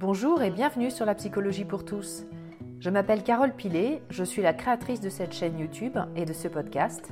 Bonjour 0.00 0.42
et 0.44 0.52
bienvenue 0.52 0.92
sur 0.92 1.04
la 1.06 1.16
psychologie 1.16 1.64
pour 1.64 1.84
tous. 1.84 2.24
Je 2.78 2.88
m'appelle 2.88 3.24
Carole 3.24 3.52
Pilet, 3.52 4.00
je 4.10 4.22
suis 4.22 4.42
la 4.42 4.52
créatrice 4.52 5.00
de 5.00 5.08
cette 5.08 5.32
chaîne 5.32 5.58
YouTube 5.58 5.98
et 6.14 6.24
de 6.24 6.32
ce 6.32 6.46
podcast, 6.46 7.08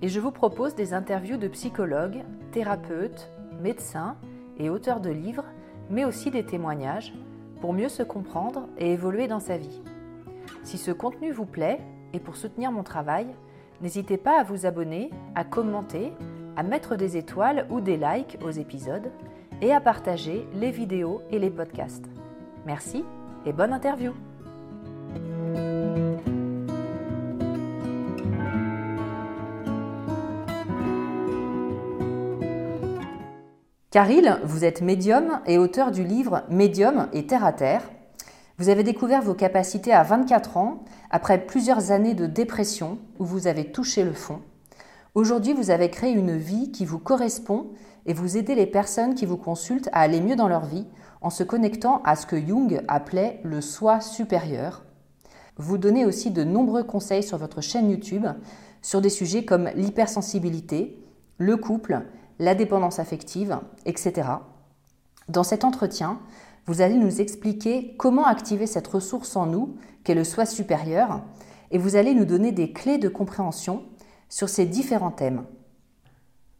et 0.00 0.06
je 0.06 0.20
vous 0.20 0.30
propose 0.30 0.76
des 0.76 0.94
interviews 0.94 1.38
de 1.38 1.48
psychologues, 1.48 2.22
thérapeutes, 2.52 3.32
médecins 3.60 4.16
et 4.60 4.70
auteurs 4.70 5.00
de 5.00 5.10
livres, 5.10 5.44
mais 5.90 6.04
aussi 6.04 6.30
des 6.30 6.44
témoignages, 6.44 7.12
pour 7.60 7.72
mieux 7.72 7.88
se 7.88 8.04
comprendre 8.04 8.68
et 8.78 8.92
évoluer 8.92 9.26
dans 9.26 9.40
sa 9.40 9.56
vie. 9.56 9.82
Si 10.62 10.78
ce 10.78 10.92
contenu 10.92 11.32
vous 11.32 11.46
plaît, 11.46 11.80
et 12.12 12.20
pour 12.20 12.36
soutenir 12.36 12.70
mon 12.70 12.84
travail, 12.84 13.26
n'hésitez 13.80 14.18
pas 14.18 14.38
à 14.38 14.44
vous 14.44 14.66
abonner, 14.66 15.10
à 15.34 15.42
commenter, 15.42 16.12
à 16.56 16.62
mettre 16.62 16.94
des 16.94 17.16
étoiles 17.16 17.66
ou 17.70 17.80
des 17.80 17.96
likes 17.96 18.38
aux 18.40 18.52
épisodes, 18.52 19.10
et 19.62 19.72
à 19.72 19.80
partager 19.80 20.46
les 20.54 20.70
vidéos 20.70 21.22
et 21.32 21.40
les 21.40 21.50
podcasts. 21.50 22.06
Merci 22.66 23.04
et 23.46 23.52
bonne 23.52 23.72
interview 23.72 24.12
Caril, 33.90 34.38
vous 34.44 34.64
êtes 34.64 34.82
médium 34.82 35.40
et 35.46 35.58
auteur 35.58 35.90
du 35.90 36.04
livre 36.04 36.44
Médium 36.48 37.08
et 37.12 37.26
Terre 37.26 37.44
à 37.44 37.52
Terre. 37.52 37.82
Vous 38.56 38.68
avez 38.68 38.84
découvert 38.84 39.20
vos 39.20 39.34
capacités 39.34 39.92
à 39.92 40.04
24 40.04 40.58
ans, 40.58 40.84
après 41.10 41.44
plusieurs 41.44 41.90
années 41.90 42.14
de 42.14 42.26
dépression 42.26 42.98
où 43.18 43.24
vous 43.24 43.48
avez 43.48 43.72
touché 43.72 44.04
le 44.04 44.12
fond. 44.12 44.42
Aujourd'hui, 45.16 45.54
vous 45.54 45.70
avez 45.70 45.90
créé 45.90 46.12
une 46.12 46.36
vie 46.36 46.70
qui 46.70 46.84
vous 46.84 47.00
correspond 47.00 47.72
et 48.06 48.12
vous 48.12 48.36
aidez 48.36 48.54
les 48.54 48.66
personnes 48.66 49.14
qui 49.14 49.26
vous 49.26 49.36
consultent 49.36 49.88
à 49.92 50.00
aller 50.00 50.20
mieux 50.20 50.36
dans 50.36 50.48
leur 50.48 50.64
vie 50.64 50.86
en 51.20 51.30
se 51.30 51.42
connectant 51.42 52.02
à 52.04 52.16
ce 52.16 52.26
que 52.26 52.40
Jung 52.40 52.82
appelait 52.88 53.40
le 53.44 53.60
soi 53.60 54.00
supérieur. 54.00 54.84
Vous 55.56 55.78
donnez 55.78 56.06
aussi 56.06 56.30
de 56.30 56.44
nombreux 56.44 56.84
conseils 56.84 57.22
sur 57.22 57.38
votre 57.38 57.60
chaîne 57.60 57.90
YouTube 57.90 58.26
sur 58.82 59.00
des 59.00 59.10
sujets 59.10 59.44
comme 59.44 59.68
l'hypersensibilité, 59.74 61.02
le 61.38 61.56
couple, 61.56 62.02
la 62.38 62.54
dépendance 62.54 62.98
affective, 62.98 63.58
etc. 63.84 64.28
Dans 65.28 65.44
cet 65.44 65.64
entretien, 65.64 66.18
vous 66.66 66.80
allez 66.80 66.96
nous 66.96 67.20
expliquer 67.20 67.94
comment 67.98 68.24
activer 68.24 68.66
cette 68.66 68.86
ressource 68.86 69.36
en 69.36 69.46
nous 69.46 69.76
qu'est 70.04 70.14
le 70.14 70.24
soi 70.24 70.46
supérieur 70.46 71.22
et 71.70 71.78
vous 71.78 71.96
allez 71.96 72.14
nous 72.14 72.24
donner 72.24 72.52
des 72.52 72.72
clés 72.72 72.98
de 72.98 73.08
compréhension 73.08 73.84
sur 74.28 74.48
ces 74.48 74.66
différents 74.66 75.10
thèmes. 75.10 75.44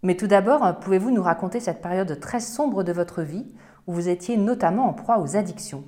Mais 0.02 0.16
tout 0.16 0.26
d'abord, 0.26 0.80
pouvez-vous 0.80 1.10
nous 1.10 1.22
raconter 1.22 1.60
cette 1.60 1.82
période 1.82 2.18
très 2.20 2.40
sombre 2.40 2.82
de 2.82 2.92
votre 2.92 3.22
vie 3.22 3.46
où 3.86 3.92
vous 3.92 4.08
étiez 4.08 4.36
notamment 4.36 4.88
en 4.88 4.94
proie 4.94 5.18
aux 5.18 5.36
addictions? 5.36 5.84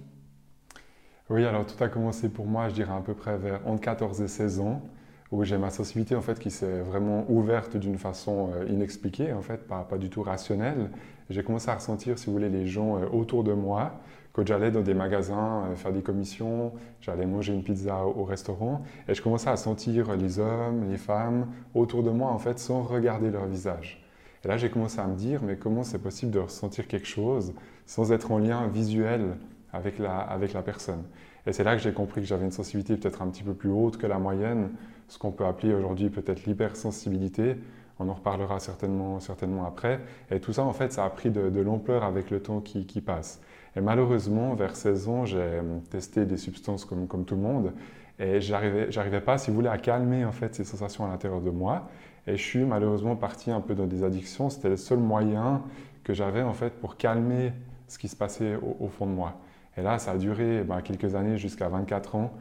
Oui, 1.30 1.46
alors 1.46 1.64
tout 1.64 1.82
a 1.82 1.88
commencé 1.88 2.28
pour 2.28 2.46
moi, 2.46 2.68
je 2.68 2.74
dirais 2.74 2.92
à 2.92 3.00
peu 3.00 3.14
près 3.14 3.38
vers 3.38 3.66
entre 3.66 3.80
14 3.80 4.20
et 4.20 4.28
16 4.28 4.60
ans, 4.60 4.82
où 5.30 5.44
j'ai 5.44 5.56
ma 5.56 5.70
sensibilité 5.70 6.14
en 6.14 6.20
fait 6.20 6.38
qui 6.38 6.50
s'est 6.50 6.80
vraiment 6.80 7.24
ouverte 7.30 7.78
d'une 7.78 7.96
façon 7.96 8.50
euh, 8.54 8.66
inexpliquée, 8.68 9.32
en 9.32 9.40
fait, 9.40 9.66
pas, 9.66 9.86
du 9.98 10.10
tout 10.10 10.22
rationnelle. 10.22 10.90
J'ai 11.30 11.42
commencé 11.42 11.70
à 11.70 11.74
ressentir, 11.76 12.18
si 12.18 12.26
vous 12.26 12.32
voulez, 12.32 12.50
les 12.50 12.66
gens 12.66 12.98
euh, 12.98 13.06
autour 13.12 13.44
de 13.44 13.54
moi, 13.54 14.00
quand 14.34 14.46
j'allais 14.46 14.70
dans 14.70 14.82
des 14.82 14.92
magasins 14.92 15.64
euh, 15.70 15.74
faire 15.74 15.92
des 15.92 16.02
commissions, 16.02 16.72
j'allais 17.00 17.24
manger 17.24 17.54
une 17.54 17.62
pizza 17.62 18.04
au, 18.04 18.24
restaurant, 18.24 18.82
et 19.08 19.14
je 19.14 19.22
commençais 19.22 19.48
à 19.48 19.56
sentir 19.56 20.14
les 20.16 20.38
hommes, 20.38 20.90
les 20.90 20.98
femmes 20.98 21.46
autour 21.74 22.02
de 22.02 22.10
moi, 22.10 22.30
en 22.30 22.38
fait, 22.38 22.58
sans 22.58 22.82
regarder 22.82 23.30
leur 23.30 23.46
visage. 23.46 24.01
Et 24.44 24.48
là, 24.48 24.56
j'ai 24.56 24.70
commencé 24.70 24.98
à 24.98 25.06
me 25.06 25.14
dire, 25.14 25.40
mais 25.42 25.56
comment 25.56 25.84
c'est 25.84 26.00
possible 26.00 26.32
de 26.32 26.40
ressentir 26.40 26.88
quelque 26.88 27.06
chose 27.06 27.52
sans 27.86 28.12
être 28.12 28.32
en 28.32 28.38
lien 28.38 28.66
visuel 28.66 29.36
avec 29.72 29.98
la, 29.98 30.18
avec 30.18 30.52
la 30.52 30.62
personne? 30.62 31.04
Et 31.46 31.52
c'est 31.52 31.64
là 31.64 31.76
que 31.76 31.82
j'ai 31.82 31.92
compris 31.92 32.20
que 32.20 32.26
j'avais 32.26 32.44
une 32.44 32.52
sensibilité 32.52 32.96
peut-être 32.96 33.22
un 33.22 33.28
petit 33.28 33.42
peu 33.42 33.54
plus 33.54 33.70
haute 33.70 33.96
que 33.98 34.06
la 34.06 34.18
moyenne, 34.18 34.70
ce 35.08 35.18
qu'on 35.18 35.32
peut 35.32 35.44
appeler 35.44 35.74
aujourd'hui 35.74 36.10
peut-être 36.10 36.44
l'hypersensibilité. 36.44 37.56
On 37.98 38.08
en 38.08 38.14
reparlera 38.14 38.58
certainement, 38.58 39.20
certainement 39.20 39.64
après. 39.64 40.00
Et 40.30 40.40
tout 40.40 40.52
ça, 40.52 40.64
en 40.64 40.72
fait, 40.72 40.92
ça 40.92 41.04
a 41.04 41.10
pris 41.10 41.30
de, 41.30 41.60
l'ampleur 41.60 42.02
avec 42.02 42.30
le 42.30 42.40
temps 42.40 42.60
qui, 42.60 43.00
passe. 43.00 43.40
Et 43.76 43.80
malheureusement, 43.80 44.54
vers 44.54 44.74
16 44.74 45.08
ans, 45.08 45.24
j'ai 45.24 45.60
testé 45.90 46.24
des 46.24 46.36
substances 46.36 46.84
comme 46.84 47.24
tout 47.24 47.36
le 47.36 47.42
monde. 47.42 47.72
Et 48.18 48.40
j'arrivais, 48.40 48.90
j'arrivais 48.90 49.20
pas, 49.20 49.38
si 49.38 49.50
vous 49.50 49.56
voulez, 49.56 49.68
à 49.68 49.78
calmer 49.78 50.24
en 50.24 50.32
fait 50.32 50.54
ces 50.54 50.64
sensations 50.64 51.04
à 51.04 51.08
l'intérieur 51.08 51.40
de 51.40 51.50
moi. 51.50 51.88
Et 52.26 52.36
je 52.36 52.42
suis 52.42 52.64
malheureusement 52.64 53.16
parti 53.16 53.50
un 53.50 53.60
peu 53.60 53.74
dans 53.74 53.86
des 53.86 54.04
addictions. 54.04 54.50
C'était 54.50 54.68
le 54.68 54.76
seul 54.76 54.98
moyen 54.98 55.62
que 56.04 56.14
j'avais 56.14 56.42
en 56.42 56.52
fait 56.52 56.70
pour 56.70 56.96
calmer 56.96 57.52
ce 57.88 57.98
qui 57.98 58.08
se 58.08 58.16
passait 58.16 58.56
au, 58.56 58.88
fond 58.88 59.06
de 59.06 59.12
moi. 59.12 59.34
Et 59.76 59.82
là, 59.82 59.98
ça 59.98 60.12
a 60.12 60.16
duré 60.16 60.62
ben, 60.62 60.80
quelques 60.82 61.14
années, 61.14 61.36
jusqu'à 61.36 61.68
24 61.68 62.16
ans. 62.16 62.32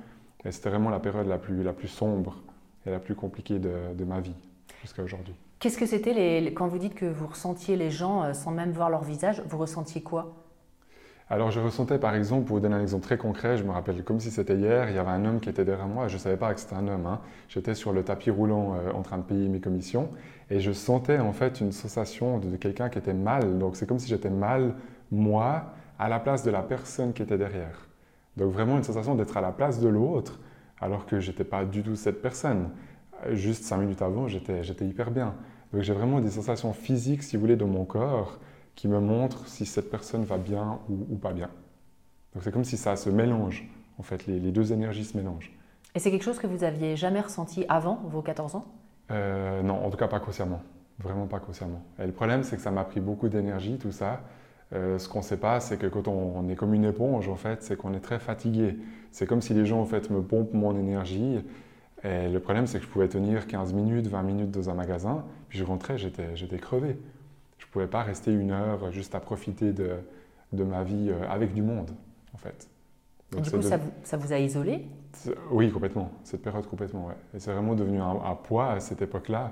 Et 0.46 0.52
c'était 0.52 0.70
vraiment 0.70 0.90
la 0.90 1.00
période 1.00 1.28
la 1.28 1.38
plus, 1.38 1.64
la 1.64 1.74
plus 1.74 1.88
sombre 1.88 2.42
et 2.86 2.92
la 2.92 3.00
plus 3.00 3.16
compliquée 3.16 3.60
de, 3.60 3.94
de 3.96 4.04
ma 4.06 4.20
vie 4.20 4.36
jusqu'à 4.82 5.04
aujourd'hui. 5.04 5.36
Qu'est-ce 5.60 5.78
que 5.78 5.86
c'était 5.86 6.14
les, 6.14 6.54
quand 6.54 6.68
vous 6.68 6.80
dites 6.80 6.96
que 6.96 7.06
vous 7.06 7.28
ressentiez 7.28 7.76
les 7.76 7.92
gens 7.92 8.24
euh, 8.24 8.34
sans 8.34 8.50
même 8.50 8.72
voir 8.72 8.90
leur 8.90 9.04
visage 9.04 9.44
Vous 9.48 9.60
ressentiez 9.60 10.02
quoi? 10.02 10.34
Alors 11.32 11.50
je 11.50 11.62
ressentais 11.62 11.98
par 11.98 12.14
exemple, 12.14 12.46
pour 12.46 12.58
vous 12.58 12.60
donner 12.60 12.76
un 12.76 12.82
exemple 12.82 13.06
très 13.06 13.18
concret, 13.18 13.56
je 13.56 13.64
me 13.64 13.72
rappelle 13.72 14.04
comme 14.04 14.20
si 14.20 14.30
c'était 14.30 14.58
hier, 14.58 14.90
il 14.90 14.96
y 14.98 15.00
avait 15.00 15.12
un 15.12 15.24
homme 15.24 15.40
qui 15.40 15.48
était 15.48 15.64
derrière 15.64 15.88
moi, 15.88 16.10
je 16.10 16.16
ne 16.16 16.20
savais 16.20 16.36
pas 16.36 16.54
que 16.54 16.60
c'était 16.60 16.76
un 16.76 16.86
homme. 16.90 17.06
Hein. 17.06 17.22
J'étais 17.48 17.74
sur 17.74 17.94
le 17.94 18.04
tapis 18.04 18.30
roulant 18.30 18.76
euh, 18.76 18.92
en 18.92 19.02
train 19.02 19.18
de 19.18 19.24
payer 19.24 19.48
mes 19.48 19.62
commissions 19.62 20.10
et 20.50 20.60
je 20.60 20.74
sentais 20.74 21.20
en 21.20 21.32
fait 21.32 21.62
une 21.62 21.72
sensation 21.72 22.38
de, 22.38 22.58
quelqu'un 22.58 22.90
qui 22.90 22.98
était 22.98 23.14
mal. 23.14 23.58
Donc 23.60 23.78
c'est 23.78 23.88
comme 23.88 23.98
si 23.98 24.10
j'étais 24.10 24.30
mal, 24.30 24.76
moi, 25.10 25.68
à 25.98 26.10
la 26.10 26.20
place 26.20 26.44
de 26.44 26.52
la 26.52 26.64
personne 26.64 27.14
qui 27.14 27.22
était 27.22 27.38
derrière. 27.38 27.88
Donc 28.36 28.52
vraiment 28.52 28.76
une 28.76 28.84
sensation 28.84 29.16
d'être 29.16 29.38
à 29.38 29.42
la 29.42 29.54
place 29.54 29.80
de 29.80 29.88
l'autre 29.88 30.38
alors 30.82 31.06
que 31.06 31.22
je 31.22 31.32
n'étais 31.32 31.46
pas 31.46 31.64
du 31.64 31.82
tout 31.82 31.96
cette 31.96 32.22
personne. 32.22 32.72
Juste 33.30 33.64
cinq 33.64 33.78
minutes 33.78 34.02
avant, 34.02 34.28
j'étais 34.28 34.86
hyper 34.86 35.12
bien. 35.12 35.34
Donc 35.72 35.82
j'ai 35.82 35.94
vraiment 35.94 36.20
des 36.20 36.32
sensations 36.32 36.74
physiques, 36.74 37.24
si 37.24 37.38
vous 37.38 37.42
voulez, 37.42 37.56
dans 37.56 37.68
mon 37.68 37.86
corps 37.86 38.38
qui 38.76 38.88
me 38.88 39.00
montre 39.00 39.48
si 39.48 39.66
cette 39.66 39.90
personne 39.90 40.24
va 40.24 40.38
bien 40.38 40.80
ou, 40.90 41.16
pas 41.16 41.34
bien. 41.34 41.50
Donc 42.34 42.44
c'est 42.44 42.52
comme 42.52 42.64
si 42.64 42.78
ça 42.78 42.96
se 42.96 43.10
mélange, 43.10 43.70
en 43.98 44.04
fait, 44.04 44.26
les, 44.28 44.40
deux 44.52 44.74
énergies 44.74 45.06
se 45.06 45.18
mélangent. 45.18 45.52
Et 45.94 46.00
c'est 46.00 46.10
quelque 46.10 46.24
chose 46.24 46.40
que 46.40 46.48
vous 46.48 46.64
aviez 46.64 46.96
jamais 46.96 47.20
ressenti 47.20 47.66
avant 47.68 48.00
vos 48.06 48.22
14 48.22 48.56
ans? 48.56 48.66
Euh, 49.12 49.62
Non, 49.62 49.86
en 49.86 49.90
tout 49.90 49.98
cas 49.98 50.08
pas 50.08 50.20
consciemment, 50.20 50.62
vraiment 51.00 51.28
pas 51.28 51.40
consciemment. 51.40 51.84
Et 52.00 52.06
le 52.06 52.14
problème, 52.14 52.44
c'est 52.44 52.56
que 52.56 52.62
ça 52.62 52.72
m'a 52.72 52.86
pris 52.86 53.02
beaucoup 53.02 53.28
d'énergie, 53.28 53.78
tout 53.78 53.92
ça. 53.92 54.22
Euh, 54.74 54.98
ce 54.98 55.10
qu'on 55.10 55.20
ne 55.20 55.24
sait 55.24 55.38
pas, 55.38 55.60
c'est 55.60 55.78
que 55.78 55.88
quand 55.88 56.08
on, 56.08 56.48
est 56.48 56.56
comme 56.56 56.74
une 56.74 56.86
éponge, 56.86 57.28
en 57.28 57.36
fait, 57.36 57.62
c'est 57.62 57.76
qu'on 57.76 57.94
est 57.94 58.00
très 58.00 58.20
fatigué. 58.20 58.78
C'est 59.12 59.26
comme 59.26 59.42
si 59.42 59.54
les 59.54 59.66
gens, 59.66 59.82
en 59.82 59.86
fait, 59.86 60.10
me 60.10 60.22
pompent 60.22 60.54
mon 60.54 60.78
énergie. 60.78 61.44
Et 62.04 62.30
le 62.30 62.40
problème, 62.40 62.68
c'est 62.68 62.80
que 62.80 62.86
je 62.86 62.90
pouvais 62.90 63.10
tenir 63.10 63.48
15 63.48 63.74
minutes, 63.74 64.08
20 64.08 64.24
minutes 64.24 64.52
dans 64.52 64.70
un 64.70 64.74
magasin, 64.74 65.26
puis 65.50 65.60
je 65.60 65.66
rentrais, 65.66 65.98
j'étais 65.98 66.58
crevé. 66.58 66.98
Je 67.72 67.80
ne 67.80 67.86
pouvais 67.86 67.92
pas 67.92 68.04
rester 68.04 68.34
une 68.34 68.52
heure 68.52 68.92
juste 68.92 69.16
à 69.16 69.20
profiter 69.20 69.72
de, 69.72 69.96
de 70.52 70.64
ma 70.64 70.84
vie 70.84 71.10
euh, 71.10 71.30
avec 71.30 71.54
du 71.54 71.62
monde, 71.62 71.92
en 72.34 72.38
fait. 72.38 72.68
du 73.32 73.50
coup, 73.50 73.62
ça, 73.62 73.78
vous, 73.78 73.92
ça, 74.04 74.18
vous, 74.18 74.34
a 74.34 74.40
isolé? 74.40 74.86
Oui, 75.52 75.72
complètement. 75.72 76.12
Cette 76.24 76.42
période, 76.42 76.68
complètement, 76.68 77.08
ouais. 77.08 77.16
Et 77.34 77.40
c'est 77.40 77.52
vraiment 77.54 77.76
devenu 77.76 78.02
un, 78.02 78.20
un, 78.26 78.36
poids 78.36 78.74
à 78.74 78.80
cette 78.82 79.02
époque-là, 79.02 79.52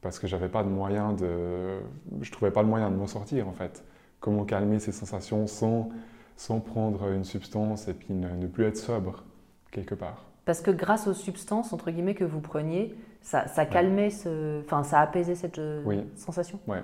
parce 0.00 0.18
que 0.18 0.26
j'avais 0.26 0.48
pas 0.48 0.64
de 0.64 0.68
moyen 0.68 1.12
de... 1.12 1.78
Je 2.20 2.32
trouvais 2.32 2.50
pas 2.50 2.62
le 2.62 2.68
moyen 2.68 2.90
de 2.90 2.96
m'en 2.96 3.06
sortir, 3.06 3.46
en 3.46 3.52
fait 3.52 3.84
comment 4.20 4.44
calmer 4.44 4.78
ces 4.78 4.92
sensations 4.92 5.46
sans, 5.46 5.88
sans 6.36 6.60
prendre 6.60 7.10
une 7.10 7.24
substance 7.24 7.88
et 7.88 7.94
puis 7.94 8.14
ne, 8.14 8.46
plus 8.46 8.64
être 8.64 8.76
sobre 8.76 9.24
quelque 9.70 9.94
part. 9.94 10.26
Parce 10.44 10.60
que 10.60 10.70
grâce 10.70 11.06
aux 11.06 11.14
substances, 11.14 11.72
entre 11.72 11.90
guillemets, 11.90 12.14
que 12.14 12.24
vous 12.24 12.40
preniez, 12.40 12.94
ça, 13.22 13.46
ça 13.48 13.66
calmait, 13.66 14.10
ce... 14.10 14.60
enfin, 14.60 14.82
ça 14.82 15.00
apaisait 15.00 15.34
cette 15.34 15.58
euh, 15.58 16.02
sensation? 16.16 16.58
Oui. 16.66 16.78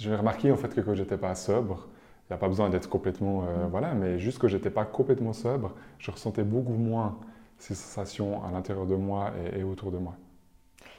J'ai 0.00 0.14
remarqué 0.14 0.50
en 0.50 0.56
fait 0.56 0.74
que 0.74 0.80
quand 0.80 0.94
j'étais 0.94 1.18
pas 1.18 1.34
sobre, 1.34 1.86
il 2.24 2.32
n'y 2.32 2.34
a 2.34 2.38
pas 2.38 2.48
besoin 2.48 2.70
d'être 2.70 2.88
complètement, 2.88 3.44
euh, 3.44 3.66
mm. 3.66 3.70
voilà, 3.70 3.92
mais 3.92 4.18
juste 4.18 4.38
que 4.38 4.48
j'étais 4.48 4.70
pas 4.70 4.86
complètement 4.86 5.34
sobre, 5.34 5.74
je 5.98 6.10
ressentais 6.10 6.42
beaucoup 6.42 6.72
moins 6.72 7.18
ces 7.58 7.74
sensations 7.74 8.42
à 8.42 8.50
l'intérieur 8.50 8.86
de 8.86 8.94
moi 8.94 9.32
et, 9.54 9.62
autour 9.62 9.92
de 9.92 9.98
moi. 9.98 10.14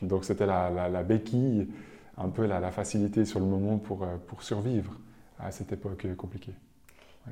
Donc 0.04 0.24
c'était 0.24 0.46
la, 0.46 0.70
la, 0.70 1.02
béquille, 1.02 1.68
un 2.16 2.30
peu 2.30 2.46
la, 2.46 2.60
la, 2.60 2.70
facilité 2.70 3.26
sur 3.26 3.40
le 3.40 3.48
moment 3.48 3.80
pour, 3.80 4.04
euh, 4.04 4.18
pour 4.28 4.44
survivre 4.44 4.94
à 5.40 5.50
cette 5.50 5.74
époque 5.74 6.06
compliquée. 6.16 6.54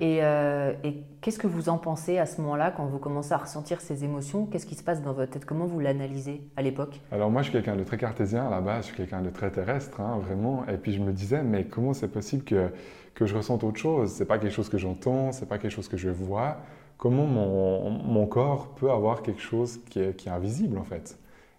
Euh, 0.02 0.74
et, 0.84 1.04
qu'est-ce 1.22 1.40
que 1.40 1.48
vous 1.48 1.70
en 1.70 1.78
pensez 1.78 2.18
à 2.18 2.26
ce 2.26 2.40
moment-là, 2.42 2.72
quand 2.72 2.86
vous 2.86 3.00
commencez 3.00 3.34
à 3.34 3.38
ressentir 3.38 3.82
ces 3.82 4.04
émotions? 4.04 4.46
Qu'est-ce 4.46 4.66
qui 4.66 4.76
se 4.76 4.84
passe 4.84 5.02
dans 5.02 5.14
votre 5.14 5.32
tête? 5.32 5.46
Comment 5.46 5.66
vous 5.66 5.80
l'analysez 5.80 6.42
à 6.56 6.62
l'époque? 6.62 7.02
Alors 7.12 7.30
moi, 7.30 7.42
je 7.42 7.50
suis 7.50 7.54
quelqu'un 7.54 7.76
de 7.76 7.84
très 7.84 7.98
cartésien 7.98 8.48
à 8.48 8.50
la 8.50 8.62
base, 8.62 8.84
je 8.84 8.88
suis 8.88 8.98
quelqu'un 8.98 9.22
de 9.22 9.30
très 9.30 9.52
terrestre, 9.52 10.00
hein, 10.00 10.20
vraiment. 10.20 10.66
Et 10.68 10.78
puis 10.78 10.94
je 10.94 11.02
me 11.02 11.12
disais, 11.12 11.44
mais 11.44 11.66
comment 11.66 11.94
c'est 11.94 12.08
possible 12.08 12.44
que, 12.44 12.70
que 13.16 13.26
je 13.26 13.36
ressente 13.36 13.64
autre 13.64 13.80
chose? 13.80 14.12
C'est 14.12 14.26
pas 14.26 14.38
quelque 14.38 14.54
chose 14.54 14.70
que 14.70 14.78
j'entends, 14.78 15.32
c'est 15.32 15.48
pas 15.48 15.58
quelque 15.58 15.72
chose 15.72 15.90
que 15.90 15.98
je 15.98 16.10
vois. 16.10 16.58
Comment 16.98 17.26
mon, 17.26 17.90
mon 17.90 18.28
corps 18.28 18.70
peut 18.76 18.92
avoir 18.92 19.22
quelque 19.22 19.42
chose 19.42 19.80
qui 19.90 20.00
est, 20.00 20.16
qui 20.16 20.30
est 20.30 20.32
invisible 20.32 20.78
en 20.78 20.84
fait? 20.84 21.18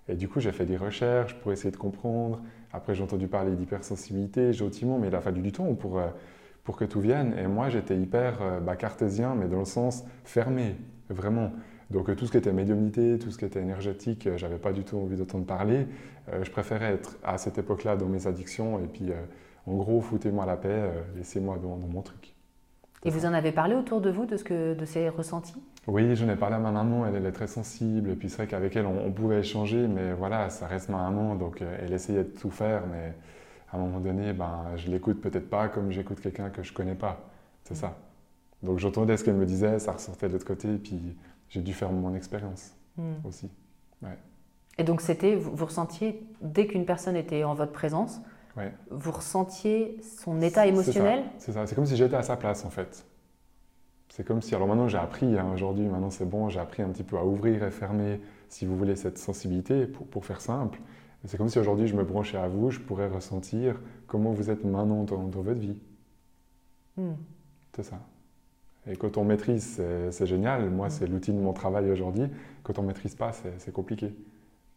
Et 0.09 0.15
du 0.15 0.29
coup, 0.29 0.41
j'ai 0.41 0.53
fait 0.53 0.67
des 0.67 0.77
recherches 0.77 1.35
pour 1.41 1.53
essayer 1.53 1.71
de 1.71 1.77
comprendre. 1.77 2.41
Après, 2.73 2.95
j'ai 2.95 3.03
entendu 3.03 3.27
parler 3.29 3.53
d'hypersensibilité, 3.53 4.53
j'ai 4.53 4.65
mais 4.87 5.09
il 5.09 5.15
a 5.15 5.21
fallu 5.21 5.43
du 5.43 5.53
temps 5.53 5.75
pour... 5.75 5.99
Euh, 5.99 6.07
pour 6.65 6.77
que 6.77 6.85
tout 6.85 7.01
vienne. 7.01 7.35
Et 7.39 7.47
moi, 7.47 7.69
j'étais 7.69 7.97
hyper 7.97 8.43
euh, 8.43 8.61
bah, 8.61 8.77
cartésien, 8.77 9.35
mais 9.35 9.49
dans 9.49 9.61
le 9.61 9.65
sens 9.65 10.05
fermé, 10.25 10.77
vraiment. 11.09 11.53
Donc 11.91 12.09
euh, 12.09 12.15
tout 12.15 12.27
ce 12.27 12.31
qui 12.31 12.37
était 12.37 12.53
médiumnité, 12.53 13.19
tout 13.19 13.31
ce 13.31 13.39
qui 13.39 13.45
était 13.45 13.61
énergétique, 13.61 14.27
euh, 14.27 14.37
j'avais 14.37 14.59
pas 14.59 14.73
du 14.73 14.85
tout 14.85 14.97
envie 14.97 15.17
d'entendre 15.17 15.47
parler. 15.47 15.87
je 16.43 16.51
préférais 16.51 16.93
être 16.93 17.17
à 17.25 17.39
cette 17.39 17.59
époque-là 17.59 17.97
dans 17.97 18.07
mes 18.07 18.27
addictions 18.27 18.79
et 18.79 18.87
puis 18.87 19.11
en 19.67 19.75
gros, 19.75 20.01
foutez-moi 20.01 20.47
la 20.47 20.57
paix, 20.57 20.91
laissez-moi 21.17 21.59
dans, 21.61 21.77
mon 21.77 22.03
truc. 22.03 22.35
Et 23.05 23.11
vous 23.11 23.27
en 23.27 23.33
avez 23.33 23.51
parlé 23.51 23.75
autour 23.75 24.01
de 24.01 24.11
vous 24.11 24.27
de, 24.27 24.37
ce 24.37 24.45
que, 24.45 24.75
de 24.75 24.85
ces 24.85 25.09
ressentis? 25.09 25.61
Oui, 25.89 26.15
j'en 26.15 26.29
ai 26.29 26.37
parlé 26.37 26.55
à 26.57 26.59
ma 26.61 26.71
maman, 26.71 27.07
elle, 27.07 27.17
elle 27.17 27.27
est 27.27 27.33
très 27.33 27.49
sensible, 27.49 28.11
et 28.11 28.15
puis 28.15 28.29
c'est 28.29 28.37
vrai 28.37 28.47
qu'avec 28.47 28.77
elle, 28.77 28.87
on, 28.87 29.07
on, 29.07 29.11
pouvait 29.11 29.41
échanger, 29.41 29.89
mais 29.89 30.13
voilà, 30.13 30.51
ça 30.51 30.69
reste 30.69 30.89
ma 30.89 30.99
maman, 30.99 31.35
donc 31.35 31.63
elle 31.63 31.93
essayait 31.93 32.23
de 32.23 32.29
tout 32.29 32.51
faire, 32.51 32.83
mais 32.93 33.15
à 33.73 33.77
un 33.77 33.81
moment 33.81 34.01
donné, 34.01 34.33
ben, 34.33 34.73
je 34.77 34.91
l'écoute 34.91 35.21
peut-être 35.21 35.49
pas 35.49 35.69
comme 35.69 35.93
j'écoute 35.93 36.21
quelqu'un 36.21 36.51
que 36.51 36.63
je 36.63 36.73
connais 36.73 36.95
pas. 36.95 37.21
C'est 37.65 37.77
ça. 37.77 37.97
Donc 38.63 38.79
j'entendais 38.79 39.17
ce 39.17 39.25
qu'elle 39.25 39.37
me 39.37 39.47
disait, 39.47 39.79
ça 39.79 39.93
ressortait 39.93 40.29
de 40.29 40.33
l'autre 40.33 40.47
côté, 40.47 40.75
et 40.75 40.79
puis 40.79 41.17
j'ai 41.49 41.63
dû 41.63 41.73
faire 41.73 41.91
mon 41.93 42.15
expérience 42.15 42.73
hmm. 42.97 43.15
aussi. 43.25 43.49
Et 44.79 44.85
donc 44.85 45.01
c'était, 45.01 45.35
vous, 45.35 45.65
ressentiez, 45.65 46.27
dès 46.41 46.67
qu'une 46.67 46.85
personne 46.85 47.17
était 47.17 47.45
en 47.45 47.55
votre 47.55 47.73
présence, 47.73 48.21
vous 48.91 49.11
ressentiez 49.11 49.99
son 50.19 50.43
état 50.43 50.67
émotionnel? 50.67 51.25
C'est 51.39 51.53
ça, 51.53 51.67
c'est 51.67 51.75
comme 51.75 51.87
si 51.87 51.97
j'étais 51.97 52.17
à 52.17 52.23
sa 52.23 52.37
place 52.37 52.65
en 52.65 52.71
fait. 52.71 53.07
C'est 54.11 54.27
comme 54.27 54.43
si, 54.43 54.55
alors 54.55 54.67
maintenant 54.67 54.89
j'ai 54.89 54.99
appris, 54.99 55.39
hein, 55.39 55.47
aujourd'hui, 55.55 55.87
maintenant 55.87 56.11
c'est 56.11 56.29
bon, 56.29 56.49
j'ai 56.51 56.61
appris 56.61 56.83
un 56.83 56.89
petit 56.89 57.05
peu 57.05 57.17
à 57.17 57.25
ouvrir 57.25 57.63
et 57.63 57.71
fermer, 57.71 58.21
si 58.49 58.67
vous 58.67 58.77
voulez, 58.77 58.97
cette 58.97 59.17
sensibilité, 59.17 59.87
pour, 59.87 60.07
pour 60.09 60.27
faire 60.27 60.41
simple. 60.41 60.81
C'est 61.25 61.37
comme 61.37 61.49
si 61.49 61.59
aujourd'hui 61.59 61.87
je 61.87 61.97
me 61.97 62.05
branchais 62.05 62.39
à 62.39 62.49
vous, 62.49 62.71
je 62.71 62.81
pourrais 62.81 63.09
ressentir 63.09 63.81
comment 64.07 64.33
vous 64.33 64.51
êtes 64.51 64.65
maintenant 64.65 65.05
dans, 65.05 65.29
votre 65.29 65.61
vie. 65.61 65.77
Hmm. 66.97 67.13
C'est 67.75 67.83
ça. 67.83 68.01
Et 68.87 68.97
quand 68.97 69.19
on 69.19 69.25
maîtrise, 69.25 69.83
c'est 70.11 70.27
génial. 70.27 70.71
Moi, 70.71 70.87
hmm. 70.87 70.91
c'est 70.91 71.07
l'outil 71.07 71.33
de 71.33 71.39
mon 71.39 71.53
travail 71.53 71.91
aujourd'hui. 71.91 72.25
Quand 72.63 72.79
on 72.79 72.83
ne 72.83 72.89
maîtrise 72.89 73.15
pas, 73.15 73.33
c'est 73.33 73.73
compliqué. 73.73 74.15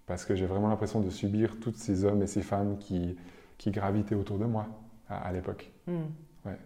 Parce 0.06 0.26
que 0.26 0.36
j'ai 0.36 0.46
vraiment 0.46 0.68
l'impression 0.68 1.00
de 1.00 1.10
subir 1.10 1.60
tous 1.62 1.74
ces 1.76 2.04
hommes 2.04 2.22
et 2.22 2.28
ces 2.28 2.42
femmes 2.42 2.78
qui, 2.78 3.16
qui 3.58 3.72
gravitaient 3.72 4.16
autour 4.16 4.38
de 4.38 4.46
moi 4.46 4.68
à, 5.08 5.32
l'époque. 5.32 5.72
Hmm. 5.88 6.04
Ouais. 6.46 6.58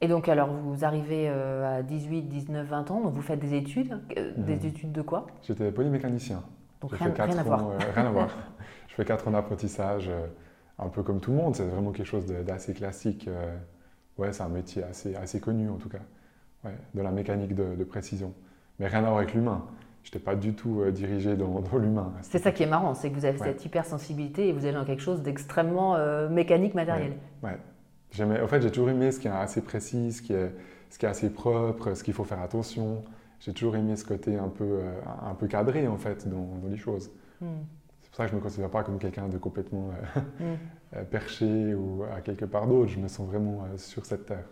Et 0.00 0.08
donc, 0.08 0.28
alors, 0.28 0.50
vous 0.52 0.84
arrivez 0.84 1.28
euh, 1.28 1.78
à 1.78 1.82
18, 1.82 2.22
19, 2.22 2.66
20 2.66 2.90
ans, 2.90 3.00
donc 3.02 3.12
vous 3.12 3.22
faites 3.22 3.38
des 3.38 3.54
études. 3.54 4.00
Euh, 4.16 4.32
des 4.36 4.66
études 4.66 4.92
de 4.92 5.02
quoi? 5.02 5.26
J'étais 5.42 5.70
polymécanicien. 5.70 6.42
Donc 6.80 6.92
rien, 6.92 7.12
rien, 7.12 7.38
à 7.38 7.42
voir. 7.42 7.68
Euh, 7.68 7.78
rien 7.94 8.06
à 8.06 8.10
voir. 8.10 8.28
Je 8.88 8.94
fais 8.94 9.04
4 9.04 9.28
ans 9.28 9.30
d'apprentissage, 9.32 10.08
euh, 10.08 10.26
un 10.78 10.88
peu 10.88 11.02
comme 11.02 11.20
tout 11.20 11.30
le 11.30 11.36
monde. 11.36 11.54
C'est 11.54 11.66
vraiment 11.66 11.92
quelque 11.92 12.06
chose 12.06 12.26
d'assez 12.26 12.72
classique. 12.72 13.28
Euh, 13.28 13.54
ouais, 14.18 14.32
c'est 14.32 14.42
un 14.42 14.48
métier 14.48 14.82
assez, 14.82 15.14
assez 15.14 15.40
connu 15.40 15.68
en 15.68 15.76
tout 15.76 15.88
cas, 15.88 16.00
ouais, 16.64 16.74
de 16.94 17.02
la 17.02 17.10
mécanique 17.10 17.54
de, 17.54 17.84
précision. 17.84 18.32
Mais 18.78 18.86
rien 18.86 19.00
à 19.00 19.08
voir 19.08 19.18
avec 19.18 19.34
l'humain. 19.34 19.66
Je 20.02 20.08
n'étais 20.08 20.18
pas 20.18 20.34
du 20.34 20.54
tout 20.54 20.82
dirigé 20.90 21.36
dans, 21.36 21.62
l'humain. 21.78 22.14
C'est 22.22 22.38
ça 22.38 22.52
qui 22.52 22.62
est 22.62 22.66
marrant, 22.66 22.94
c'est 22.94 23.10
que 23.10 23.14
vous 23.14 23.26
avez 23.26 23.36
cette 23.36 23.62
hypersensibilité 23.66 24.48
et 24.48 24.52
vous 24.52 24.64
allez 24.64 24.72
dans 24.72 24.86
quelque 24.86 25.02
chose 25.02 25.20
d'extrêmement 25.20 25.98
mécanique, 26.30 26.72
matériel. 26.72 27.12
Ouais. 27.42 27.58
En 28.42 28.46
fait, 28.46 28.62
j'ai 28.62 28.70
toujours 28.70 28.88
aimé 28.88 29.12
ce 29.12 29.20
qui 29.20 29.28
est 29.28 29.30
assez 29.30 29.60
précis, 29.60 30.12
ce 30.12 30.22
qui 30.22 30.32
est, 30.32 30.54
ce 30.88 30.98
qui 30.98 31.04
est 31.04 31.08
assez 31.10 31.28
propre, 31.28 31.92
ce 31.92 32.02
qu'il 32.02 32.14
faut 32.14 32.24
faire 32.24 32.40
attention 32.40 33.04
j'ai 33.40 33.52
toujours 33.52 33.76
aimé 33.76 33.96
ce 33.96 34.04
côté 34.04 34.36
un 34.36 34.48
peu, 34.48 34.64
euh, 34.64 34.92
un 35.22 35.34
peu 35.34 35.46
cadré 35.46 35.88
en 35.88 35.96
fait 35.96 36.28
dans, 36.28 36.46
les 36.68 36.76
choses. 36.76 37.10
Hmm. 37.40 37.46
C'est 38.02 38.10
pour 38.10 38.16
ça 38.16 38.24
que 38.24 38.30
je 38.30 38.34
ne 38.34 38.40
me 38.40 38.44
considère 38.44 38.70
pas 38.70 38.82
comme 38.82 38.98
quelqu'un 38.98 39.28
de 39.28 39.38
complètement 39.38 39.90
euh, 39.90 40.20
hmm. 40.40 40.56
euh, 40.96 41.04
perché 41.04 41.74
ou 41.74 42.04
à 42.14 42.20
quelque 42.20 42.44
part 42.44 42.66
d'autre. 42.66 42.90
Je 42.90 43.00
me 43.00 43.08
sens 43.08 43.26
vraiment 43.26 43.64
sur 43.76 44.04
cette 44.04 44.26
terre. 44.26 44.44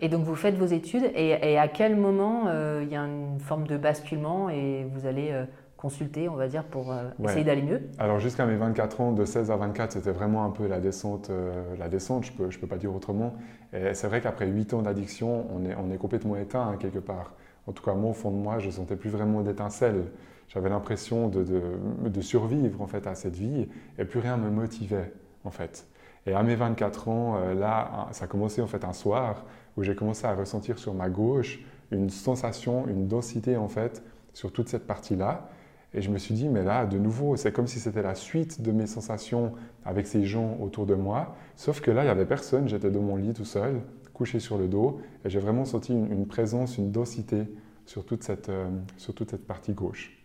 Et 0.00 0.08
donc 0.08 0.24
vous 0.24 0.34
faites 0.34 0.54
vos 0.54 0.66
études 0.66 1.10
et, 1.14 1.58
à 1.58 1.68
quel 1.68 1.94
moment 1.96 2.50
il 2.80 2.88
y 2.88 2.96
a 2.96 3.02
une 3.02 3.38
forme 3.38 3.66
de 3.66 3.76
basculement 3.76 4.48
et 4.48 4.86
vous 4.90 5.04
allez 5.04 5.44
consulter, 5.76 6.26
on 6.30 6.36
va 6.36 6.48
dire, 6.48 6.64
pour 6.64 6.94
essayer 7.22 7.44
d'aller 7.44 7.60
mieux? 7.60 7.82
Alors 7.98 8.18
jusqu'à 8.18 8.46
mes 8.46 8.56
24 8.56 9.02
ans, 9.02 9.12
de 9.12 9.26
16 9.26 9.50
à 9.50 9.56
24, 9.56 9.92
c'était 9.92 10.12
vraiment 10.12 10.46
un 10.46 10.50
peu 10.50 10.66
la 10.68 10.80
descente, 10.80 11.30
la 11.78 11.88
descente 11.88 12.24
je 12.24 12.32
ne 12.32 12.36
peux, 12.36 12.50
je 12.50 12.58
peux 12.58 12.66
pas 12.66 12.78
dire 12.78 12.94
autrement. 12.94 13.34
Et 13.74 13.92
c'est 13.92 14.06
vrai 14.06 14.22
qu'après 14.22 14.46
8 14.46 14.72
ans 14.72 14.80
d'addiction, 14.80 15.48
on 15.54 15.66
est, 15.66 15.74
on 15.74 15.90
est 15.90 15.98
complètement 15.98 16.36
éteint 16.36 16.66
hein, 16.66 16.76
quelque 16.78 17.00
part. 17.00 17.34
En 17.66 17.72
tout 17.72 17.82
cas, 17.82 17.94
moi, 17.94 18.10
au 18.10 18.14
fond 18.14 18.30
de 18.30 18.36
moi, 18.36 18.58
je 18.58 18.66
ne 18.66 18.72
sentais 18.72 18.96
plus 18.96 19.10
vraiment 19.10 19.42
d'étincelle. 19.42 20.04
J'avais 20.48 20.68
l'impression 20.68 21.28
de, 21.28 21.42
de, 21.42 22.20
survivre 22.20 22.82
en 22.82 22.86
fait 22.86 23.06
à 23.06 23.14
cette 23.14 23.34
vie 23.34 23.66
et 23.98 24.04
plus 24.04 24.20
rien 24.20 24.36
me 24.36 24.50
motivait 24.50 25.12
en 25.44 25.50
fait. 25.50 25.86
Et 26.26 26.34
à 26.34 26.42
mes 26.42 26.54
24 26.54 27.08
ans, 27.08 27.36
euh, 27.36 27.54
là, 27.54 28.08
ça 28.12 28.26
a 28.26 28.28
commencé 28.28 28.60
en 28.62 28.66
fait 28.66 28.84
un 28.84 28.92
soir 28.92 29.44
où 29.76 29.82
j'ai 29.82 29.94
commencé 29.94 30.26
à 30.26 30.34
ressentir 30.34 30.78
sur 30.78 30.94
ma 30.94 31.08
gauche 31.08 31.60
une 31.90 32.10
sensation, 32.10 32.86
une 32.88 33.08
densité 33.08 33.56
en 33.56 33.68
fait 33.68 34.02
sur 34.32 34.52
toute 34.52 34.68
cette 34.68 34.86
partie-là. 34.86 35.48
Et 35.92 36.02
je 36.02 36.10
me 36.10 36.18
suis 36.18 36.34
dit, 36.34 36.48
mais 36.48 36.64
là, 36.64 36.86
de 36.86 36.98
nouveau, 36.98 37.36
c'est 37.36 37.52
comme 37.52 37.68
si 37.68 37.78
c'était 37.78 38.02
la 38.02 38.16
suite 38.16 38.60
de 38.60 38.72
mes 38.72 38.86
sensations 38.86 39.52
avec 39.84 40.06
ces 40.06 40.24
gens 40.24 40.56
autour 40.60 40.86
de 40.86 40.94
moi. 40.94 41.36
Sauf 41.56 41.80
que 41.80 41.90
là, 41.90 42.02
il 42.02 42.06
n'y 42.06 42.10
avait 42.10 42.26
personne, 42.26 42.68
j'étais 42.68 42.90
dans 42.90 43.00
mon 43.00 43.16
lit 43.16 43.32
tout 43.32 43.44
seul 43.44 43.80
couché 44.14 44.40
sur 44.40 44.56
le 44.56 44.68
dos 44.68 45.00
et 45.24 45.28
j'ai 45.28 45.40
vraiment 45.40 45.66
senti 45.66 45.92
une, 45.92 46.26
présence, 46.26 46.78
une 46.78 46.90
densité 46.90 47.42
sur 47.84 48.06
toute, 48.06 48.22
cette, 48.22 48.48
euh, 48.48 48.70
sur 48.96 49.14
toute 49.14 49.30
cette 49.30 49.46
partie 49.46 49.74
gauche. 49.74 50.16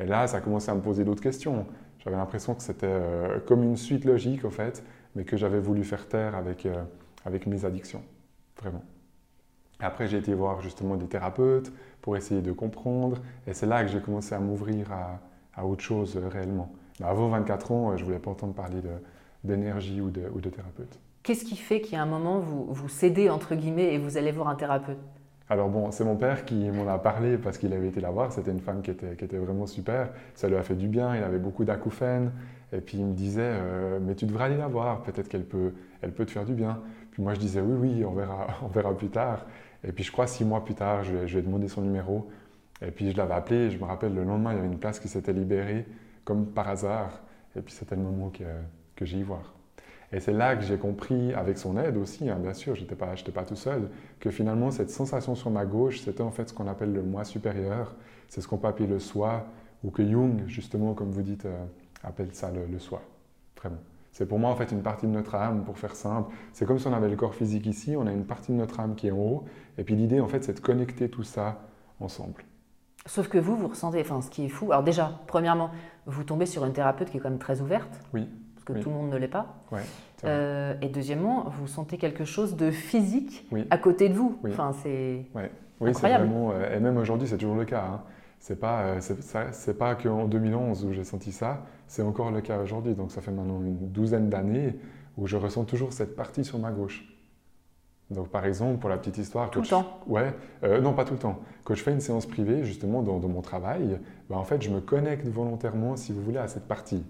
Et 0.00 0.06
là, 0.06 0.26
ça 0.26 0.38
a 0.38 0.40
commencé 0.40 0.70
à 0.70 0.74
me 0.74 0.80
poser 0.80 1.04
d'autres 1.04 1.22
questions. 1.22 1.66
J'avais 2.02 2.16
l'impression 2.16 2.54
que 2.54 2.62
c'était 2.62 2.86
euh, 2.88 3.38
comme 3.46 3.62
une 3.62 3.76
suite 3.76 4.04
logique, 4.04 4.44
en 4.44 4.50
fait, 4.50 4.82
mais 5.14 5.24
que 5.24 5.36
j'avais 5.36 5.60
voulu 5.60 5.84
faire 5.84 6.08
taire 6.08 6.34
avec, 6.34 6.66
euh, 6.66 6.82
avec 7.24 7.46
mes 7.46 7.64
addictions, 7.64 8.02
vraiment. 8.60 8.82
Après, 9.78 10.08
j'ai 10.08 10.18
été 10.18 10.34
voir 10.34 10.60
justement 10.60 10.96
des 10.96 11.06
thérapeutes 11.06 11.72
pour 12.00 12.16
essayer 12.16 12.42
de 12.42 12.52
comprendre, 12.52 13.18
et 13.46 13.54
c'est 13.54 13.66
là 13.66 13.84
que 13.84 13.90
j'ai 13.90 14.00
commencé 14.00 14.34
à 14.34 14.40
m'ouvrir 14.40 14.90
à, 14.92 15.20
à, 15.54 15.64
autre 15.64 15.82
chose 15.82 16.16
réellement. 16.16 16.72
Avant 17.02 17.28
24 17.28 17.72
ans, 17.72 17.96
je 17.96 18.02
ne 18.02 18.06
voulais 18.06 18.18
pas 18.18 18.30
entendre 18.30 18.54
parler 18.54 18.80
d'énergie 19.42 20.00
ou 20.00 20.10
de, 20.10 20.22
ou 20.34 20.40
de 20.40 20.50
thérapeute. 20.50 20.98
Qu'est-ce 21.24 21.46
qui 21.46 21.56
fait 21.56 21.80
qu'à 21.80 22.02
un 22.02 22.04
moment, 22.04 22.38
vous, 22.38 22.66
vous 22.68 22.88
cédez, 22.90 23.30
entre 23.30 23.54
guillemets, 23.54 23.94
et 23.94 23.98
vous 23.98 24.18
allez 24.18 24.30
voir 24.30 24.46
un 24.48 24.56
thérapeute? 24.56 24.98
Alors 25.48 25.70
bon, 25.70 25.90
c'est 25.90 26.04
mon 26.04 26.16
père 26.16 26.44
qui 26.44 26.68
m'en 26.70 26.86
a 26.86 26.98
parlé 26.98 27.38
parce 27.38 27.56
qu'il 27.56 27.72
avait 27.72 27.88
été 27.88 27.98
la 28.02 28.10
voir. 28.10 28.30
C'était 28.30 28.50
une 28.50 28.60
femme 28.60 28.82
qui 28.82 28.90
était, 28.90 29.16
qui 29.16 29.24
était, 29.24 29.38
vraiment 29.38 29.66
super. 29.66 30.10
Ça 30.34 30.48
lui 30.48 30.56
a 30.56 30.62
fait 30.62 30.74
du 30.74 30.86
bien. 30.86 31.16
Il 31.16 31.22
avait 31.22 31.38
beaucoup 31.38 31.64
d'acouphènes. 31.64 32.30
Et 32.74 32.82
puis 32.82 32.98
il 32.98 33.06
me 33.06 33.14
disait, 33.14 33.40
euh, 33.42 34.00
mais 34.02 34.14
tu 34.14 34.26
devrais 34.26 34.44
aller 34.44 34.58
la 34.58 34.68
voir. 34.68 35.02
Peut-être 35.02 35.28
qu'elle 35.28 35.46
peut, 35.46 35.72
elle 36.02 36.12
peut 36.12 36.26
te 36.26 36.30
faire 36.30 36.44
du 36.44 36.52
bien. 36.52 36.82
Puis 37.10 37.22
moi, 37.22 37.32
je 37.32 37.40
disais 37.40 37.62
oui, 37.62 37.74
oui, 37.78 38.04
on 38.04 38.12
verra, 38.12 38.46
on 38.62 38.68
verra 38.68 38.94
plus 38.94 39.08
tard. 39.08 39.46
Et 39.82 39.92
puis 39.92 40.04
je 40.04 40.12
crois 40.12 40.26
six 40.26 40.44
mois 40.44 40.62
plus 40.62 40.74
tard, 40.74 41.04
je, 41.04 41.12
lui 41.12 41.38
ai 41.38 41.42
demandé 41.42 41.68
son 41.68 41.80
numéro. 41.80 42.28
Et 42.82 42.90
puis 42.90 43.10
je 43.10 43.16
l'avais 43.16 43.32
appelé. 43.32 43.56
Et 43.60 43.70
je 43.70 43.78
me 43.78 43.84
rappelle, 43.84 44.14
le 44.14 44.24
lendemain, 44.24 44.52
il 44.52 44.56
y 44.56 44.58
avait 44.58 44.68
une 44.68 44.78
place 44.78 45.00
qui 45.00 45.08
s'était 45.08 45.32
libérée, 45.32 45.86
comme 46.26 46.48
par 46.48 46.68
hasard. 46.68 47.22
Et 47.56 47.62
puis 47.62 47.72
c'était 47.72 47.96
le 47.96 48.02
moment 48.02 48.28
que, 48.28 48.44
que 48.94 49.06
j'ai 49.06 49.16
y 49.16 49.22
voir. 49.22 49.54
Et 50.14 50.20
c'est 50.20 50.32
là 50.32 50.54
que 50.54 50.62
j'ai 50.62 50.78
compris, 50.78 51.34
avec 51.34 51.58
son 51.58 51.76
aide 51.76 51.96
aussi, 51.96 52.30
hein, 52.30 52.38
bien 52.40 52.54
sûr, 52.54 52.76
je 52.76 52.82
n'étais 52.82 52.94
pas, 52.94 53.14
pas 53.34 53.42
tout 53.42 53.56
seul, 53.56 53.90
que 54.20 54.30
finalement 54.30 54.70
cette 54.70 54.90
sensation 54.90 55.34
sur 55.34 55.50
ma 55.50 55.66
gauche, 55.66 56.00
c'était 56.00 56.22
en 56.22 56.30
fait 56.30 56.48
ce 56.48 56.54
qu'on 56.54 56.68
appelle 56.68 56.92
le 56.92 57.02
moi 57.02 57.24
supérieur. 57.24 57.96
C'est 58.28 58.40
ce 58.40 58.46
qu'on 58.46 58.56
peut 58.56 58.68
appeler 58.68 58.86
le 58.86 59.00
soi, 59.00 59.44
ou 59.82 59.90
que 59.90 60.08
Jung, 60.08 60.44
justement, 60.46 60.94
comme 60.94 61.10
vous 61.10 61.22
dites, 61.22 61.46
euh, 61.46 61.64
appelle 62.04 62.28
ça 62.32 62.52
le, 62.52 62.64
le 62.64 62.78
soi. 62.78 63.02
Vraiment. 63.60 63.78
C'est 64.12 64.26
pour 64.26 64.38
moi 64.38 64.50
en 64.50 64.54
fait 64.54 64.70
une 64.70 64.82
partie 64.82 65.06
de 65.06 65.10
notre 65.10 65.34
âme, 65.34 65.64
pour 65.64 65.78
faire 65.78 65.96
simple. 65.96 66.32
C'est 66.52 66.64
comme 66.64 66.78
si 66.78 66.86
on 66.86 66.92
avait 66.92 67.08
le 67.08 67.16
corps 67.16 67.34
physique 67.34 67.66
ici, 67.66 67.96
on 67.96 68.06
a 68.06 68.12
une 68.12 68.24
partie 68.24 68.52
de 68.52 68.56
notre 68.56 68.78
âme 68.78 68.94
qui 68.94 69.08
est 69.08 69.10
en 69.10 69.18
haut, 69.18 69.44
et 69.78 69.82
puis 69.82 69.96
l'idée 69.96 70.20
en 70.20 70.28
fait 70.28 70.44
c'est 70.44 70.54
de 70.54 70.60
connecter 70.60 71.08
tout 71.08 71.24
ça 71.24 71.60
ensemble. 71.98 72.44
Sauf 73.06 73.28
que 73.28 73.38
vous, 73.38 73.56
vous 73.56 73.66
ressentez, 73.66 74.00
enfin 74.00 74.22
ce 74.22 74.30
qui 74.30 74.44
est 74.44 74.48
fou, 74.48 74.70
alors 74.70 74.84
déjà, 74.84 75.20
premièrement, 75.26 75.70
vous 76.06 76.22
tombez 76.22 76.46
sur 76.46 76.64
une 76.64 76.72
thérapeute 76.72 77.10
qui 77.10 77.16
est 77.16 77.20
quand 77.20 77.30
même 77.30 77.40
très 77.40 77.60
ouverte. 77.60 78.00
Oui. 78.12 78.28
Parce 78.64 78.78
que 78.78 78.82
tout 78.84 78.90
le 78.90 78.96
monde 78.96 79.10
ne 79.10 79.16
l'est 79.16 79.28
pas. 79.28 79.56
Ouais, 79.72 79.80
euh, 80.24 80.74
et 80.80 80.88
deuxièmement, 80.88 81.44
vous 81.48 81.66
sentez 81.66 81.98
quelque 81.98 82.24
chose 82.24 82.56
de 82.56 82.70
physique 82.70 83.46
à 83.70 83.78
côté 83.78 84.08
de 84.08 84.14
vous. 84.14 84.38
Oui. 84.42 84.50
Enfin, 84.52 84.72
c'est 84.82 85.26
ouais. 85.34 85.50
Vraiment, 85.80 86.52
euh, 86.52 86.76
et 86.76 86.80
même 86.80 86.96
aujourd'hui 86.96 87.28
c'est 87.28 87.36
toujours 87.36 87.56
le 87.56 87.64
cas. 87.64 87.84
Hein. 87.84 88.02
C'est 88.38 88.60
pas, 88.60 88.82
euh, 88.82 89.00
c'est 89.52 89.78
pas 89.78 89.94
qu'en 89.94 90.26
2011 90.26 90.84
où 90.84 90.92
j'ai 90.92 91.04
senti 91.04 91.32
ça, 91.32 91.64
c'est 91.86 92.02
encore 92.02 92.30
le 92.30 92.40
cas 92.40 92.58
aujourd'hui. 92.58 92.94
Donc 92.94 93.10
ça 93.10 93.20
fait 93.20 93.30
maintenant 93.30 93.60
une 93.62 93.90
douzaine 93.90 94.28
d'années 94.28 94.78
où 95.16 95.26
je 95.26 95.36
ressens 95.36 95.64
toujours 95.64 95.92
cette 95.92 96.14
partie 96.14 96.44
sur 96.44 96.58
ma 96.58 96.70
gauche. 96.70 97.04
Donc 98.10 98.28
par 98.28 98.44
exemple, 98.44 98.78
pour 98.78 98.90
la 98.90 98.98
petite 98.98 99.16
histoire... 99.16 99.50
Tout 99.50 99.62
le 99.62 99.66
temps 99.66 100.00
Ouais, 100.06 100.34
euh, 100.62 100.80
non 100.80 100.92
pas 100.92 101.04
tout 101.04 101.14
le 101.14 101.18
temps. 101.18 101.40
Quand 101.64 101.74
je 101.74 101.82
fais 101.82 101.92
une 101.92 102.00
séance 102.00 102.26
privée, 102.26 102.64
justement 102.64 103.02
dans, 103.02 103.18
mon 103.18 103.40
travail, 103.40 103.98
ben, 104.28 104.36
en 104.36 104.44
fait 104.44 104.60
je 104.60 104.68
me 104.68 104.80
connecte 104.80 105.26
volontairement, 105.26 105.96
si 105.96 106.12
vous 106.12 106.20
voulez, 106.20 106.38
à 106.38 106.46
cette 106.46 106.68
partie. 106.68 107.02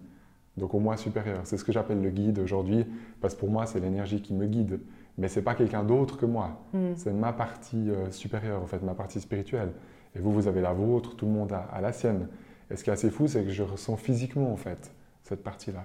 Donc 0.56 0.74
au 0.74 0.78
moi 0.78 0.96
supérieur. 0.96 1.40
C'est 1.44 1.56
ce 1.56 1.64
que 1.64 1.72
j'appelle 1.72 2.02
le 2.02 2.10
guide 2.10 2.38
aujourd'hui, 2.38 2.86
parce 3.20 3.34
que 3.34 3.40
pour 3.40 3.50
moi 3.50 3.66
c'est 3.66 3.80
l'énergie 3.80 4.22
qui 4.22 4.34
me 4.34 4.46
guide. 4.46 4.80
Mais 5.16 5.28
c'est 5.28 5.42
pas 5.42 5.54
quelqu'un 5.54 5.84
d'autre 5.84 6.16
que 6.16 6.26
moi. 6.26 6.60
Hmm. 6.72 6.94
C'est 6.96 7.12
ma 7.12 7.32
partie 7.32 7.90
euh, 7.90 8.10
supérieure, 8.10 8.62
en 8.62 8.66
fait, 8.66 8.82
ma 8.82 8.94
partie 8.94 9.20
spirituelle. 9.20 9.72
Et 10.16 10.18
vous, 10.18 10.32
vous 10.32 10.48
avez 10.48 10.60
la 10.60 10.72
vôtre, 10.72 11.16
tout 11.16 11.26
le 11.26 11.32
monde 11.32 11.52
a, 11.52 11.80
la 11.80 11.92
sienne. 11.92 12.28
Et 12.70 12.76
ce 12.76 12.82
qui 12.82 12.90
est 12.90 12.92
assez 12.92 13.10
fou, 13.10 13.28
c'est 13.28 13.44
que 13.44 13.50
je 13.50 13.62
ressens 13.62 13.96
physiquement, 13.96 14.52
en 14.52 14.56
fait, 14.56 14.92
cette 15.22 15.42
partie-là. 15.42 15.84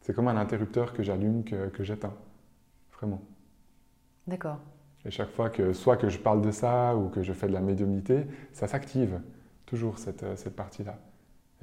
C'est 0.00 0.14
comme 0.14 0.28
un 0.28 0.36
interrupteur 0.36 0.92
que 0.92 1.02
j'allume, 1.02 1.44
que, 1.44 1.68
que 1.68 1.82
j'éteins. 1.82 2.14
Vraiment. 2.92 3.20
D'accord. 4.26 4.60
Et 5.04 5.10
chaque 5.10 5.30
fois 5.30 5.50
que, 5.50 5.72
soit 5.74 5.96
que 5.96 6.08
je 6.08 6.18
parle 6.18 6.40
de 6.40 6.50
ça 6.50 6.96
ou 6.96 7.08
que 7.08 7.22
je 7.22 7.32
fais 7.32 7.46
de 7.46 7.52
la 7.52 7.60
médiumnité, 7.60 8.26
ça 8.52 8.66
s'active, 8.66 9.20
toujours, 9.66 9.98
cette, 9.98 10.22
euh, 10.22 10.36
cette 10.36 10.56
partie-là. 10.56 10.98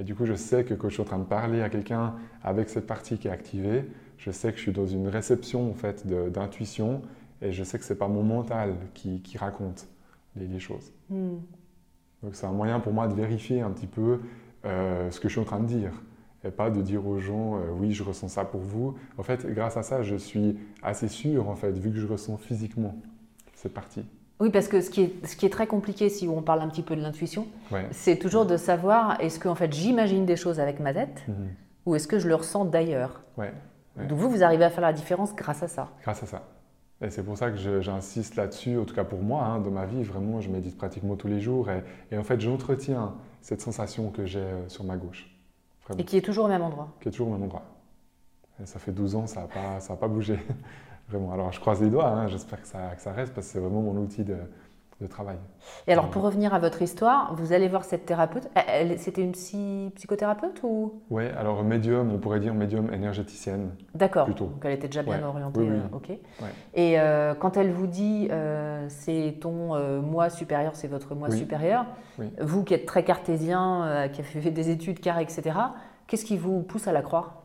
Et 0.01 0.03
du 0.03 0.15
coup, 0.15 0.25
je 0.25 0.33
sais 0.33 0.63
que 0.63 0.73
quand 0.73 0.89
je 0.89 0.95
suis 0.95 1.03
en 1.03 1.05
train 1.05 1.19
de 1.19 1.25
parler 1.25 1.61
à 1.61 1.69
quelqu'un 1.69 2.15
avec 2.43 2.69
cette 2.69 2.87
partie 2.87 3.19
qui 3.19 3.27
est 3.27 3.31
activée, 3.31 3.85
je 4.17 4.31
sais 4.31 4.51
que 4.51 4.57
je 4.57 4.63
suis 4.63 4.71
dans 4.71 4.87
une 4.87 5.07
réception, 5.07 5.69
en 5.69 5.75
fait, 5.75 6.07
d'intuition, 6.07 7.03
et 7.39 7.51
je 7.51 7.63
sais 7.63 7.77
que 7.77 7.85
ce 7.85 7.93
n'est 7.93 7.99
pas 7.99 8.07
mon 8.07 8.23
mental 8.23 8.73
qui, 8.95 9.21
qui 9.21 9.37
raconte 9.37 9.87
les, 10.35 10.47
les 10.47 10.59
choses. 10.59 10.91
Hmm. 11.11 11.35
Donc 12.23 12.33
c'est 12.33 12.47
un 12.47 12.51
moyen 12.51 12.79
pour 12.79 12.93
moi 12.93 13.07
de 13.07 13.13
vérifier 13.13 13.61
un 13.61 13.69
petit 13.69 13.85
peu 13.85 14.21
euh, 14.65 15.11
ce 15.11 15.19
que 15.19 15.27
je 15.27 15.33
suis 15.33 15.41
en 15.41 15.45
train 15.45 15.59
de 15.59 15.67
dire. 15.67 15.91
Et 16.43 16.49
pas 16.49 16.71
de 16.71 16.81
dire 16.81 17.05
aux 17.05 17.19
gens, 17.19 17.57
euh, 17.57 17.69
oui, 17.71 17.91
je 17.91 18.01
ressens 18.01 18.29
ça 18.29 18.43
pour 18.43 18.61
vous. 18.61 18.95
En 19.19 19.23
fait, 19.23 19.45
grâce 19.53 19.77
à 19.77 19.83
ça, 19.83 20.01
je 20.01 20.15
suis 20.15 20.57
assez 20.81 21.09
sûr, 21.09 21.47
en 21.47 21.55
fait, 21.55 21.77
vu 21.77 21.91
que 21.91 21.97
je 21.99 22.07
ressens 22.07 22.37
physiquement 22.37 22.99
cette 23.53 23.75
partie. 23.75 24.03
Oui, 24.41 24.49
parce 24.49 24.67
que 24.67 24.81
ce 24.81 24.89
qui 24.89 25.01
est, 25.03 25.25
ce 25.27 25.35
qui 25.35 25.45
est 25.45 25.49
très 25.49 25.67
compliqué, 25.67 26.09
si 26.09 26.27
on 26.27 26.41
parle 26.41 26.61
un 26.61 26.67
petit 26.67 26.81
peu 26.81 26.95
de 26.95 27.01
l'intuition, 27.01 27.45
Ouais. 27.71 27.85
c'est 27.91 28.17
toujours 28.17 28.45
de 28.45 28.57
savoir 28.57 29.21
est-ce 29.21 29.37
que 29.39 29.47
en 29.47 29.55
fait, 29.55 29.71
j'imagine 29.71 30.25
des 30.25 30.35
choses 30.35 30.59
avec 30.59 30.79
ma 30.79 30.93
tête 30.93 31.23
Mhm. 31.27 31.35
ou 31.85 31.95
est-ce 31.95 32.07
que 32.07 32.17
je 32.19 32.27
le 32.27 32.35
ressens 32.35 32.65
d'ailleurs. 32.65 33.21
Ouais. 33.37 33.53
Ouais. 33.97 34.07
Donc 34.07 34.17
vous, 34.17 34.29
vous 34.29 34.43
arrivez 34.43 34.63
à 34.65 34.69
faire 34.71 34.81
la 34.81 34.93
différence 34.93 35.35
grâce 35.35 35.61
à 35.63 35.67
ça. 35.67 35.89
Grâce 36.01 36.23
à 36.23 36.25
ça. 36.25 36.41
Et 37.01 37.09
c'est 37.11 37.23
pour 37.23 37.37
ça 37.37 37.51
que 37.51 37.81
j'insiste 37.81 38.35
là-dessus, 38.35 38.77
en 38.77 38.85
tout 38.85 38.95
cas 38.95 39.03
pour 39.03 39.21
moi, 39.21 39.43
hein, 39.43 39.59
dans 39.59 39.71
ma 39.71 39.85
vie, 39.85 40.03
vraiment, 40.03 40.39
je 40.41 40.49
médite 40.49 40.77
pratiquement 40.77 41.15
tous 41.15 41.27
les 41.27 41.39
jours. 41.39 41.69
Et, 41.69 41.83
et 42.11 42.17
en 42.17 42.23
fait, 42.23 42.39
j'entretiens 42.41 43.13
cette 43.41 43.61
sensation 43.61 44.09
que 44.09 44.25
j'ai 44.25 44.39
euh, 44.39 44.67
sur 44.69 44.83
ma 44.83 44.97
gauche. 44.97 45.27
Vraiment. 45.85 45.99
Et 45.99 46.05
qui 46.05 46.17
est 46.17 46.21
toujours 46.21 46.45
au 46.45 46.47
même 46.49 46.61
endroit. 46.61 46.89
qui 47.01 47.07
est 47.07 47.11
toujours 47.11 47.27
au 47.27 47.31
même 47.31 47.43
endroit. 47.43 47.63
Et 48.61 48.65
ça 48.65 48.79
fait 48.79 48.91
12 48.91 49.15
ans, 49.15 49.27
ça 49.27 49.41
n'a 49.41 49.47
pas, 49.47 49.79
ça 49.79 49.93
a 49.93 49.95
pas 49.97 50.07
bougé. 50.07 50.39
vraiment. 51.11 51.31
Alors, 51.33 51.51
je 51.51 51.59
croise 51.59 51.81
les 51.81 51.89
doigts, 51.89 52.07
hein, 52.07 52.27
j'espère 52.27 52.61
que 52.61 52.67
ça, 52.67 52.79
que 52.95 53.01
ça 53.01 53.11
reste, 53.11 53.33
parce 53.33 53.47
que 53.47 53.53
c'est 53.53 53.59
vraiment 53.59 53.81
mon 53.81 53.95
outil 53.97 54.23
de, 54.23 54.37
de 55.01 55.07
travail. 55.07 55.37
Et 55.87 55.91
alors, 55.93 56.09
pour 56.09 56.21
revenir 56.21 56.53
à 56.53 56.59
votre 56.59 56.81
histoire, 56.81 57.33
vous 57.35 57.53
allez 57.53 57.67
voir 57.67 57.83
cette 57.83 58.05
thérapeute. 58.05 58.47
C'était 58.97 59.23
une 59.23 59.31
psy- 59.31 59.91
psychothérapeute 59.95 60.61
ou? 60.63 61.01
Oui, 61.09 61.23
alors 61.37 61.63
médium, 61.63 62.11
on 62.13 62.19
pourrait 62.19 62.39
dire 62.39 62.53
médium 62.53 62.93
énergéticienne. 62.93 63.71
D'accord. 63.95 64.25
Plutôt. 64.25 64.45
Donc 64.45 64.61
elle 64.63 64.73
était 64.73 64.87
déjà 64.87 65.01
bien 65.03 65.17
Ouais. 65.17 65.23
orientée. 65.23 65.59
Oui, 65.59 65.67
oui. 65.69 65.77
euh, 65.77 65.95
ok. 65.97 66.09
Ouais. 66.09 66.17
Et 66.75 66.99
euh, 66.99 67.33
quand 67.33 67.57
elle 67.57 67.71
vous 67.71 67.87
dit 67.87 68.27
euh, 68.31 68.85
c'est 68.89 69.37
ton 69.41 69.75
euh, 69.75 70.01
moi 70.01 70.29
supérieur, 70.29 70.75
c'est 70.75 70.87
votre 70.87 71.15
moi 71.15 71.29
Oui. 71.31 71.37
supérieur, 71.37 71.85
vous 72.39 72.63
qui 72.63 72.73
êtes 72.75 72.85
très 72.85 73.03
cartésien, 73.03 73.83
euh, 73.85 74.07
qui 74.07 74.21
avez 74.21 74.29
fait 74.41 74.51
des 74.51 74.69
études 74.69 74.99
carrées, 74.99 75.23
etc., 75.23 75.57
qu'est-ce 76.07 76.25
qui 76.25 76.37
vous 76.37 76.61
pousse 76.61 76.87
à 76.87 76.91
la 76.91 77.01
croire? 77.01 77.40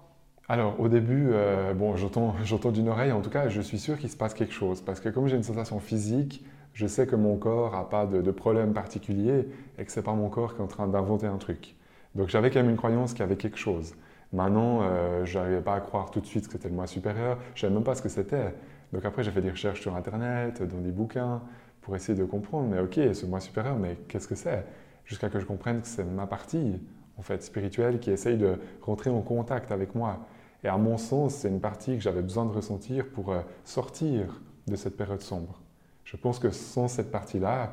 Alors, 0.49 0.79
au 0.81 0.88
début, 0.88 1.29
euh, 1.33 1.75
bon, 1.75 1.97
j'entends 2.45 2.71
d'une 2.71 2.88
oreille, 2.88 3.12
en 3.12 3.21
tout 3.21 3.31
cas, 3.31 3.49
je 3.49 3.61
suis 3.61 3.79
sûr 3.79 3.99
qu'il 3.99 4.11
se 4.11 4.17
passe 4.17 4.35
quelque 4.35 4.53
chose. 4.53 4.81
Parce 4.81 5.00
que 5.00 5.09
comme 5.09 5.26
j'ai 5.26 5.37
une 5.37 5.43
sensation 5.43 5.81
physique, 5.81 6.45
je 6.73 6.87
sais 6.87 7.07
que 7.07 7.17
mon 7.17 7.37
corps 7.37 7.73
n'a 7.73 7.83
pas 7.85 8.07
de, 8.07 8.21
de 8.23 8.31
problème 8.31 8.73
particulier 8.73 9.49
et 9.79 9.85
que 9.85 9.91
ce 9.91 10.00
n'est 10.00 10.05
pas 10.05 10.12
mon 10.12 10.29
corps 10.29 10.55
qui 10.55 10.61
est 10.61 10.65
en 10.65 10.69
train 10.69 10.87
d'inventer 10.87 11.26
un 11.26 11.38
truc. 11.38 11.75
Donc, 12.15 12.29
j'avais 12.29 12.50
quand 12.50 12.61
même 12.61 12.71
une 12.71 12.76
croyance 12.76 13.12
qu'il 13.12 13.21
y 13.21 13.25
avait 13.25 13.37
quelque 13.37 13.59
chose. 13.59 13.95
Maintenant, 14.33 14.81
euh, 14.83 15.25
je 15.25 15.38
n'arrivais 15.38 15.61
pas 15.61 15.75
à 15.75 15.81
croire 15.81 16.11
tout 16.11 16.21
de 16.21 16.26
suite 16.26 16.47
que 16.47 16.53
c'était 16.53 16.69
le 16.69 16.75
moi 16.75 16.87
supérieur. 16.87 17.38
Je 17.55 17.59
ne 17.59 17.61
savais 17.62 17.75
même 17.75 17.85
pas 17.85 17.95
ce 17.95 18.03
que 18.03 18.09
c'était. 18.09 18.55
Donc, 18.93 19.05
après, 19.05 19.25
j'ai 19.25 19.33
fait 19.33 19.41
des 19.43 19.50
recherches 19.50 19.81
sur 19.81 19.97
Internet, 19.97 20.62
dans 20.62 20.81
des 20.81 20.93
bouquins, 20.93 21.43
pour 21.83 21.97
essayer 21.97 22.17
de 22.17 22.25
comprendre. 22.25 22.69
Mais 22.69 22.79
ok, 22.81 23.15
ce 23.15 23.26
moi 23.26 23.41
supérieur, 23.41 23.76
mais 23.76 23.97
qu'est-ce 24.09 24.29
que 24.29 24.35
c'est? 24.37 24.65
Jusqu'à 25.07 25.29
que 25.29 25.41
je 25.41 25.45
comprenne 25.47 25.81
que 25.81 25.88
c'est 25.88 26.05
ma 26.05 26.26
partie, 26.26 26.81
en 27.19 27.23
fait, 27.23 27.43
spirituelle, 27.43 27.99
qui 27.99 28.11
essaye 28.11 28.37
de 28.37 28.59
rentrer 28.83 29.11
en 29.11 29.23
contact 29.23 29.73
avec 29.73 29.95
moi. 29.95 30.26
Et 30.66 30.68
à 30.68 30.76
mon 30.76 30.96
sens, 30.96 31.35
c'est 31.35 31.49
une 31.49 31.61
partie 31.61 31.94
que 31.94 32.00
j'avais 32.00 32.23
besoin 32.23 32.44
de 32.44 32.50
ressentir 32.50 33.08
pour 33.11 33.30
euh, 33.30 33.40
sortir 33.64 34.42
de 34.66 34.75
cette 34.75 34.96
période 34.96 35.20
sombre. 35.20 35.61
Je 36.02 36.16
pense 36.16 36.40
que 36.40 36.50
sans 36.50 36.88
cette 36.88 37.12
partie-là, 37.12 37.73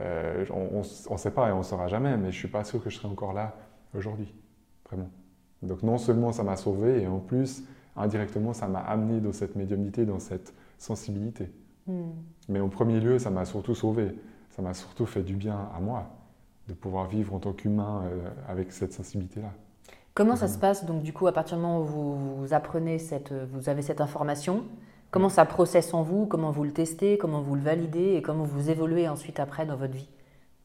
euh, 0.00 0.44
on 0.50 0.80
ne 1.12 1.18
sait 1.18 1.30
pas 1.30 1.50
et 1.50 1.52
on 1.52 1.58
ne 1.58 1.62
saura 1.62 1.86
jamais, 1.86 2.16
mais 2.16 2.32
je 2.32 2.36
ne 2.36 2.40
suis 2.40 2.48
pas 2.48 2.64
sûr 2.64 2.82
que 2.82 2.90
je 2.90 2.96
serais 2.96 3.06
encore 3.06 3.32
là 3.32 3.54
aujourd'hui, 3.94 4.34
vraiment. 4.90 5.08
Donc 5.62 5.84
non 5.84 5.98
seulement 5.98 6.32
ça 6.32 6.42
m'a 6.42 6.56
sauvé, 6.56 7.02
et 7.02 7.06
en 7.06 7.20
plus, 7.20 7.62
indirectement, 7.94 8.52
ça 8.52 8.66
m'a 8.66 8.80
amené 8.80 9.20
dans 9.20 9.32
cette 9.32 9.54
médiumnité, 9.54 10.04
dans 10.04 10.18
cette 10.18 10.52
sensibilité. 10.78 11.48
Mais 12.48 12.58
en 12.58 12.68
premier 12.68 12.98
lieu, 12.98 13.20
ça 13.20 13.30
m'a 13.30 13.44
surtout 13.44 13.76
sauvé. 13.76 14.16
Ça 14.50 14.62
m'a 14.62 14.74
surtout 14.74 15.06
fait 15.06 15.22
du 15.22 15.36
bien 15.36 15.70
à 15.76 15.78
moi, 15.78 16.10
de 16.66 16.74
pouvoir 16.74 17.06
vivre 17.06 17.34
en 17.34 17.38
tant 17.38 17.52
qu'humain 17.52 18.02
euh, 18.04 18.28
avec 18.48 18.72
cette 18.72 18.92
sensibilité-là. 18.92 19.52
Comment 20.14 20.36
ça 20.36 20.46
se 20.46 20.58
passe 20.58 20.84
donc 20.84 21.02
du 21.02 21.14
coup 21.14 21.26
à 21.26 21.32
partir 21.32 21.56
du 21.56 21.62
moment 21.62 21.80
où 21.80 21.84
vous, 21.84 22.36
vous 22.36 22.52
apprenez 22.52 22.98
cette, 22.98 23.32
vous 23.32 23.70
avez 23.70 23.80
cette 23.80 24.02
information, 24.02 24.64
comment 25.10 25.30
ça 25.30 25.46
processe 25.46 25.94
en 25.94 26.02
vous, 26.02 26.26
comment 26.26 26.50
vous 26.50 26.64
le 26.64 26.72
testez, 26.72 27.16
comment 27.16 27.40
vous 27.40 27.54
le 27.54 27.62
validez 27.62 28.14
et 28.16 28.22
comment 28.22 28.44
vous 28.44 28.68
évoluez 28.68 29.08
ensuite 29.08 29.40
après 29.40 29.64
dans 29.64 29.76
votre 29.76 29.94
vie? 29.94 30.10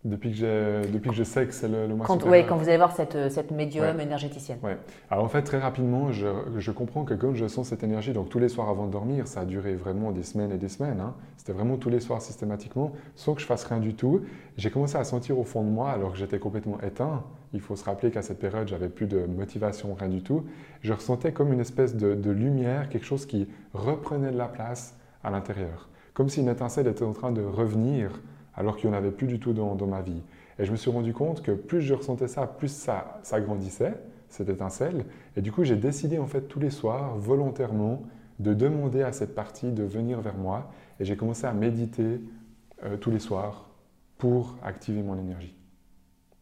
Depuis 0.08 0.32
que, 0.32 0.38
j'ai- 0.38 0.90
depuis 0.90 1.10
que 1.10 1.16
je 1.16 1.24
sais 1.24 1.46
que 1.46 1.54
c'est 1.54 1.68
le, 1.68 1.86
le 1.86 1.94
moi 1.94 2.06
quand, 2.06 2.24
ouais, 2.26 2.46
quand 2.48 2.56
vous 2.56 2.70
allez 2.70 2.78
voir 2.78 2.96
cette, 2.96 3.30
cette 3.30 3.52
médium 3.52 3.98
Ouais. 3.98 4.04
énergéticienne. 4.04 4.58
Ouais. 4.64 4.78
Alors 5.12 5.26
en 5.26 5.28
fait, 5.28 5.42
très 5.42 5.60
rapidement, 5.60 6.14
je, 6.14 6.28
je 6.58 6.72
comprends 6.72 7.04
que 7.04 7.14
quand 7.14 7.34
je 7.36 7.46
sens 7.48 7.68
cette 7.68 7.84
énergie, 7.84 8.14
donc 8.14 8.30
tous 8.30 8.40
les 8.40 8.48
soirs 8.48 8.70
avant 8.70 8.86
de 8.88 8.92
dormir, 8.92 9.28
ça 9.28 9.42
a 9.42 9.46
duré 9.46 9.76
vraiment 9.76 10.12
des 10.14 10.24
semaines 10.24 10.52
et 10.54 10.58
des 10.58 10.70
semaines, 10.70 11.02
hein. 11.02 11.14
c'était 11.36 11.52
vraiment 11.52 11.76
tous 11.76 11.90
les 11.90 12.00
soirs 12.00 12.22
systématiquement, 12.22 12.94
sans 13.16 13.34
que 13.36 13.42
je 13.42 13.46
fasse 13.46 13.66
rien 13.66 13.80
du 13.80 13.96
tout. 13.96 14.22
J'ai 14.56 14.70
commencé 14.72 14.98
à 14.98 15.04
sentir 15.04 15.38
au 15.38 15.44
fond 15.44 15.62
de 15.62 15.70
moi, 15.70 15.90
alors 15.92 16.14
que 16.14 16.18
j'étais 16.18 16.40
complètement 16.40 16.80
éteint, 16.82 17.24
il 17.54 17.60
faut 17.60 17.76
se 17.76 17.84
rappeler 17.84 18.10
qu'à 18.10 18.22
cette 18.22 18.40
période, 18.40 18.68
j'avais 18.70 18.90
plus 18.90 19.08
de 19.08 19.26
motivation, 19.26 19.94
rien 19.94 20.08
du 20.10 20.22
tout, 20.24 20.46
je 20.84 20.94
ressentais 20.94 21.34
comme 21.34 21.52
une 21.52 21.60
espèce 21.60 21.96
de, 21.98 22.16
de 22.16 22.32
lumière, 22.32 22.88
quelque 22.88 23.06
chose 23.06 23.26
qui 23.26 23.50
reprenait 23.74 24.32
de 24.32 24.38
la 24.38 24.48
place 24.48 24.96
à 25.24 25.32
l'intérieur, 25.32 25.90
comme 26.14 26.30
si 26.30 26.40
une 26.40 26.48
étincelle 26.48 26.88
était 26.88 27.04
en 27.04 27.12
train 27.14 27.34
de 27.34 27.42
revenir, 27.42 28.22
alors 28.58 28.76
qu'il 28.76 28.90
n'y 28.90 28.96
en 28.96 28.98
avait 28.98 29.12
plus 29.12 29.28
du 29.28 29.40
tout 29.40 29.54
dans, 29.54 29.76
dans 29.76 29.88
ma 29.88 30.02
vie. 30.02 30.22
Et 30.60 30.66
je 30.66 30.72
me 30.72 30.76
suis 30.76 30.92
rendu 30.92 31.14
compte 31.14 31.44
que 31.44 31.52
plus 31.52 31.82
je 31.82 31.94
ressentais 31.94 32.28
ça, 32.28 32.48
plus 32.48 32.72
ça, 32.72 33.20
ça 33.24 33.40
grandissait, 33.40 33.94
cette 34.30 34.50
étincelle. 34.50 35.06
Et 35.36 35.42
du 35.42 35.52
coup, 35.52 35.64
j'ai 35.64 35.76
décidé 35.76 36.18
en 36.20 36.26
fait 36.26 36.42
tous 36.42 36.60
les 36.60 36.72
soirs, 36.72 37.16
volontairement, 37.18 38.04
de 38.40 38.54
demander 38.54 39.02
à 39.04 39.12
cette 39.12 39.36
partie 39.36 39.72
de 39.72 39.84
venir 39.84 40.20
vers 40.22 40.36
moi. 40.36 40.72
Et 41.00 41.06
j'ai 41.06 41.16
commencé 41.16 41.46
à 41.46 41.54
méditer 41.54 42.22
euh, 42.84 42.98
tous 42.98 43.12
les 43.12 43.20
soirs 43.20 43.70
pour 44.18 44.56
activer 44.64 45.02
mon 45.04 45.18
énergie. 45.18 45.56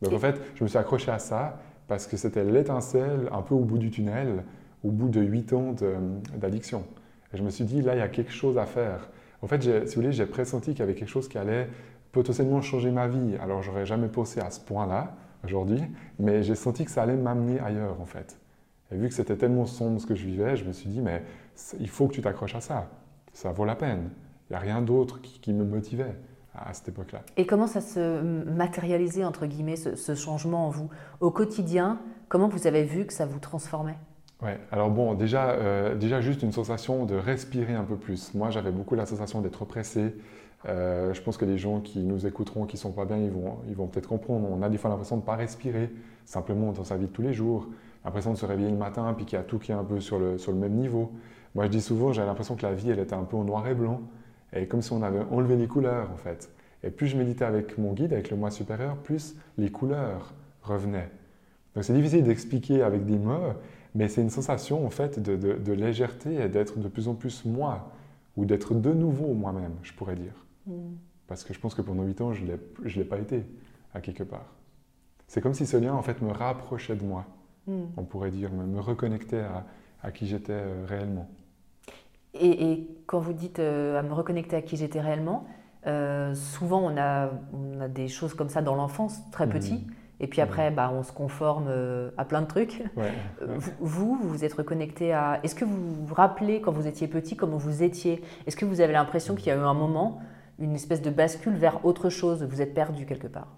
Donc 0.01 0.13
en 0.13 0.19
fait, 0.19 0.39
je 0.55 0.63
me 0.63 0.69
suis 0.69 0.77
accroché 0.77 1.11
à 1.11 1.19
ça 1.19 1.59
parce 1.87 2.07
que 2.07 2.17
c'était 2.17 2.43
l'étincelle 2.43 3.29
un 3.31 3.41
peu 3.41 3.53
au 3.53 3.63
bout 3.65 3.77
du 3.77 3.91
tunnel, 3.91 4.43
au 4.83 4.91
bout 4.91 5.09
de 5.09 5.21
huit 5.21 5.51
ans 5.53 5.73
de- 5.73 5.95
d'addiction. 6.37 6.83
Et 7.33 7.37
je 7.37 7.43
me 7.43 7.49
suis 7.49 7.65
dit, 7.65 7.81
là, 7.81 7.95
il 7.95 7.99
y 7.99 8.01
a 8.01 8.07
quelque 8.07 8.31
chose 8.31 8.57
à 8.57 8.65
faire. 8.65 9.09
En 9.41 9.47
fait, 9.47 9.61
si 9.61 9.95
vous 9.95 10.01
voulez, 10.01 10.11
j'ai 10.13 10.25
pressenti 10.25 10.71
qu'il 10.71 10.79
y 10.79 10.83
avait 10.83 10.95
quelque 10.95 11.09
chose 11.09 11.27
qui 11.27 11.37
allait 11.37 11.67
potentiellement 12.15 12.61
changer 12.61 12.91
ma 12.91 13.09
vie. 13.09 13.35
Alors, 13.41 13.61
j'aurais 13.61 13.85
jamais 13.85 14.07
pensé 14.07 14.39
à 14.39 14.49
ce 14.49 14.61
point-là 14.61 15.17
aujourd'hui, 15.43 15.81
mais 16.17 16.43
j'ai 16.43 16.55
senti 16.55 16.85
que 16.85 16.91
ça 16.91 17.03
allait 17.03 17.17
m'amener 17.17 17.59
ailleurs, 17.59 17.99
en 17.99 18.05
fait. 18.05 18.37
Et 18.89 18.95
vu 18.95 19.09
que 19.09 19.13
c'était 19.13 19.35
tellement 19.35 19.65
sombre 19.65 19.99
ce 19.99 20.07
que 20.07 20.15
je 20.15 20.25
vivais, 20.25 20.55
je 20.55 20.63
me 20.63 20.71
suis 20.71 20.89
dit, 20.89 21.01
mais 21.01 21.23
il 21.77 21.89
faut 21.89 22.07
que 22.07 22.13
tu 22.13 22.21
t'accroches 22.21 22.55
à 22.55 22.61
ça. 22.61 22.87
Ça 23.33 23.51
vaut 23.51 23.65
la 23.65 23.75
peine. 23.75 24.11
Il 24.49 24.53
n'y 24.53 24.55
a 24.55 24.59
rien 24.59 24.81
d'autre 24.81 25.19
qui, 25.21 25.51
me 25.51 25.65
motivait 25.65 26.15
à 26.53 26.73
cette 26.73 26.87
époque-là. 26.87 27.19
Et 27.35 27.45
comment 27.45 27.67
ça 27.67 27.81
se 27.81 28.21
matérialisait, 28.21 29.25
entre 29.25 29.45
guillemets, 29.45 29.75
ce, 29.75 30.15
changement 30.15 30.67
en 30.67 30.69
vous 30.69 30.89
Au 31.19 31.31
quotidien, 31.31 31.99
comment 32.29 32.47
vous 32.47 32.65
avez 32.65 32.85
vu 32.85 33.05
que 33.05 33.13
ça 33.13 33.25
vous 33.25 33.39
transformait? 33.39 33.97
Ouais, 34.41 34.57
alors 34.71 34.89
bon, 34.89 35.15
déjà, 35.15 35.49
euh, 35.49 35.95
déjà 35.95 36.21
juste 36.21 36.43
une 36.43 36.53
sensation 36.53 37.05
de 37.05 37.15
respirer 37.15 37.73
un 37.73 37.83
peu 37.83 37.97
plus. 37.97 38.33
Moi, 38.33 38.51
j'avais 38.51 38.71
beaucoup 38.71 38.95
la 38.95 39.05
sensation 39.05 39.41
d'être 39.41 39.65
pressé. 39.65 40.13
Euh, 40.67 41.13
je 41.13 41.21
pense 41.21 41.37
que 41.37 41.45
les 41.45 41.57
gens 41.57 41.79
qui 41.79 41.99
nous 41.99 42.25
écouteront, 42.25 42.65
qui 42.65 42.75
ne 42.75 42.79
sont 42.79 42.91
pas 42.91 43.05
bien, 43.05 43.17
ils 43.17 43.75
vont, 43.75 43.87
peut-être 43.87 44.09
comprendre. 44.09 44.47
On 44.49 44.61
a 44.61 44.69
des 44.69 44.77
fois 44.77 44.89
l'impression 44.89 45.17
de 45.17 45.21
ne 45.21 45.25
pas 45.25 45.35
respirer, 45.35 45.91
simplement 46.25 46.71
dans 46.71 46.83
sa 46.83 46.97
vie 46.97 47.05
de 47.05 47.11
tous 47.11 47.21
les 47.21 47.33
jours. 47.33 47.67
L'impression 48.03 48.33
de 48.33 48.37
se 48.37 48.45
réveiller 48.45 48.69
le 48.69 48.77
matin, 48.77 49.13
puis 49.15 49.25
qu'il 49.25 49.37
y 49.37 49.41
a 49.41 49.43
tout 49.43 49.59
qui 49.59 49.71
est 49.71 49.75
un 49.75 49.83
peu 49.83 49.99
sur 49.99 50.19
le, 50.19 50.37
même 50.53 50.73
niveau. 50.73 51.11
Moi, 51.53 51.65
je 51.65 51.69
dis 51.69 51.81
souvent, 51.81 52.13
j'ai 52.13 52.23
l'impression 52.23 52.55
que 52.55 52.63
la 52.63 52.73
vie, 52.73 52.89
elle 52.89 52.99
était 52.99 53.15
un 53.15 53.23
peu 53.23 53.37
en 53.37 53.43
noir 53.43 53.67
et 53.67 53.73
blanc, 53.73 54.01
et 54.53 54.67
comme 54.67 54.81
si 54.81 54.91
on 54.91 55.01
avait 55.01 55.23
enlevé 55.31 55.55
les 55.55 55.67
couleurs, 55.67 56.09
en 56.11 56.17
fait. 56.17 56.49
Et 56.83 56.89
plus 56.89 57.07
je 57.07 57.17
méditais 57.17 57.45
avec 57.45 57.77
mon 57.77 57.93
guide, 57.93 58.13
avec 58.13 58.29
le 58.29 58.37
moi 58.37 58.51
supérieur, 58.51 58.97
plus 58.97 59.35
les 59.57 59.71
couleurs 59.71 60.33
revenaient. 60.61 61.09
Donc 61.73 61.83
c'est 61.83 61.93
difficile 61.93 62.23
d'expliquer 62.23 62.83
avec 62.83 63.05
des 63.05 63.17
mots, 63.17 63.53
mais 63.95 64.07
c'est 64.07 64.21
une 64.21 64.29
sensation, 64.29 64.85
en 64.85 64.89
fait, 64.89 65.19
de, 65.19 65.71
légèreté 65.73 66.35
et 66.35 66.49
d'être 66.49 66.77
de 66.79 66.87
plus 66.87 67.07
en 67.07 67.15
plus 67.15 67.43
moi, 67.45 67.91
ou 68.37 68.45
d'être 68.45 68.73
de 68.73 68.93
nouveau 68.93 69.33
moi-même, 69.33 69.73
je 69.81 69.93
pourrais 69.93 70.15
dire. 70.15 70.44
Mm. 70.67 70.95
Parce 71.27 71.43
que 71.43 71.53
je 71.53 71.59
pense 71.59 71.73
que 71.73 71.81
pendant 71.81 72.03
huit 72.03 72.21
ans, 72.21 72.33
je 72.33 72.43
ne 72.43 72.57
l'ai 72.83 73.03
pas 73.03 73.17
été, 73.17 73.43
à 73.93 74.01
quelque 74.01 74.23
part. 74.23 74.45
C'est 75.27 75.41
comme 75.41 75.53
si 75.53 75.65
ce 75.65 75.77
lien, 75.77 75.93
en 75.93 76.01
fait, 76.01 76.21
me 76.21 76.31
rapprochait 76.31 76.95
de 76.95 77.03
moi, 77.03 77.25
mm. 77.67 77.83
on 77.97 78.03
pourrait 78.03 78.31
dire, 78.31 78.51
me, 78.51 78.79
reconnectait 78.79 79.41
à, 79.41 79.65
à 80.03 80.11
qui 80.11 80.27
j'étais 80.27 80.53
euh, 80.53 80.85
réellement. 80.87 81.27
Et, 82.33 82.87
quand 83.07 83.19
vous 83.19 83.33
dites 83.33 83.59
euh, 83.59 83.99
à 83.99 84.03
me 84.03 84.13
reconnecter 84.13 84.55
à 84.55 84.61
qui 84.61 84.77
j'étais 84.77 84.99
réellement, 84.99 85.47
euh, 85.87 86.33
souvent 86.33 86.81
on 86.81 86.97
a, 86.97 87.29
on 87.53 87.79
a, 87.79 87.87
des 87.87 88.07
choses 88.07 88.33
comme 88.33 88.49
ça 88.49 88.61
dans 88.61 88.75
l'enfance, 88.75 89.19
très 89.31 89.47
petit. 89.47 89.75
Mhm. 89.75 89.93
Et 90.21 90.27
puis 90.27 90.41
après, 90.41 90.71
bah, 90.71 90.91
on 90.93 91.03
se 91.03 91.11
conforme 91.11 91.67
à 92.17 92.23
plein 92.23 92.41
de 92.41 92.47
trucs. 92.47 92.81
Vous, 93.81 94.15
vous 94.15 94.29
vous 94.29 94.45
êtes 94.45 94.53
reconnecté 94.53 95.11
à... 95.11 95.41
Est-ce 95.43 95.55
que 95.55 95.65
vous 95.65 96.05
vous 96.05 96.13
rappelez 96.13 96.61
quand 96.61 96.71
vous 96.71 96.87
étiez 96.87 97.09
petit, 97.09 97.35
comment 97.35 97.57
vous 97.57 97.83
étiez? 97.83 98.23
Est-ce 98.47 98.55
que 98.55 98.63
vous 98.63 98.79
avez 98.79 98.93
l'impression 98.93 99.35
qu'il 99.35 99.47
y 99.47 99.51
a 99.51 99.55
eu 99.55 99.59
un 99.59 99.73
moment, 99.73 100.21
une 100.59 100.75
espèce 100.75 101.01
de 101.01 101.09
bascule 101.09 101.55
vers 101.55 101.85
autre 101.85 102.09
chose 102.09 102.43
Vous 102.43 102.61
êtes 102.61 102.73
perdu 102.73 103.05
quelque 103.05 103.27
part 103.27 103.57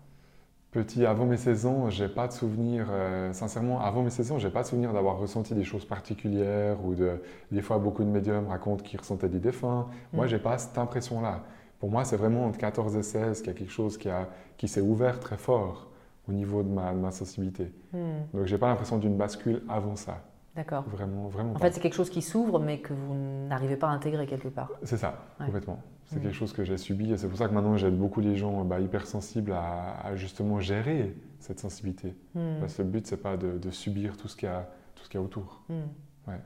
Petit, 0.72 1.06
avant 1.06 1.26
mes 1.26 1.38
16 1.38 1.66
ans, 1.66 1.90
j'ai 1.90 2.10
pas 2.10 2.28
de 2.28 2.34
souvenir, 2.34 2.88
euh, 2.92 3.32
sincèrement, 3.32 3.80
avant 3.80 4.04
mes 4.04 4.10
16 4.10 4.34
ans, 4.34 4.38
j'ai 4.38 4.50
pas 4.50 4.64
de 4.64 4.68
souvenir 4.68 4.92
d'avoir 4.92 5.18
ressenti 5.18 5.56
des 5.56 5.64
choses 5.64 5.86
particulières 5.86 6.84
ou 6.86 6.94
de, 6.94 7.22
des 7.52 7.62
fois 7.62 7.80
beaucoup 7.80 8.04
de 8.04 8.10
médiums 8.10 8.48
racontent 8.48 8.84
qu'ils 8.84 9.00
ressentaient 9.00 9.30
des 9.30 9.40
défunts. 9.40 9.88
Moi, 10.12 10.26
mm. 10.26 10.28
j'ai 10.28 10.40
pas 10.40 10.58
cette 10.58 10.78
impression-là. 10.78 11.44
Pour 11.80 11.90
moi, 11.90 12.04
c'est 12.04 12.18
vraiment 12.18 12.46
entre 12.46 12.58
14 12.58 12.98
et 12.98 13.04
16 13.04 13.40
qu'il 13.40 13.48
y 13.48 13.56
a 13.56 13.58
quelque 13.58 13.72
chose 13.72 13.98
qui, 13.98 14.10
a, 14.10 14.28
qui 14.58 14.68
s'est 14.68 14.82
ouvert 14.82 15.20
très 15.20 15.38
fort 15.38 15.88
au 16.28 16.34
niveau 16.34 16.64
de 16.64 16.70
ma, 16.70 16.92
ma 16.92 17.12
sensibilité. 17.12 17.72
Mm. 17.94 17.98
Donc, 18.34 18.46
j'ai 18.46 18.58
pas 18.58 18.68
l'impression 18.68 18.98
d'une 18.98 19.16
bascule 19.16 19.64
avant 19.70 19.96
ça. 19.96 20.22
D'accord. 20.58 20.84
Vraiment, 20.90 21.28
vraiment. 21.30 21.54
En 21.54 21.60
fait, 21.60 21.72
c'est 21.72 21.80
quelque 21.80 21.96
chose 21.96 22.10
qui 22.10 22.22
s'ouvre, 22.22 22.60
mais 22.60 22.80
que 22.80 22.92
vous 22.92 23.14
n'arrivez 23.48 23.78
pas 23.78 23.88
à 23.88 23.92
intégrer 23.92 24.26
quelque 24.26 24.50
part. 24.50 24.72
C'est 24.84 24.98
ça, 24.98 25.18
complètement. 25.38 25.80
C'est 26.08 26.22
quelque 26.22 26.36
chose 26.36 26.54
que 26.54 26.64
j'ai 26.64 26.78
subi 26.78 27.12
et 27.12 27.18
c'est 27.18 27.28
pour 27.28 27.38
ça 27.38 27.50
que 27.50 27.54
maintenant 27.54 27.76
j'aide 27.76 27.98
beaucoup 27.98 28.22
les 28.22 28.38
gens 28.38 28.64
bah, 28.64 28.80
hypersensibles 28.80 29.52
à, 29.52 30.16
justement 30.16 30.60
gérer 30.60 31.16
cette 31.40 31.60
sensibilité. 31.60 32.16
Hmm. 32.34 32.60
Parce 32.62 32.76
que 32.76 32.82
le 32.82 32.88
but, 32.88 33.06
c'est 33.06 33.22
pas 33.22 33.36
de, 33.36 33.70
subir 33.72 34.16
tout 34.16 34.30
ce 34.30 34.38
qu'il 34.38 34.48
y 34.48 34.52
a, 34.52 34.70
tout 34.96 35.04
ce 35.04 35.10
qu'il 35.10 35.20
y 35.20 35.22
a 35.22 35.26
autour. 35.26 35.64
Hmm. 35.68 36.30
Ouais. 36.30 36.40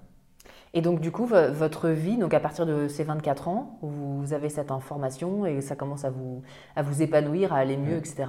Et 0.74 0.82
donc, 0.82 1.00
du 1.00 1.12
coup, 1.12 1.26
votre 1.26 1.90
vie, 1.90 2.18
donc 2.18 2.34
à 2.34 2.40
partir 2.40 2.66
de 2.66 2.88
ces 2.88 3.04
24 3.04 3.48
ans, 3.50 3.78
vous 3.82 4.34
avez 4.34 4.50
cette 4.50 4.72
information 4.72 5.46
et 5.46 5.62
ça 5.62 5.76
commence 5.76 6.06
à 6.06 6.10
vous, 6.10 6.42
à 6.76 6.82
vous 6.82 7.02
épanouir, 7.02 7.54
à 7.54 7.58
aller 7.58 7.78
mieux, 7.78 7.98
etc. 7.98 8.26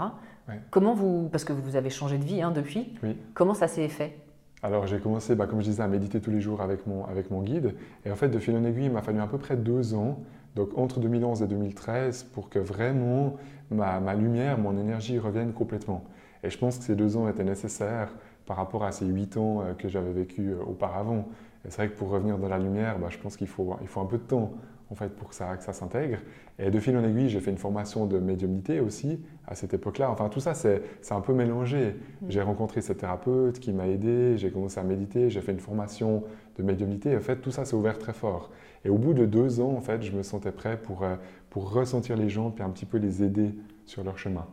Comment 0.71 0.93
vous, 0.93 1.29
parce 1.31 1.45
que 1.45 1.53
vous 1.53 1.77
avez 1.77 1.89
changé 1.89 2.19
de 2.19 2.25
vie 2.25 2.43
hein, 2.43 2.51
depuis, 2.51 2.93
oui. 3.03 3.17
comment 3.33 3.55
ça 3.55 3.69
s'est 3.69 3.89
fait? 3.89 4.19
Alors 4.63 4.87
j'ai 4.87 4.99
commencé, 4.99 5.35
bah, 5.35 5.47
comme 5.47 5.61
je 5.61 5.71
disais, 5.71 5.83
à 5.83 5.89
méditer 5.89 6.21
tous 6.21 6.31
les 6.31 6.41
jours 6.41 6.61
avec 6.61 6.87
mon, 6.87 7.07
avec 7.07 7.31
mon 7.31 7.43
guide. 7.43 7.75
Et 8.05 8.11
en 8.11 8.17
fait, 8.17 8.29
de 8.29 8.39
fil 8.39 8.55
en 8.57 8.65
aiguille, 8.65 8.87
il 8.87 8.93
m'a 8.93 9.03
fallu 9.03 9.21
à 9.21 9.27
peu 9.27 9.39
près 9.39 9.57
deux 9.57 9.95
ans 9.95 10.21
donc 10.55 10.77
entre 10.77 11.01
2011 11.01 11.43
et 11.43 11.47
2013 11.47 12.25
pour 12.25 12.49
que 12.49 12.59
vraiment 12.59 13.37
ma, 13.71 14.15
lumière, 14.15 14.59
mon 14.59 14.77
énergie 14.77 15.19
revienne 15.19 15.53
complètement. 15.53 16.05
Et 16.45 16.51
je 16.51 16.59
pense 16.59 16.79
que 16.79 16.85
ces 16.85 16.95
deux 16.95 17.17
ans 17.17 17.29
étaient 17.29 17.45
nécessaires 17.45 18.13
par 18.47 18.57
rapport 18.57 18.85
à 18.85 18.93
ces 18.93 19.07
huit 19.07 19.37
ans 19.37 19.63
euh, 19.63 19.75
que 19.75 19.89
j'avais 19.89 20.13
vécu 20.13 20.51
euh, 20.51 20.63
auparavant. 20.67 21.29
Et 21.65 21.71
c'est 21.71 21.77
vrai 21.77 21.89
que 21.89 21.97
pour 21.97 22.11
revenir 22.11 22.39
dans 22.39 22.49
la 22.49 22.59
lumière, 22.59 22.99
bah, 22.99 23.07
je 23.09 23.19
pense 23.19 23.37
qu'il 23.37 23.47
faut, 23.47 23.77
il 23.81 23.87
faut 23.87 24.01
un 24.01 24.07
peu 24.07 24.19
de 24.19 24.25
temps 24.25 24.53
en 24.93 24.95
fait, 24.95 25.09
pour 25.09 25.31
que 25.31 25.35
ça, 25.35 25.57
que 25.57 25.65
ça 25.65 25.73
s'intègre. 25.73 26.19
Et 26.59 26.71
de 26.71 26.79
fil 26.79 26.95
en 26.97 27.03
aiguille, 27.03 27.31
j'ai 27.31 27.41
fait 27.41 27.51
une 27.51 27.59
formation 27.59 28.05
de 28.05 28.19
médiumnité 28.19 28.79
aussi 28.81 29.19
à 29.47 29.55
cette 29.55 29.73
époque-là. 29.73 30.11
Enfin, 30.11 30.29
tout 30.29 30.41
ça, 30.41 30.53
c'est 30.53 30.83
un 31.11 31.21
peu 31.21 31.33
mélangé. 31.33 31.97
Mm. 32.21 32.27
J'ai 32.29 32.43
rencontré 32.43 32.83
cette 32.83 32.99
thérapeute 32.99 33.59
qui 33.59 33.73
m'a 33.73 33.89
aidé, 33.89 34.37
j'ai 34.37 34.51
commencé 34.51 34.79
à 34.79 34.83
méditer, 34.83 35.31
j'ai 35.31 35.41
fait 35.41 35.53
une 35.53 35.61
formation 35.61 36.25
de 36.57 36.63
médiumnité. 36.63 37.17
En 37.17 37.21
fait, 37.21 37.37
tout 37.37 37.51
ça 37.51 37.65
s'est 37.65 37.75
ouvert 37.75 37.99
très 37.99 38.13
fort. 38.13 38.51
Et 38.85 38.91
au 38.91 38.99
bout 38.99 39.15
de 39.15 39.25
deux 39.25 39.61
ans, 39.61 39.73
en 39.75 39.81
fait, 39.81 40.03
je 40.03 40.13
me 40.13 40.23
sentais 40.23 40.53
prêt 40.53 40.77
pour, 40.77 41.05
euh, 41.05 41.17
pour 41.49 41.73
ressentir 41.73 42.17
les 42.17 42.29
gens 42.29 42.51
puis 42.51 42.63
un 42.63 42.71
petit 42.71 42.87
peu 42.87 42.99
les 42.99 43.23
aider 43.23 43.55
sur 43.87 44.05
leur 44.05 44.19
chemin. 44.19 44.47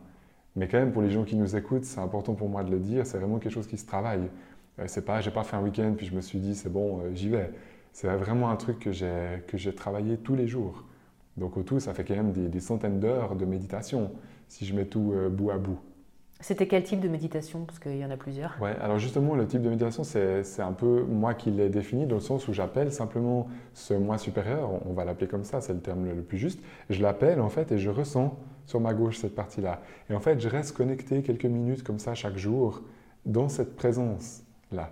Mais 0.56 0.68
quand 0.68 0.78
même, 0.78 0.92
pour 0.92 1.02
les 1.02 1.10
gens 1.10 1.24
qui 1.24 1.36
nous 1.36 1.54
écoutent, 1.54 1.84
c'est 1.84 2.00
important 2.00 2.34
pour 2.34 2.48
moi 2.48 2.64
de 2.64 2.70
le 2.70 2.78
dire, 2.78 3.06
c'est 3.06 3.18
vraiment 3.18 3.38
quelque 3.38 3.52
chose 3.52 3.66
qui 3.66 3.76
se 3.76 3.86
travaille. 3.86 4.28
Euh, 4.78 4.84
c'est 4.86 5.04
pas, 5.04 5.20
j'ai 5.20 5.30
pas 5.30 5.44
fait 5.44 5.56
un 5.56 5.62
week-end 5.62 5.92
puis 5.96 6.06
je 6.06 6.14
me 6.14 6.20
suis 6.20 6.38
dit 6.38 6.54
c'est 6.54 6.72
bon, 6.72 7.00
euh, 7.00 7.10
j'y 7.14 7.28
vais. 7.28 7.50
C'est 7.92 8.08
vraiment 8.08 8.50
un 8.50 8.56
truc 8.56 8.78
que 8.78 8.92
j'ai 8.92 9.42
que 9.46 9.56
j'ai 9.56 9.74
travaillé 9.74 10.16
tous 10.16 10.34
les 10.34 10.46
jours. 10.46 10.84
Donc 11.36 11.56
au 11.56 11.62
tout, 11.62 11.80
ça 11.80 11.94
fait 11.94 12.04
quand 12.04 12.16
même 12.16 12.32
des, 12.32 12.60
centaines 12.60 13.00
d'heures 13.00 13.36
de 13.36 13.44
méditation 13.44 14.12
si 14.48 14.66
je 14.66 14.74
mets 14.74 14.86
tout 14.86 15.14
bout 15.30 15.50
à 15.50 15.58
bout. 15.58 15.78
C'était 16.42 16.66
quel 16.66 16.82
type 16.82 17.00
de 17.00 17.08
méditation? 17.08 17.66
Parce 17.66 17.78
qu'il 17.78 17.98
y 17.98 18.04
en 18.04 18.10
a 18.10 18.16
plusieurs. 18.16 18.56
Ouais, 18.62 18.74
alors 18.80 18.98
justement, 18.98 19.34
le 19.34 19.46
type 19.46 19.60
de 19.60 19.68
méditation, 19.68 20.04
c'est 20.04 20.62
un 20.62 20.72
peu 20.72 21.02
moi 21.02 21.34
qui 21.34 21.50
l'ai 21.50 21.68
défini, 21.68 22.06
dans 22.06 22.14
le 22.14 22.22
sens 22.22 22.48
où 22.48 22.54
j'appelle 22.54 22.92
simplement 22.92 23.48
ce 23.74 23.92
moi 23.92 24.16
supérieur, 24.16 24.70
on 24.86 24.94
va 24.94 25.04
l'appeler 25.04 25.28
comme 25.28 25.44
ça, 25.44 25.60
c'est 25.60 25.74
le 25.74 25.80
terme 25.80 26.06
le 26.06 26.22
plus 26.22 26.38
juste. 26.38 26.60
Je 26.88 27.02
l'appelle 27.02 27.40
en 27.40 27.50
fait 27.50 27.70
et 27.72 27.78
je 27.78 27.90
ressens 27.90 28.38
sur 28.64 28.80
ma 28.80 28.94
gauche 28.94 29.18
cette 29.18 29.34
partie-là. 29.34 29.82
Et 30.08 30.14
en 30.14 30.20
fait, 30.20 30.40
je 30.40 30.48
reste 30.48 30.74
connecté 30.74 31.22
quelques 31.22 31.44
minutes 31.44 31.82
comme 31.82 31.98
ça 31.98 32.14
chaque 32.14 32.38
jour 32.38 32.82
dans 33.26 33.50
cette 33.50 33.76
présence-là. 33.76 34.90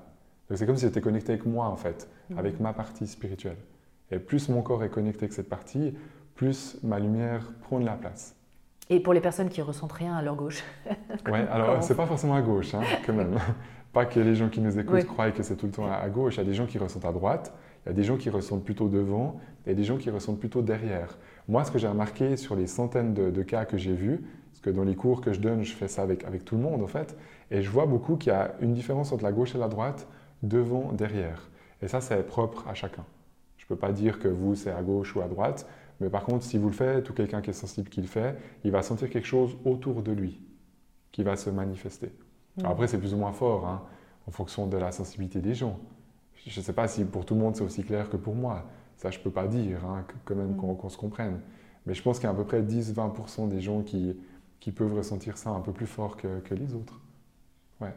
C'est 0.54 0.66
comme 0.66 0.76
si 0.76 0.84
j'étais 0.84 1.00
connecté 1.00 1.32
avec 1.32 1.46
moi 1.46 1.66
en 1.66 1.76
fait, 1.76 2.08
avec 2.36 2.60
ma 2.60 2.72
partie 2.72 3.06
spirituelle. 3.06 3.56
Et 4.10 4.18
plus 4.18 4.48
mon 4.48 4.62
corps 4.62 4.82
est 4.84 4.90
connecté 4.90 5.24
avec 5.24 5.32
cette 5.32 5.48
partie, 5.48 5.94
plus 6.34 6.78
ma 6.82 6.98
lumière 6.98 7.52
prend 7.62 7.80
de 7.80 7.84
la 7.84 7.94
place. 7.94 8.34
Et 8.90 9.00
pour 9.00 9.12
les 9.12 9.20
personnes 9.20 9.50
qui 9.50 9.60
ressentent 9.60 9.92
rien 9.92 10.14
à 10.14 10.22
leur 10.22 10.34
gauche 10.34 10.64
Oui, 11.30 11.40
alors 11.50 11.82
c'est 11.82 11.96
pas 11.96 12.06
forcément 12.06 12.34
à 12.34 12.42
gauche, 12.42 12.74
hein, 12.74 12.82
quand 13.04 13.12
même. 13.12 13.38
pas 13.92 14.06
que 14.06 14.20
les 14.20 14.34
gens 14.34 14.48
qui 14.48 14.60
nous 14.60 14.78
écoutent 14.78 15.04
croient 15.04 15.30
que 15.30 15.42
c'est 15.42 15.56
tout 15.56 15.66
le 15.66 15.72
temps 15.72 15.90
à 15.90 16.08
gauche. 16.08 16.36
Il 16.36 16.38
y 16.38 16.40
a 16.40 16.44
des 16.44 16.54
gens 16.54 16.66
qui 16.66 16.78
ressentent 16.78 17.04
à 17.04 17.12
droite, 17.12 17.52
il 17.84 17.90
y 17.90 17.92
a 17.92 17.94
des 17.94 18.04
gens 18.04 18.16
qui 18.16 18.30
ressentent 18.30 18.64
plutôt 18.64 18.88
devant, 18.88 19.40
et 19.66 19.74
des 19.74 19.84
gens 19.84 19.96
qui 19.96 20.10
ressentent 20.10 20.40
plutôt 20.40 20.62
derrière. 20.62 21.18
Moi, 21.48 21.64
ce 21.64 21.70
que 21.70 21.78
j'ai 21.78 21.88
remarqué 21.88 22.36
sur 22.36 22.56
les 22.56 22.66
centaines 22.66 23.14
de, 23.14 23.42
cas 23.42 23.64
que 23.64 23.76
j'ai 23.76 23.94
vus, 23.94 24.20
parce 24.50 24.60
que 24.60 24.70
dans 24.70 24.84
les 24.84 24.94
cours 24.94 25.20
que 25.20 25.32
je 25.32 25.40
donne, 25.40 25.64
je 25.64 25.72
fais 25.72 25.88
ça 25.88 26.02
avec, 26.02 26.24
avec 26.24 26.44
tout 26.44 26.56
le 26.56 26.62
monde 26.62 26.82
en 26.82 26.86
fait, 26.86 27.16
et 27.50 27.62
je 27.62 27.70
vois 27.70 27.86
beaucoup 27.86 28.16
qu'il 28.16 28.32
y 28.32 28.36
a 28.36 28.54
une 28.60 28.74
différence 28.74 29.12
entre 29.12 29.24
la 29.24 29.32
gauche 29.32 29.54
et 29.54 29.58
la 29.58 29.68
droite, 29.68 30.06
devant, 30.42 30.92
derrière. 30.92 31.47
Et 31.82 31.88
ça, 31.88 32.00
c'est 32.00 32.22
propre 32.26 32.66
à 32.68 32.74
chacun. 32.74 33.04
Je 33.56 33.64
ne 33.64 33.68
peux 33.68 33.76
pas 33.76 33.92
dire 33.92 34.18
que 34.18 34.28
vous, 34.28 34.54
c'est 34.54 34.70
à 34.70 34.82
gauche 34.82 35.14
ou 35.14 35.20
à 35.20 35.28
droite. 35.28 35.68
Mais 36.00 36.08
par 36.08 36.24
contre, 36.24 36.44
si 36.44 36.58
vous 36.58 36.68
le 36.68 36.74
faites, 36.74 37.08
ou 37.10 37.12
quelqu'un 37.12 37.40
qui 37.40 37.50
est 37.50 37.54
sensible 37.54 37.88
qui 37.88 38.00
le 38.00 38.06
fait, 38.06 38.36
il 38.64 38.70
va 38.70 38.82
sentir 38.82 39.10
quelque 39.10 39.26
chose 39.26 39.56
autour 39.64 40.02
de 40.02 40.12
lui 40.12 40.40
qui 41.12 41.22
va 41.22 41.36
se 41.36 41.50
manifester. 41.50 42.12
Mm. 42.58 42.66
après, 42.66 42.86
c'est 42.86 42.98
plus 42.98 43.14
ou 43.14 43.16
moins 43.16 43.32
fort, 43.32 43.66
hein, 43.66 43.82
en 44.26 44.30
fonction 44.30 44.66
de 44.66 44.76
la 44.76 44.92
sensibilité 44.92 45.40
des 45.40 45.54
gens. 45.54 45.78
Je 46.46 46.58
ne 46.58 46.64
sais 46.64 46.72
pas 46.72 46.86
si 46.86 47.04
pour 47.04 47.24
tout 47.26 47.34
le 47.34 47.40
monde 47.40 47.56
c'est 47.56 47.64
aussi 47.64 47.82
clair 47.82 48.08
que 48.08 48.16
pour 48.16 48.34
moi. 48.34 48.64
Ça, 48.96 49.10
je 49.10 49.18
ne 49.18 49.22
peux 49.22 49.30
pas 49.30 49.46
dire, 49.46 49.84
hein, 49.84 50.04
quand 50.24 50.34
même 50.34 50.54
mm. 50.54 50.76
qu'on 50.76 50.88
se 50.88 50.98
comprenne. 50.98 51.40
Mais 51.86 51.94
je 51.94 52.02
pense 52.02 52.18
qu'il 52.18 52.24
y 52.24 52.28
a 52.28 52.32
à 52.32 52.34
peu 52.34 52.44
près 52.44 52.62
10-20% 52.62 53.48
des 53.48 53.60
gens 53.60 53.82
qui, 53.82 54.16
qui 54.60 54.72
peuvent 54.72 54.94
ressentir 54.94 55.36
ça 55.38 55.50
un 55.50 55.60
peu 55.60 55.72
plus 55.72 55.86
fort 55.86 56.16
que, 56.16 56.40
que 56.40 56.54
les 56.54 56.74
autres. 56.74 57.00
Ouais. 57.80 57.94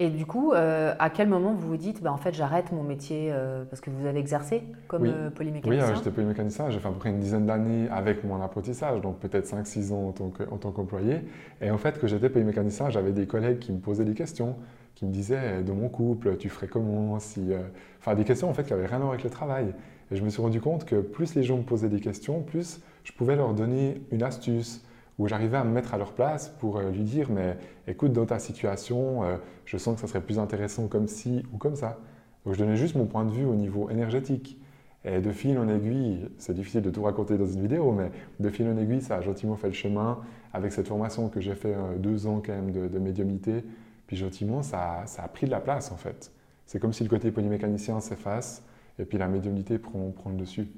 Et 0.00 0.10
du 0.10 0.26
coup, 0.26 0.52
euh, 0.52 0.94
à 1.00 1.10
quel 1.10 1.28
moment 1.28 1.54
vous 1.54 1.66
vous 1.66 1.76
dites, 1.76 2.00
bah, 2.02 2.12
en 2.12 2.18
fait, 2.18 2.32
j'arrête 2.32 2.70
mon 2.70 2.84
métier 2.84 3.30
euh, 3.32 3.64
parce 3.64 3.80
que 3.80 3.90
vous 3.90 4.06
avez 4.06 4.20
exercé 4.20 4.62
comme 4.86 5.02
oui. 5.02 5.10
Euh, 5.12 5.28
polymécanicien 5.28 5.88
Oui, 5.88 5.96
j'étais 5.96 6.12
polymécanicien. 6.12 6.70
J'ai 6.70 6.78
fait 6.78 6.86
à 6.86 6.92
peu 6.92 6.98
près 6.98 7.10
une 7.10 7.18
dizaine 7.18 7.46
d'années 7.46 7.88
avec 7.90 8.22
mon 8.22 8.40
apprentissage, 8.40 9.00
donc 9.00 9.18
peut-être 9.18 9.46
5-6 9.46 9.92
ans 9.92 10.14
en 10.50 10.56
tant 10.56 10.70
qu'employé. 10.70 11.22
Et 11.60 11.72
en 11.72 11.78
fait, 11.78 11.98
que 11.98 12.06
j'étais 12.06 12.28
polymécanicien, 12.28 12.90
j'avais 12.90 13.10
des 13.10 13.26
collègues 13.26 13.58
qui 13.58 13.72
me 13.72 13.80
posaient 13.80 14.04
des 14.04 14.14
questions, 14.14 14.54
qui 14.94 15.04
me 15.04 15.10
disaient, 15.10 15.64
de 15.64 15.72
mon 15.72 15.88
couple, 15.88 16.36
tu 16.36 16.48
ferais 16.48 16.68
comment 16.68 17.18
si... 17.18 17.50
Enfin, 17.98 18.14
des 18.14 18.24
questions 18.24 18.48
en 18.48 18.54
fait 18.54 18.62
qui 18.62 18.72
n'avaient 18.72 18.86
rien 18.86 18.98
à 18.98 19.00
voir 19.00 19.10
avec 19.10 19.24
le 19.24 19.30
travail. 19.30 19.74
Et 20.12 20.16
je 20.16 20.22
me 20.22 20.28
suis 20.28 20.40
rendu 20.40 20.60
compte 20.60 20.84
que 20.84 21.00
plus 21.00 21.34
les 21.34 21.42
gens 21.42 21.56
me 21.56 21.62
posaient 21.62 21.88
des 21.88 22.00
questions, 22.00 22.40
plus 22.40 22.80
je 23.02 23.12
pouvais 23.12 23.34
leur 23.34 23.52
donner 23.52 24.00
une 24.12 24.22
astuce, 24.22 24.84
où 25.18 25.26
j'arrivais 25.26 25.56
à 25.56 25.64
me 25.64 25.70
mettre 25.70 25.94
à 25.94 25.98
leur 25.98 26.12
place 26.12 26.48
pour 26.48 26.78
euh, 26.78 26.90
lui 26.90 27.02
dire, 27.02 27.28
mais 27.30 27.56
écoute, 27.86 28.12
dans 28.12 28.26
ta 28.26 28.38
situation, 28.38 29.24
euh, 29.24 29.36
je 29.64 29.76
sens 29.76 29.96
que 29.96 30.00
ça 30.00 30.06
serait 30.06 30.20
plus 30.20 30.38
intéressant 30.38 30.86
comme 30.86 31.08
ci 31.08 31.44
ou 31.52 31.58
comme 31.58 31.74
ça. 31.74 31.98
Donc 32.44 32.54
je 32.54 32.58
donnais 32.58 32.76
juste 32.76 32.94
mon 32.94 33.06
point 33.06 33.24
de 33.24 33.32
vue 33.32 33.44
au 33.44 33.54
niveau 33.54 33.90
énergétique. 33.90 34.60
Et 35.04 35.20
de 35.20 35.30
fil 35.30 35.58
en 35.58 35.68
aiguille, 35.68 36.28
c'est 36.38 36.54
difficile 36.54 36.82
de 36.82 36.90
tout 36.90 37.02
raconter 37.02 37.36
dans 37.36 37.46
une 37.46 37.62
vidéo, 37.62 37.92
mais 37.92 38.10
de 38.40 38.48
fil 38.50 38.68
en 38.68 38.76
aiguille, 38.76 39.00
ça 39.00 39.16
a 39.16 39.20
gentiment 39.20 39.56
fait 39.56 39.68
le 39.68 39.72
chemin 39.72 40.18
avec 40.52 40.72
cette 40.72 40.88
formation 40.88 41.28
que 41.28 41.40
j'ai 41.40 41.54
fait 41.54 41.74
euh, 41.74 41.96
deux 41.96 42.26
ans 42.26 42.40
quand 42.44 42.52
même 42.52 42.70
de, 42.70 42.98
médiumnité. 42.98 43.64
Puis 44.06 44.16
gentiment, 44.16 44.62
ça, 44.62 45.04
a 45.18 45.28
pris 45.28 45.46
de 45.46 45.50
la 45.50 45.60
place 45.60 45.92
en 45.92 45.96
fait. 45.96 46.32
C'est 46.64 46.78
comme 46.78 46.92
si 46.92 47.02
le 47.02 47.08
côté 47.08 47.30
polymécanicien 47.30 48.00
s'efface 48.00 48.62
et 48.98 49.04
puis 49.04 49.18
la 49.18 49.28
médiumnité 49.28 49.78
prend, 49.78 50.12
le 50.26 50.36
dessus. 50.36 50.68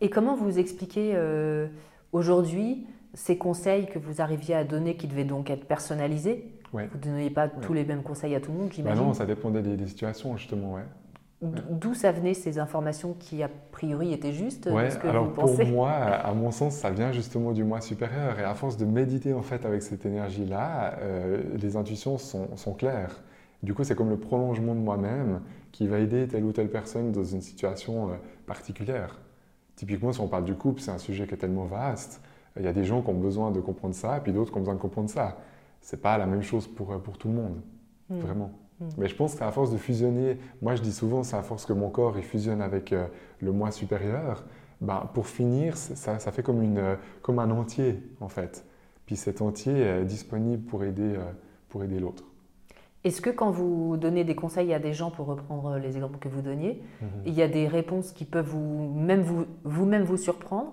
Et 0.00 0.08
comment 0.08 0.34
vous 0.34 0.58
expliquez 0.58 1.18
aujourd'hui 2.12 2.86
ces 3.14 3.38
conseils 3.38 3.86
que 3.86 3.98
vous 3.98 4.20
arriviez 4.20 4.54
à 4.54 4.64
donner 4.64 4.96
qui 4.96 5.06
devaient 5.06 5.24
donc 5.24 5.50
être 5.50 5.66
personnalisés 5.66 6.52
Vous 6.72 6.80
ne 6.80 6.86
donniez 7.02 7.30
pas 7.30 7.48
tous 7.48 7.72
les 7.72 7.84
mêmes 7.84 8.02
conseils 8.02 8.34
à 8.34 8.40
tout 8.40 8.52
le 8.52 8.58
monde, 8.58 8.72
j'imagine 8.72 8.98
bah 8.98 9.06
Non, 9.06 9.14
ça 9.14 9.26
dépendait 9.26 9.62
des, 9.62 9.86
situations, 9.86 10.36
justement, 10.36 10.74
ouais. 10.74 10.84
D'où 11.40 11.94
ça 11.94 12.10
venait 12.10 12.34
ces 12.34 12.58
informations 12.58 13.14
qui 13.16 13.44
a 13.44 13.48
priori 13.70 14.12
étaient 14.12 14.32
justes 14.32 14.68
ouais, 14.72 14.88
alors 15.06 15.32
pour 15.32 15.64
moi, 15.66 15.92
à 15.92 16.34
mon 16.34 16.50
sens, 16.50 16.74
ça 16.74 16.90
vient 16.90 17.12
justement 17.12 17.52
du 17.52 17.62
moi 17.62 17.80
supérieur. 17.80 18.40
Et 18.40 18.42
à 18.42 18.54
force 18.54 18.76
de 18.76 18.84
méditer 18.84 19.32
en 19.32 19.42
fait 19.42 19.64
avec 19.64 19.82
cette 19.82 20.04
énergie-là, 20.04 20.98
euh, 21.00 21.40
les 21.54 21.76
intuitions 21.76 22.18
sont, 22.18 22.56
sont, 22.56 22.74
claires. 22.74 23.22
Du 23.62 23.72
coup, 23.72 23.84
c'est 23.84 23.94
comme 23.94 24.10
le 24.10 24.16
prolongement 24.16 24.74
de 24.74 24.80
moi-même 24.80 25.40
qui 25.70 25.86
va 25.86 26.00
aider 26.00 26.26
telle 26.26 26.42
ou 26.42 26.50
telle 26.50 26.70
personne 26.70 27.12
dans 27.12 27.22
une 27.22 27.40
situation 27.40 28.08
euh, 28.08 28.14
particulière. 28.46 29.20
Typiquement, 29.76 30.12
si 30.12 30.20
on 30.20 30.26
parle 30.26 30.44
du 30.44 30.54
couple, 30.54 30.80
c'est 30.80 30.90
un 30.90 30.98
sujet 30.98 31.28
qui 31.28 31.34
est 31.34 31.38
tellement 31.38 31.66
vaste. 31.66 32.20
Il 32.56 32.64
y 32.64 32.68
a 32.68 32.72
des 32.72 32.84
gens 32.84 33.02
qui 33.02 33.10
ont 33.10 33.18
besoin 33.18 33.50
de 33.50 33.60
comprendre 33.60 33.94
ça, 33.94 34.18
et 34.18 34.20
puis 34.20 34.32
d'autres 34.32 34.50
qui 34.50 34.56
ont 34.56 34.60
besoin 34.60 34.74
de 34.74 34.80
comprendre 34.80 35.10
ça. 35.10 35.38
C'est 35.80 36.02
pas 36.02 36.18
la 36.18 36.26
même 36.26 36.42
chose 36.42 36.66
pour, 36.66 37.00
pour 37.00 37.18
tout 37.18 37.28
le 37.28 37.34
monde, 37.34 37.60
hmm. 38.10 38.18
vraiment. 38.18 38.50
Hmm. 38.80 38.88
Mais 38.96 39.08
je 39.08 39.16
pense 39.16 39.34
qu'à 39.34 39.50
force 39.50 39.70
de 39.70 39.76
fusionner, 39.76 40.38
moi 40.62 40.74
je 40.74 40.82
dis 40.82 40.92
souvent, 40.92 41.22
c'est 41.22 41.36
à 41.36 41.42
force 41.42 41.66
que 41.66 41.72
mon 41.72 41.90
corps 41.90 42.16
il 42.16 42.24
fusionne 42.24 42.62
avec 42.62 42.92
euh, 42.92 43.06
le 43.40 43.52
moi 43.52 43.70
supérieur, 43.70 44.44
ben, 44.80 45.08
pour 45.14 45.26
finir, 45.26 45.76
ça, 45.76 46.18
ça 46.18 46.32
fait 46.32 46.42
comme, 46.42 46.62
une, 46.62 46.78
euh, 46.78 46.96
comme 47.22 47.38
un 47.38 47.50
entier 47.50 48.02
en 48.20 48.28
fait. 48.28 48.64
Puis 49.06 49.16
cet 49.16 49.40
entier 49.42 49.80
est 49.80 50.04
disponible 50.04 50.62
pour 50.64 50.84
aider, 50.84 51.14
euh, 51.16 51.24
pour 51.68 51.82
aider 51.82 51.98
l'autre. 51.98 52.24
Est-ce 53.04 53.20
que 53.20 53.30
quand 53.30 53.50
vous 53.50 53.96
donnez 53.96 54.24
des 54.24 54.34
conseils 54.34 54.74
à 54.74 54.78
des 54.78 54.92
gens, 54.92 55.10
pour 55.10 55.26
reprendre 55.26 55.78
les 55.78 55.96
exemples 55.96 56.18
que 56.18 56.28
vous 56.28 56.42
donniez, 56.42 56.82
mhm. 57.00 57.08
il 57.26 57.32
y 57.32 57.42
a 57.42 57.48
des 57.48 57.68
réponses 57.68 58.12
qui 58.12 58.24
peuvent 58.24 58.48
vous, 58.48 58.92
même 58.94 59.22
vous, 59.22 59.46
vous-même 59.64 60.02
vous 60.02 60.16
surprendre? 60.16 60.72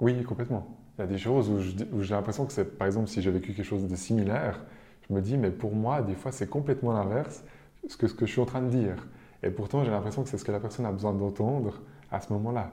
Oui, 0.00 0.22
complètement. 0.24 0.66
Il 0.96 1.00
y 1.00 1.04
a 1.04 1.06
des 1.06 1.18
choses 1.18 1.50
où 1.50 2.02
j'ai 2.02 2.14
l'impression 2.14 2.46
que 2.46 2.52
c'est, 2.52 2.78
par 2.78 2.86
exemple, 2.86 3.08
si 3.08 3.20
j'ai 3.20 3.30
vécu 3.30 3.52
quelque 3.52 3.66
chose 3.66 3.86
de 3.86 3.96
similaire, 3.96 4.60
je 5.08 5.14
me 5.14 5.20
dis, 5.20 5.36
mais 5.36 5.50
pour 5.50 5.74
moi, 5.74 6.02
des 6.02 6.14
fois, 6.14 6.32
c'est 6.32 6.48
complètement 6.48 6.92
l'inverse 6.92 7.44
ce 7.88 7.96
que, 7.96 8.06
ce 8.06 8.14
que 8.14 8.26
je 8.26 8.32
suis 8.32 8.40
en 8.40 8.46
train 8.46 8.62
de 8.62 8.68
dire. 8.68 9.06
Et 9.42 9.50
pourtant, 9.50 9.84
j'ai 9.84 9.90
l'impression 9.90 10.22
que 10.22 10.28
c'est 10.28 10.38
ce 10.38 10.44
que 10.44 10.52
la 10.52 10.60
personne 10.60 10.86
a 10.86 10.92
besoin 10.92 11.12
d'entendre 11.12 11.82
à 12.10 12.20
ce 12.20 12.32
moment-là. 12.32 12.70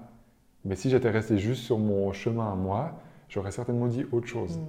Mais 0.63 0.75
si 0.75 0.89
j'étais 0.89 1.09
resté 1.09 1.37
juste 1.37 1.63
sur 1.63 1.79
mon 1.79 2.13
chemin 2.13 2.51
à 2.51 2.55
moi, 2.55 2.99
j'aurais 3.27 3.51
certainement 3.51 3.87
dit 3.87 4.05
autre 4.11 4.27
chose. 4.27 4.57
Mm. 4.57 4.61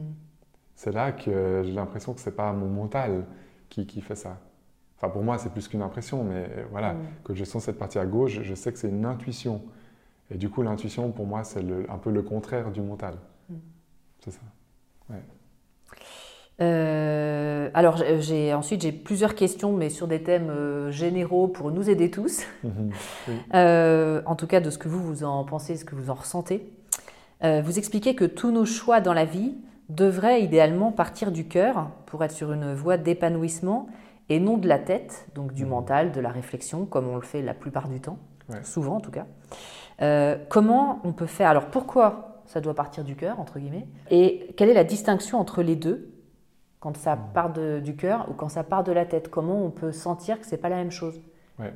C'est 0.75 0.93
là 0.93 1.13
que 1.13 1.63
j'ai 1.65 1.73
l'impression 1.73 2.15
que 2.15 2.21
ce 2.21 2.31
n'est 2.31 2.35
pas 2.35 2.53
mon 2.53 2.69
mental 2.69 3.25
qui, 3.69 3.87
qui, 3.87 4.01
fait 4.01 4.17
ça. 4.17 4.39
Enfin, 4.97 5.11
pour 5.11 5.23
moi, 5.23 5.39
c'est 5.39 5.53
plus 5.53 5.69
qu'une 5.69 5.83
impression, 5.83 6.25
mais 6.25 6.49
voilà, 6.71 6.95
mm. 6.95 6.99
que 7.25 7.35
je 7.35 7.45
sens 7.45 7.65
cette 7.65 7.79
partie 7.79 7.99
à 7.99 8.07
gauche, 8.07 8.41
je 8.43 8.55
sais 8.55 8.73
que 8.73 8.79
c'est 8.79 8.89
une 8.89 9.05
intuition. 9.05 9.63
Et 10.31 10.39
du 10.39 10.49
coup, 10.49 10.63
l'intuition, 10.63 11.13
pour 11.13 11.27
moi, 11.27 11.45
c'est 11.45 11.63
un 11.89 11.99
peu 11.99 12.11
le 12.11 12.23
contraire 12.23 12.73
du 12.73 12.81
mental. 12.81 13.15
C'est 14.25 14.31
ça. 14.31 14.41
Euh, 16.61 17.71
alors, 17.75 18.03
j'ai, 18.21 18.55
ensuite, 18.55 18.83
j'ai 18.83 18.93
plusieurs 18.93 19.35
questions, 19.35 19.73
mais 19.73 19.89
sur 19.89 20.07
des 20.07 20.23
thèmes 20.23 20.51
euh, 20.51 20.91
généraux 20.91 21.49
pour 21.49 21.71
nous 21.71 21.89
aider 21.89 22.11
tous. 22.11 22.43
Mhm, 22.63 22.91
euh, 23.55 24.23
en 24.27 24.37
tout 24.37 24.47
cas, 24.47 24.61
de 24.61 24.71
ce 24.71 24.79
que 24.79 24.89
vous, 24.89 25.03
vous 25.03 25.25
en 25.25 25.45
pensez, 25.45 25.77
ce 25.77 25.85
que 25.85 25.95
vous 25.95 26.11
en 26.11 26.15
ressentez. 26.15 26.67
vous 27.43 27.79
expliquez 27.79 28.15
que 28.15 28.25
tous 28.25 28.53
nos 28.53 28.65
choix 28.65 29.01
dans 29.01 29.15
la 29.15 29.25
vie 29.25 29.55
devraient 29.89 30.43
idéalement 30.43 30.93
partir 30.93 31.33
du 31.33 31.49
cœur 31.49 31.91
pour 32.07 32.23
être 32.23 32.31
sur 32.31 32.53
une 32.53 32.73
voie 32.73 32.97
d'épanouissement 32.97 33.89
et 34.29 34.39
non 34.39 34.57
de 34.57 34.69
la 34.69 34.79
tête, 34.79 35.27
donc 35.35 35.53
du 35.53 35.65
mhm. 35.65 35.71
mental, 35.71 36.13
de 36.13 36.21
la 36.21 36.31
réflexion, 36.31 36.87
comme 36.87 37.09
on 37.09 37.17
le 37.17 37.23
fait 37.23 37.43
la 37.43 37.55
plupart 37.55 37.89
du 37.89 38.01
temps, 38.01 38.19
souvent 38.63 38.97
en 38.97 39.01
tout 39.01 39.11
cas. 39.11 39.27
comment 40.49 41.01
on 41.03 41.13
peut 41.13 41.27
faire? 41.27 41.49
Alors, 41.49 41.67
pourquoi 41.67 42.32
ça 42.53 42.61
doit 42.61 42.75
partir 42.75 43.03
du 43.03 43.17
cœur, 43.17 43.41
entre 43.41 43.59
guillemets. 43.59 43.89
Et 44.11 44.53
quelle 44.57 44.69
est 44.69 44.75
la 44.75 44.85
distinction 44.85 45.41
entre 45.41 45.63
les 45.63 45.75
deux 45.75 46.11
quand 46.81 46.97
ça 46.99 47.17
hmm. 47.17 47.33
part 47.33 47.53
du 47.53 47.97
cœur 47.97 48.29
ou 48.31 48.35
quand 48.35 48.51
ça 48.51 48.63
part 48.63 48.85
de 48.85 48.93
la 48.93 49.07
tête? 49.07 49.31
Comment 49.31 49.65
on 49.65 49.71
peut 49.71 49.91
sentir 49.91 50.39
que 50.39 50.47
c'est 50.47 50.59
pas 50.59 50.69
la 50.69 50.77
même 50.77 50.91
chose? 50.91 51.23
Ouais. 51.59 51.73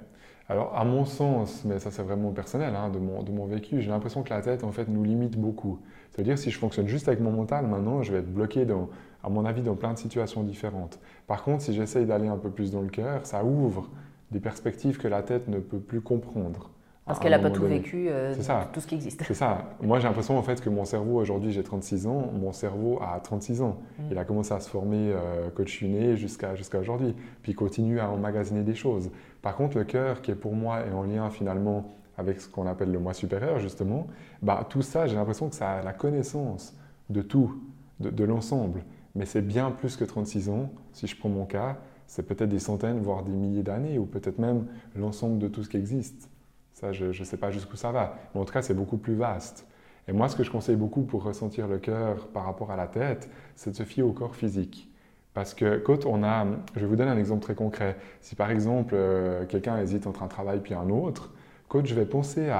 Alors, 0.48 0.76
à 0.76 0.84
mon 0.84 1.04
sens, 1.04 1.64
mais 1.64 1.78
ça 1.78 1.90
c'est 1.90 2.02
vraiment 2.02 2.30
personnel, 2.30 2.74
hein, 2.76 2.90
de, 2.90 2.98
mon, 2.98 3.22
de 3.22 3.32
mon 3.32 3.46
vécu, 3.46 3.80
j'ai 3.80 3.88
l'impression 3.88 4.22
que 4.22 4.30
la 4.30 4.42
tête, 4.42 4.62
en 4.64 4.70
fait, 4.70 4.86
nous 4.86 5.02
limite 5.02 5.36
beaucoup. 5.36 5.80
C'est-à-dire, 6.12 6.38
si 6.38 6.50
je 6.50 6.58
fonctionne 6.58 6.86
juste 6.86 7.08
avec 7.08 7.20
mon 7.20 7.32
mental, 7.32 7.66
maintenant, 7.66 8.02
je 8.02 8.12
vais 8.12 8.18
être 8.18 8.32
bloqué, 8.32 8.64
dans, 8.64 8.88
à 9.24 9.30
mon 9.30 9.44
avis, 9.44 9.62
dans 9.62 9.74
plein 9.74 9.92
de 9.92 9.98
situations 9.98 10.44
différentes. 10.44 11.00
Par 11.26 11.42
contre, 11.42 11.62
si 11.62 11.74
j'essaye 11.74 12.04
d'aller 12.06 12.28
un 12.28 12.36
peu 12.36 12.50
plus 12.50 12.70
dans 12.70 12.82
le 12.82 12.88
cœur, 12.88 13.26
ça 13.26 13.44
ouvre 13.44 13.88
des 14.30 14.40
perspectives 14.40 14.98
que 14.98 15.08
la 15.08 15.22
tête 15.22 15.48
ne 15.48 15.58
peut 15.58 15.80
plus 15.80 16.00
comprendre. 16.00 16.70
Parce 17.06 17.20
qu'elle 17.20 17.30
n'a 17.30 17.38
pas 17.38 17.52
tout 17.52 17.62
vécu, 17.62 18.08
euh, 18.08 18.34
tout 18.72 18.80
ce 18.80 18.86
qui 18.86 18.96
existe. 18.96 19.22
C'est 19.22 19.34
ça. 19.34 19.70
Moi, 19.80 20.00
j'ai 20.00 20.08
l'impression 20.08 20.36
en 20.36 20.42
fait 20.42 20.60
que 20.60 20.68
mon 20.68 20.84
cerveau, 20.84 21.20
aujourd'hui, 21.20 21.52
j'ai 21.52 21.62
36 21.62 22.08
ans, 22.08 22.32
mon 22.32 22.52
cerveau 22.52 22.98
a 23.00 23.20
36 23.20 23.62
ans. 23.62 23.78
Mm. 23.98 24.02
Il 24.10 24.18
a 24.18 24.24
commencé 24.24 24.52
à 24.52 24.58
se 24.58 24.68
former 24.68 25.12
euh, 25.12 25.48
quand 25.54 25.64
je 25.64 25.72
suis 25.72 25.88
né 25.88 26.16
jusqu'à 26.16 26.52
aujourd'hui. 26.80 27.14
Puis 27.42 27.52
il 27.52 27.54
continue 27.54 28.00
à 28.00 28.10
emmagasiner 28.10 28.64
des 28.64 28.74
choses. 28.74 29.10
Par 29.40 29.54
contre, 29.54 29.78
le 29.78 29.84
cœur, 29.84 30.20
qui 30.20 30.32
est 30.32 30.34
pour 30.34 30.54
moi 30.54 30.80
est 30.80 30.92
en 30.92 31.04
lien 31.04 31.30
finalement 31.30 31.94
avec 32.18 32.40
ce 32.40 32.48
qu'on 32.48 32.66
appelle 32.66 32.90
le 32.90 32.98
moi 32.98 33.14
supérieur, 33.14 33.60
justement, 33.60 34.08
bah, 34.42 34.66
tout 34.68 34.82
ça, 34.82 35.06
j'ai 35.06 35.14
l'impression 35.14 35.48
que 35.48 35.54
ça 35.54 35.74
a 35.74 35.82
la 35.82 35.92
connaissance 35.92 36.74
de 37.08 37.22
tout, 37.22 37.60
de, 38.00 38.10
de 38.10 38.24
l'ensemble. 38.24 38.82
Mais 39.14 39.26
c'est 39.26 39.42
bien 39.42 39.70
plus 39.70 39.96
que 39.96 40.04
36 40.04 40.48
ans, 40.48 40.70
si 40.92 41.06
je 41.06 41.16
prends 41.16 41.28
mon 41.28 41.44
cas. 41.44 41.76
C'est 42.08 42.24
peut-être 42.24 42.48
des 42.48 42.58
centaines, 42.58 43.00
voire 43.00 43.22
des 43.22 43.32
milliers 43.32 43.62
d'années, 43.62 43.98
ou 43.98 44.06
peut-être 44.06 44.38
même 44.38 44.66
l'ensemble 44.96 45.38
de 45.38 45.46
tout 45.46 45.62
ce 45.62 45.68
qui 45.68 45.76
existe. 45.76 46.28
Ça, 46.76 46.92
je 46.92 47.06
ne 47.06 47.24
sais 47.24 47.38
pas 47.38 47.50
jusqu'où 47.50 47.76
ça 47.76 47.90
va. 47.90 48.18
Mais 48.34 48.40
en 48.40 48.44
tout 48.44 48.52
cas, 48.52 48.60
c'est 48.60 48.74
beaucoup 48.74 48.98
plus 48.98 49.14
vaste. 49.14 49.66
Et 50.08 50.12
moi, 50.12 50.28
ce 50.28 50.36
que 50.36 50.42
je 50.42 50.50
conseille 50.50 50.76
beaucoup 50.76 51.04
pour 51.04 51.24
ressentir 51.24 51.68
le 51.68 51.78
cœur 51.78 52.28
par 52.28 52.44
rapport 52.44 52.70
à 52.70 52.76
la 52.76 52.86
tête, 52.86 53.30
c'est 53.54 53.70
de 53.70 53.76
se 53.76 53.82
fier 53.82 54.02
au 54.02 54.12
corps 54.12 54.36
physique. 54.36 54.90
Parce 55.32 55.54
que 55.54 55.78
quand 55.78 56.04
on 56.04 56.22
a, 56.22 56.46
je 56.74 56.80
vais 56.80 56.86
vous 56.86 56.96
donner 56.96 57.10
un 57.10 57.16
exemple 57.16 57.40
très 57.40 57.54
concret. 57.54 57.96
Si 58.20 58.34
par 58.34 58.50
exemple 58.50 58.92
euh, 58.94 59.46
quelqu'un 59.46 59.78
hésite 59.78 60.06
entre 60.06 60.22
un 60.22 60.28
travail 60.28 60.60
puis 60.60 60.74
un 60.74 60.90
autre, 60.90 61.32
quand 61.68 61.82
je 61.86 61.94
vais 61.94 62.04
penser 62.04 62.52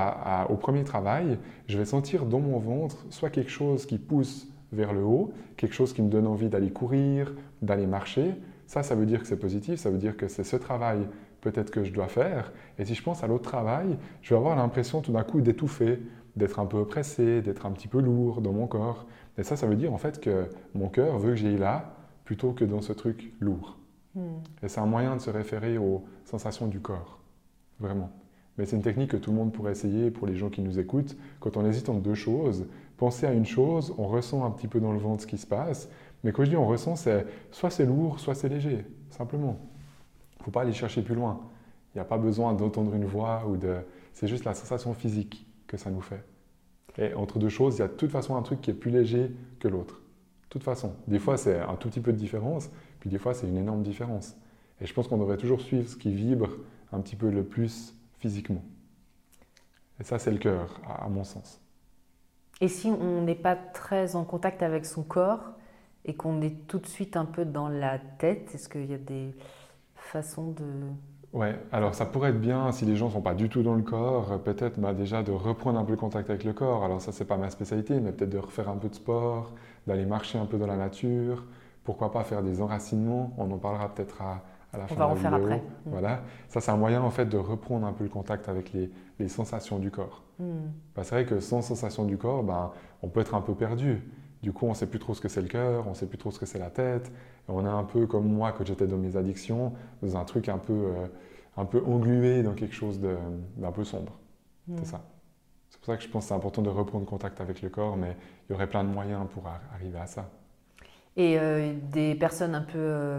au 0.48 0.56
premier 0.56 0.82
travail, 0.82 1.38
je 1.68 1.76
vais 1.76 1.84
sentir 1.84 2.24
dans 2.24 2.40
mon 2.40 2.58
ventre 2.58 3.04
soit 3.10 3.28
quelque 3.28 3.50
chose 3.50 3.84
qui 3.84 3.98
pousse 3.98 4.48
vers 4.72 4.94
le 4.94 5.02
haut, 5.02 5.30
quelque 5.58 5.74
chose 5.74 5.92
qui 5.92 6.00
me 6.00 6.08
donne 6.08 6.26
envie 6.26 6.48
d'aller 6.48 6.70
courir, 6.70 7.34
d'aller 7.60 7.86
marcher. 7.86 8.34
Ça, 8.66 8.82
ça 8.82 8.94
veut 8.94 9.06
dire 9.06 9.20
que 9.20 9.26
c'est 9.26 9.38
positif, 9.38 9.78
ça 9.78 9.90
veut 9.90 9.98
dire 9.98 10.16
que 10.16 10.26
c'est 10.26 10.42
ce 10.42 10.56
travail 10.56 11.06
peut-être 11.50 11.70
que 11.70 11.84
je 11.84 11.92
dois 11.92 12.08
faire. 12.08 12.52
Et 12.78 12.84
si 12.84 12.94
je 12.94 13.02
pense 13.02 13.22
à 13.22 13.28
l'autre 13.28 13.44
travail, 13.44 13.96
je 14.20 14.30
vais 14.30 14.36
avoir 14.36 14.56
l'impression 14.56 15.00
tout 15.00 15.12
d'un 15.12 15.22
coup 15.22 15.40
d'étouffer, 15.40 16.00
d'être 16.34 16.58
un 16.58 16.66
peu 16.66 16.78
oppressé, 16.78 17.40
d'être 17.40 17.66
un 17.66 17.70
petit 17.70 17.86
peu 17.86 18.00
lourd 18.00 18.40
dans 18.40 18.52
mon 18.52 18.66
corps. 18.66 19.06
Et 19.38 19.44
ça, 19.44 19.54
ça 19.56 19.66
veut 19.66 19.76
dire 19.76 19.92
en 19.92 19.98
fait 19.98 20.20
que 20.20 20.48
mon 20.74 20.88
cœur 20.88 21.18
veut 21.18 21.30
que 21.30 21.36
j'aille 21.36 21.56
là 21.58 21.94
plutôt 22.24 22.52
que 22.52 22.64
dans 22.64 22.80
ce 22.80 22.92
truc 22.92 23.32
lourd. 23.38 23.78
Hmm. 24.16 24.38
Et 24.62 24.68
c'est 24.68 24.80
un 24.80 24.86
moyen 24.86 25.14
de 25.14 25.20
se 25.20 25.30
référer 25.30 25.78
aux 25.78 26.04
sensations 26.24 26.66
du 26.66 26.80
corps, 26.80 27.20
vraiment. 27.78 28.10
Mais 28.58 28.66
c'est 28.66 28.74
une 28.74 28.82
technique 28.82 29.12
que 29.12 29.16
tout 29.16 29.30
le 29.30 29.36
monde 29.36 29.52
pourrait 29.52 29.72
essayer 29.72 30.10
pour 30.10 30.26
les 30.26 30.34
gens 30.34 30.48
qui 30.48 30.62
nous 30.62 30.80
écoutent. 30.80 31.16
Quand 31.38 31.56
on 31.56 31.64
hésite 31.64 31.88
entre 31.88 32.00
deux 32.00 32.14
choses, 32.14 32.66
penser 32.96 33.26
à 33.26 33.32
une 33.32 33.46
chose, 33.46 33.94
on 33.98 34.08
ressent 34.08 34.44
un 34.44 34.50
petit 34.50 34.66
peu 34.66 34.80
dans 34.80 34.92
le 34.92 34.98
ventre 34.98 35.22
ce 35.22 35.26
qui 35.28 35.38
se 35.38 35.46
passe. 35.46 35.88
Mais 36.24 36.32
quand 36.32 36.44
je 36.44 36.50
dis 36.50 36.56
on 36.56 36.66
ressent, 36.66 36.96
c'est 36.96 37.24
soit 37.52 37.70
c'est 37.70 37.84
lourd, 37.84 38.18
soit 38.18 38.34
c'est 38.34 38.48
léger, 38.48 38.84
simplement 39.10 39.60
faut 40.46 40.52
pas 40.52 40.62
aller 40.62 40.72
chercher 40.72 41.02
plus 41.02 41.16
loin. 41.16 41.40
Il 41.92 41.98
n'y 41.98 42.00
a 42.00 42.04
pas 42.04 42.18
besoin 42.18 42.54
d'entendre 42.54 42.94
une 42.94 43.04
voix 43.04 43.44
ou 43.48 43.56
de. 43.56 43.78
C'est 44.12 44.28
juste 44.28 44.44
la 44.44 44.54
sensation 44.54 44.94
physique 44.94 45.44
que 45.66 45.76
ça 45.76 45.90
nous 45.90 46.00
fait. 46.00 46.24
Et 46.98 47.14
entre 47.14 47.40
deux 47.40 47.48
choses, 47.48 47.76
il 47.76 47.78
y 47.80 47.82
a 47.82 47.88
de 47.88 47.94
toute 47.94 48.12
façon 48.12 48.36
un 48.36 48.42
truc 48.42 48.60
qui 48.60 48.70
est 48.70 48.74
plus 48.74 48.92
léger 48.92 49.34
que 49.58 49.66
l'autre. 49.66 49.94
De 49.96 50.48
toute 50.50 50.62
façon. 50.62 50.94
Des 51.08 51.18
fois, 51.18 51.36
c'est 51.36 51.58
un 51.58 51.74
tout 51.74 51.88
petit 51.88 52.00
peu 52.00 52.12
de 52.12 52.16
différence, 52.16 52.70
puis 53.00 53.10
des 53.10 53.18
fois, 53.18 53.34
c'est 53.34 53.48
une 53.48 53.56
énorme 53.56 53.82
différence. 53.82 54.36
Et 54.80 54.86
je 54.86 54.94
pense 54.94 55.08
qu'on 55.08 55.16
devrait 55.18 55.36
toujours 55.36 55.60
suivre 55.60 55.88
ce 55.88 55.96
qui 55.96 56.12
vibre 56.12 56.50
un 56.92 57.00
petit 57.00 57.16
peu 57.16 57.28
le 57.28 57.42
plus 57.42 57.96
physiquement. 58.20 58.62
Et 59.98 60.04
ça, 60.04 60.20
c'est 60.20 60.30
le 60.30 60.38
cœur, 60.38 60.80
à 60.86 61.08
mon 61.08 61.24
sens. 61.24 61.60
Et 62.60 62.68
si 62.68 62.86
on 62.86 63.22
n'est 63.22 63.34
pas 63.34 63.56
très 63.56 64.14
en 64.14 64.24
contact 64.24 64.62
avec 64.62 64.86
son 64.86 65.02
corps 65.02 65.54
et 66.04 66.14
qu'on 66.14 66.40
est 66.40 66.68
tout 66.68 66.78
de 66.78 66.86
suite 66.86 67.16
un 67.16 67.24
peu 67.24 67.44
dans 67.44 67.68
la 67.68 67.98
tête, 67.98 68.54
est-ce 68.54 68.68
qu'il 68.68 68.88
y 68.88 68.94
a 68.94 68.98
des 68.98 69.34
façon 70.06 70.52
de... 70.52 70.64
Ouais, 71.32 71.58
alors 71.72 71.94
ça 71.94 72.06
pourrait 72.06 72.30
être 72.30 72.40
bien 72.40 72.72
si 72.72 72.84
les 72.84 72.96
gens 72.96 73.06
ne 73.06 73.12
sont 73.12 73.20
pas 73.20 73.34
du 73.34 73.48
tout 73.48 73.62
dans 73.62 73.74
le 73.74 73.82
corps, 73.82 74.38
peut-être 74.42 74.80
bah, 74.80 74.94
déjà 74.94 75.22
de 75.22 75.32
reprendre 75.32 75.78
un 75.78 75.84
peu 75.84 75.92
le 75.92 75.98
contact 75.98 76.30
avec 76.30 76.44
le 76.44 76.52
corps. 76.52 76.84
Alors 76.84 77.00
ça, 77.00 77.12
c'est 77.12 77.26
pas 77.26 77.36
ma 77.36 77.50
spécialité, 77.50 78.00
mais 78.00 78.12
peut-être 78.12 78.30
de 78.30 78.38
refaire 78.38 78.68
un 78.68 78.76
peu 78.76 78.88
de 78.88 78.94
sport, 78.94 79.52
d'aller 79.86 80.06
marcher 80.06 80.38
un 80.38 80.46
peu 80.46 80.56
dans 80.56 80.66
la 80.66 80.76
nature. 80.76 81.44
Pourquoi 81.84 82.10
pas 82.10 82.24
faire 82.24 82.42
des 82.42 82.62
enracinements 82.62 83.32
On 83.36 83.50
en 83.50 83.58
parlera 83.58 83.94
peut-être 83.94 84.22
à, 84.22 84.42
à, 84.72 84.78
la 84.78 84.86
fin 84.86 84.94
va 84.94 85.04
de 85.04 85.10
la 85.10 85.14
en 85.14 85.16
faire 85.16 85.30
vidéo. 85.32 85.44
après. 85.44 85.58
Mm. 85.58 85.90
Voilà, 85.90 86.22
ça 86.48 86.60
c'est 86.60 86.70
un 86.70 86.76
moyen 86.76 87.02
en 87.02 87.10
fait 87.10 87.26
de 87.26 87.36
reprendre 87.36 87.86
un 87.86 87.92
peu 87.92 88.04
le 88.04 88.10
contact 88.10 88.48
avec 88.48 88.72
les, 88.72 88.90
les 89.18 89.28
sensations 89.28 89.78
du 89.78 89.90
corps. 89.90 90.22
Hmm. 90.38 90.68
Bah, 90.94 91.02
c'est 91.04 91.14
vrai 91.14 91.24
que 91.24 91.40
sans 91.40 91.62
sensation 91.62 92.04
du 92.04 92.18
corps, 92.18 92.42
ben, 92.42 92.72
on 93.02 93.08
peut 93.08 93.20
être 93.20 93.34
un 93.34 93.40
peu 93.40 93.54
perdu. 93.54 94.02
Du 94.42 94.52
coup, 94.52 94.66
on 94.66 94.70
ne 94.70 94.74
sait 94.74 94.86
plus 94.86 94.98
trop 94.98 95.14
ce 95.14 95.20
que 95.20 95.28
c'est 95.28 95.40
le 95.42 95.48
cœur, 95.48 95.86
on 95.86 95.90
ne 95.90 95.94
sait 95.94 96.06
plus 96.06 96.18
trop 96.18 96.30
ce 96.30 96.38
que 96.38 96.46
c'est 96.46 96.58
la 96.58 96.70
tête. 96.70 97.08
Et 97.08 97.50
on 97.52 97.64
est 97.64 97.68
un 97.68 97.84
peu 97.84 98.06
comme 98.06 98.26
moi 98.26 98.52
quand 98.52 98.66
j'étais 98.66 98.86
dans 98.86 98.96
mes 98.98 99.16
addictions, 99.16 99.72
dans 100.02 100.16
un 100.16 100.24
truc 100.24 100.48
un 100.48 100.58
peu, 100.58 100.72
euh, 100.72 101.06
un 101.56 101.64
peu 101.64 101.82
englué 101.86 102.42
dans 102.42 102.52
quelque 102.52 102.74
chose 102.74 103.00
d'un 103.00 103.72
peu 103.72 103.84
sombre. 103.84 104.12
C'est 104.78 104.86
ça. 104.86 105.00
C'est 105.70 105.78
pour 105.78 105.86
ça 105.86 105.96
que 105.96 106.02
je 106.02 106.08
pense 106.08 106.24
que 106.24 106.28
c'est 106.28 106.34
important 106.34 106.62
de 106.62 106.68
reprendre 106.70 107.06
contact 107.06 107.40
avec 107.40 107.62
le 107.62 107.68
corps, 107.70 107.96
mais 107.96 108.16
il 108.48 108.52
y 108.52 108.54
aurait 108.54 108.66
plein 108.68 108.84
de 108.84 108.88
moyens 108.88 109.26
pour 109.32 109.46
ar- 109.46 109.60
arriver 109.74 109.98
à 109.98 110.06
ça. 110.06 110.28
Et 111.18 111.38
euh, 111.38 111.72
des 111.92 112.14
personnes 112.14 112.54
un 112.54 112.60
peu, 112.60 112.76
euh, 112.78 113.18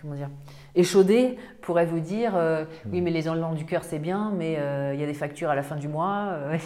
comment 0.00 0.14
dire, 0.14 0.30
échaudées 0.74 1.36
pourraient 1.60 1.84
vous 1.84 2.00
dire 2.00 2.34
euh, 2.36 2.64
oui, 2.86 3.00
Hmm. 3.00 3.04
mais 3.04 3.10
les 3.10 3.28
enlevants 3.28 3.52
du 3.54 3.66
cœur, 3.66 3.84
c'est 3.84 3.98
bien, 3.98 4.32
mais 4.34 4.52
il 4.94 4.98
y 5.00 5.02
a 5.02 5.06
des 5.06 5.14
factures 5.14 5.50
à 5.50 5.54
la 5.54 5.62
fin 5.62 5.76
du 5.76 5.88
mois, 5.88 6.38
Ouais, 6.48 6.58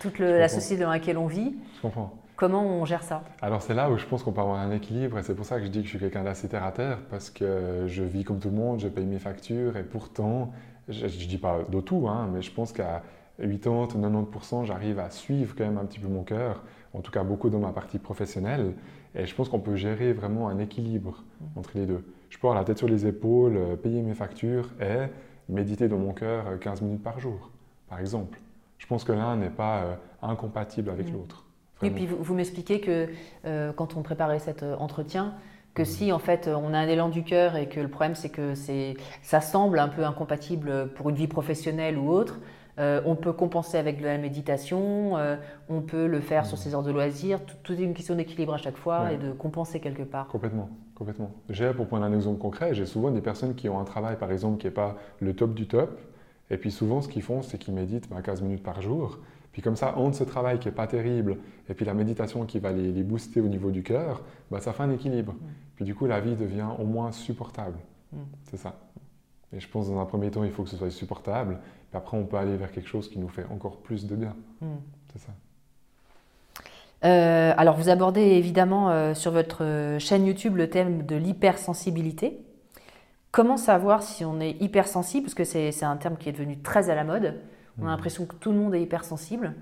toute 0.00 0.18
le- 0.20 0.38
la 0.38 0.46
comprends. 0.46 0.60
société 0.60 0.82
dans 0.84 0.90
laquelle 0.90 1.18
on 1.18 1.26
vit. 1.26 1.56
je 1.76 1.80
comprends. 1.82 2.12
Comment 2.42 2.64
on 2.64 2.84
gère 2.84 3.04
ça 3.04 3.22
Alors 3.40 3.62
c'est 3.62 3.72
là 3.72 3.88
où 3.88 3.96
je 3.96 4.04
pense 4.04 4.24
qu'on 4.24 4.32
peut 4.32 4.40
avoir 4.40 4.58
un 4.58 4.72
équilibre 4.72 5.16
et 5.16 5.22
c'est 5.22 5.36
pour 5.36 5.44
ça 5.44 5.60
que 5.60 5.64
je 5.64 5.70
dis 5.70 5.78
que 5.78 5.84
je 5.84 5.90
suis 5.90 6.00
quelqu'un 6.00 6.24
d'assez 6.24 6.48
terre 6.48 6.64
à 6.64 6.72
terre 6.72 6.98
parce 7.08 7.30
que 7.30 7.84
je 7.86 8.02
vis 8.02 8.24
comme 8.24 8.40
tout 8.40 8.48
le 8.48 8.56
monde, 8.56 8.80
je 8.80 8.88
paye 8.88 9.06
mes 9.06 9.20
factures 9.20 9.76
et 9.76 9.84
pourtant, 9.84 10.50
je 10.88 11.04
ne 11.04 11.08
dis 11.08 11.38
pas 11.38 11.60
de 11.70 11.80
tout, 11.80 12.08
hein, 12.08 12.28
mais 12.32 12.42
je 12.42 12.50
pense 12.50 12.72
qu'à 12.72 13.04
80-90% 13.40 14.64
j'arrive 14.64 14.98
à 14.98 15.08
suivre 15.10 15.54
quand 15.56 15.62
même 15.62 15.78
un 15.78 15.84
petit 15.84 16.00
peu 16.00 16.08
mon 16.08 16.24
cœur, 16.24 16.64
en 16.94 17.00
tout 17.00 17.12
cas 17.12 17.22
beaucoup 17.22 17.48
dans 17.48 17.60
ma 17.60 17.70
partie 17.70 18.00
professionnelle 18.00 18.74
et 19.14 19.24
je 19.24 19.34
pense 19.36 19.48
qu'on 19.48 19.60
peut 19.60 19.76
gérer 19.76 20.12
vraiment 20.12 20.48
un 20.48 20.58
équilibre 20.58 21.22
entre 21.54 21.70
les 21.76 21.86
deux. 21.86 22.04
Je 22.28 22.38
peux 22.38 22.48
avoir 22.48 22.58
la 22.58 22.64
tête 22.64 22.78
sur 22.78 22.88
les 22.88 23.06
épaules, 23.06 23.56
euh, 23.56 23.76
payer 23.76 24.02
mes 24.02 24.14
factures 24.14 24.68
et 24.80 25.06
méditer 25.48 25.86
dans 25.86 25.98
mon 25.98 26.12
cœur 26.12 26.48
euh, 26.48 26.56
15 26.56 26.82
minutes 26.82 27.04
par 27.04 27.20
jour, 27.20 27.50
par 27.88 28.00
exemple. 28.00 28.40
Je 28.78 28.86
pense 28.88 29.04
que 29.04 29.12
l'un 29.12 29.36
n'est 29.36 29.48
pas 29.48 29.82
euh, 29.82 29.94
incompatible 30.22 30.90
avec 30.90 31.08
Mm. 31.08 31.12
l'autre. 31.12 31.44
Et 31.82 31.90
puis 31.90 32.06
vous, 32.06 32.16
vous 32.20 32.34
m'expliquez 32.34 32.80
que 32.80 33.08
euh, 33.44 33.72
quand 33.72 33.96
on 33.96 34.02
préparait 34.02 34.38
cet 34.38 34.62
euh, 34.62 34.76
entretien, 34.76 35.34
que 35.74 35.84
si 35.84 36.12
en 36.12 36.18
fait 36.18 36.48
on 36.48 36.74
a 36.74 36.78
un 36.78 36.88
élan 36.88 37.08
du 37.08 37.24
cœur 37.24 37.56
et 37.56 37.68
que 37.68 37.80
le 37.80 37.88
problème 37.88 38.14
c'est 38.14 38.28
que 38.28 38.54
c'est, 38.54 38.94
ça 39.22 39.40
semble 39.40 39.78
un 39.78 39.88
peu 39.88 40.04
incompatible 40.04 40.88
pour 40.94 41.08
une 41.08 41.16
vie 41.16 41.28
professionnelle 41.28 41.96
ou 41.96 42.10
autre, 42.10 42.40
euh, 42.78 43.02
on 43.04 43.16
peut 43.16 43.32
compenser 43.32 43.76
avec 43.76 43.98
de 44.00 44.04
la 44.04 44.16
méditation, 44.16 45.18
euh, 45.18 45.36
on 45.68 45.82
peut 45.82 46.06
le 46.06 46.20
faire 46.20 46.46
sur 46.46 46.56
ses 46.56 46.74
heures 46.74 46.82
de 46.82 46.90
loisirs, 46.90 47.40
tout, 47.44 47.72
est 47.72 47.82
une 47.82 47.92
question 47.92 48.14
d'équilibre 48.14 48.54
à 48.54 48.56
chaque 48.56 48.78
fois. 48.78 49.04
Ouais. 49.04 49.14
et 49.14 49.18
de 49.18 49.32
compenser 49.32 49.78
quelque 49.78 50.02
part. 50.02 50.28
Complètement, 50.28 50.70
complètement. 50.94 51.30
J'ai, 51.50 51.72
pour 51.74 51.86
prendre 51.86 52.04
un 52.04 52.14
exemple 52.14 52.38
concret, 52.38 52.74
j'ai 52.74 52.86
souvent 52.86 53.10
des 53.10 53.20
personnes 53.20 53.54
qui 53.54 53.68
ont 53.68 53.78
un 53.78 53.84
travail, 53.84 54.16
par 54.16 54.32
exemple, 54.32 54.58
qui 54.58 54.66
n'est 54.66 54.72
pas 54.72 54.96
le 55.20 55.34
top 55.34 55.52
du 55.52 55.66
top. 55.66 55.98
Et 56.50 56.56
puis 56.56 56.70
souvent, 56.70 57.02
ce 57.02 57.08
qu'ils 57.08 57.22
font, 57.22 57.42
c'est 57.42 57.58
qu'ils 57.58 57.74
méditent 57.74 58.08
ben, 58.08 58.22
15 58.22 58.40
minutes 58.40 58.62
par 58.62 58.80
jour. 58.80 59.18
Puis 59.52 59.60
comme 59.62 59.76
ça, 59.76 59.96
entre 59.98 60.16
ce 60.16 60.24
travail 60.24 60.58
qui 60.58 60.68
n'est 60.68 60.74
pas 60.74 60.86
terrible 60.86 61.38
et 61.68 61.74
puis 61.74 61.84
la 61.84 61.94
méditation 61.94 62.46
qui 62.46 62.58
va 62.58 62.72
les, 62.72 62.90
les 62.90 63.02
booster 63.02 63.40
au 63.40 63.48
niveau 63.48 63.70
du 63.70 63.82
cœur, 63.82 64.22
ben, 64.50 64.60
ça 64.60 64.72
fait 64.72 64.82
un 64.82 64.90
équilibre. 64.90 65.34
Puis 65.76 65.84
du 65.84 65.94
coup, 65.94 66.06
la 66.06 66.20
vie 66.20 66.34
devient 66.34 66.68
au 66.78 66.84
moins 66.84 67.12
supportable. 67.12 67.78
Mm. 68.12 68.18
C'est 68.50 68.56
ça. 68.56 68.74
Et 69.52 69.60
je 69.60 69.68
pense, 69.68 69.88
dans 69.88 70.00
un 70.00 70.06
premier 70.06 70.30
temps, 70.30 70.44
il 70.44 70.50
faut 70.50 70.62
que 70.62 70.70
ce 70.70 70.76
soit 70.76 70.90
supportable. 70.90 71.58
Puis 71.90 71.98
après, 71.98 72.16
on 72.16 72.24
peut 72.24 72.36
aller 72.36 72.56
vers 72.56 72.72
quelque 72.72 72.88
chose 72.88 73.08
qui 73.10 73.18
nous 73.18 73.28
fait 73.28 73.44
encore 73.50 73.78
plus 73.78 74.06
de 74.06 74.16
bien. 74.16 74.34
Mm. 74.60 74.66
C'est 75.12 75.20
ça. 75.20 75.32
Euh, 77.04 77.52
alors, 77.56 77.76
vous 77.76 77.88
abordez 77.88 78.22
évidemment 78.22 78.90
euh, 78.90 79.14
sur 79.14 79.32
votre 79.32 79.64
euh, 79.64 79.98
chaîne 79.98 80.24
YouTube 80.24 80.56
le 80.56 80.70
thème 80.70 81.04
de 81.04 81.16
l'hypersensibilité. 81.16 82.40
Comment 83.32 83.56
savoir 83.56 84.02
si 84.02 84.24
on 84.24 84.40
est 84.40 84.62
hypersensible? 84.62 85.24
Parce 85.24 85.34
que 85.34 85.44
c'est 85.44 85.84
un 85.84 85.96
terme 85.96 86.16
qui 86.16 86.28
est 86.28 86.32
devenu 86.32 86.58
très 86.58 86.90
à 86.90 86.94
la 86.94 87.02
mode. 87.02 87.40
On 87.80 87.86
a 87.86 87.90
l'impression 87.90 88.26
que 88.26 88.34
tout 88.34 88.52
le 88.52 88.58
monde 88.58 88.74
est 88.74 88.82
hypersensible. 88.82 89.54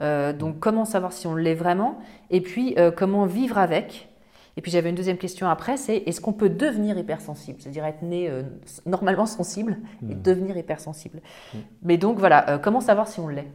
Euh, 0.00 0.32
donc, 0.32 0.58
comment 0.60 0.84
savoir 0.84 1.12
si 1.12 1.26
on 1.26 1.34
l'est 1.34 1.54
vraiment? 1.54 1.98
Et 2.30 2.40
puis, 2.40 2.74
euh, 2.78 2.90
comment 2.90 3.26
vivre 3.26 3.58
avec? 3.58 4.08
Et 4.56 4.60
puis, 4.60 4.70
j'avais 4.70 4.90
une 4.90 4.94
deuxième 4.96 5.16
question 5.18 5.48
après 5.48 5.76
c'est 5.76 5.96
est-ce 6.06 6.20
qu'on 6.20 6.32
peut 6.32 6.48
devenir 6.50 6.96
hypersensible? 6.98 7.60
C'est-à-dire 7.60 7.84
être 7.84 8.02
né 8.02 8.28
euh, 8.28 8.42
normalement 8.86 9.26
sensible 9.26 9.78
et 10.08 10.14
Mm. 10.14 10.22
devenir 10.22 10.56
hypersensible. 10.56 11.20
Mm. 11.54 11.58
Mais 11.82 11.96
donc, 11.96 12.18
voilà, 12.18 12.58
comment 12.62 12.80
savoir 12.80 13.08
si 13.08 13.18
on 13.20 13.28
l'est? 13.28 13.48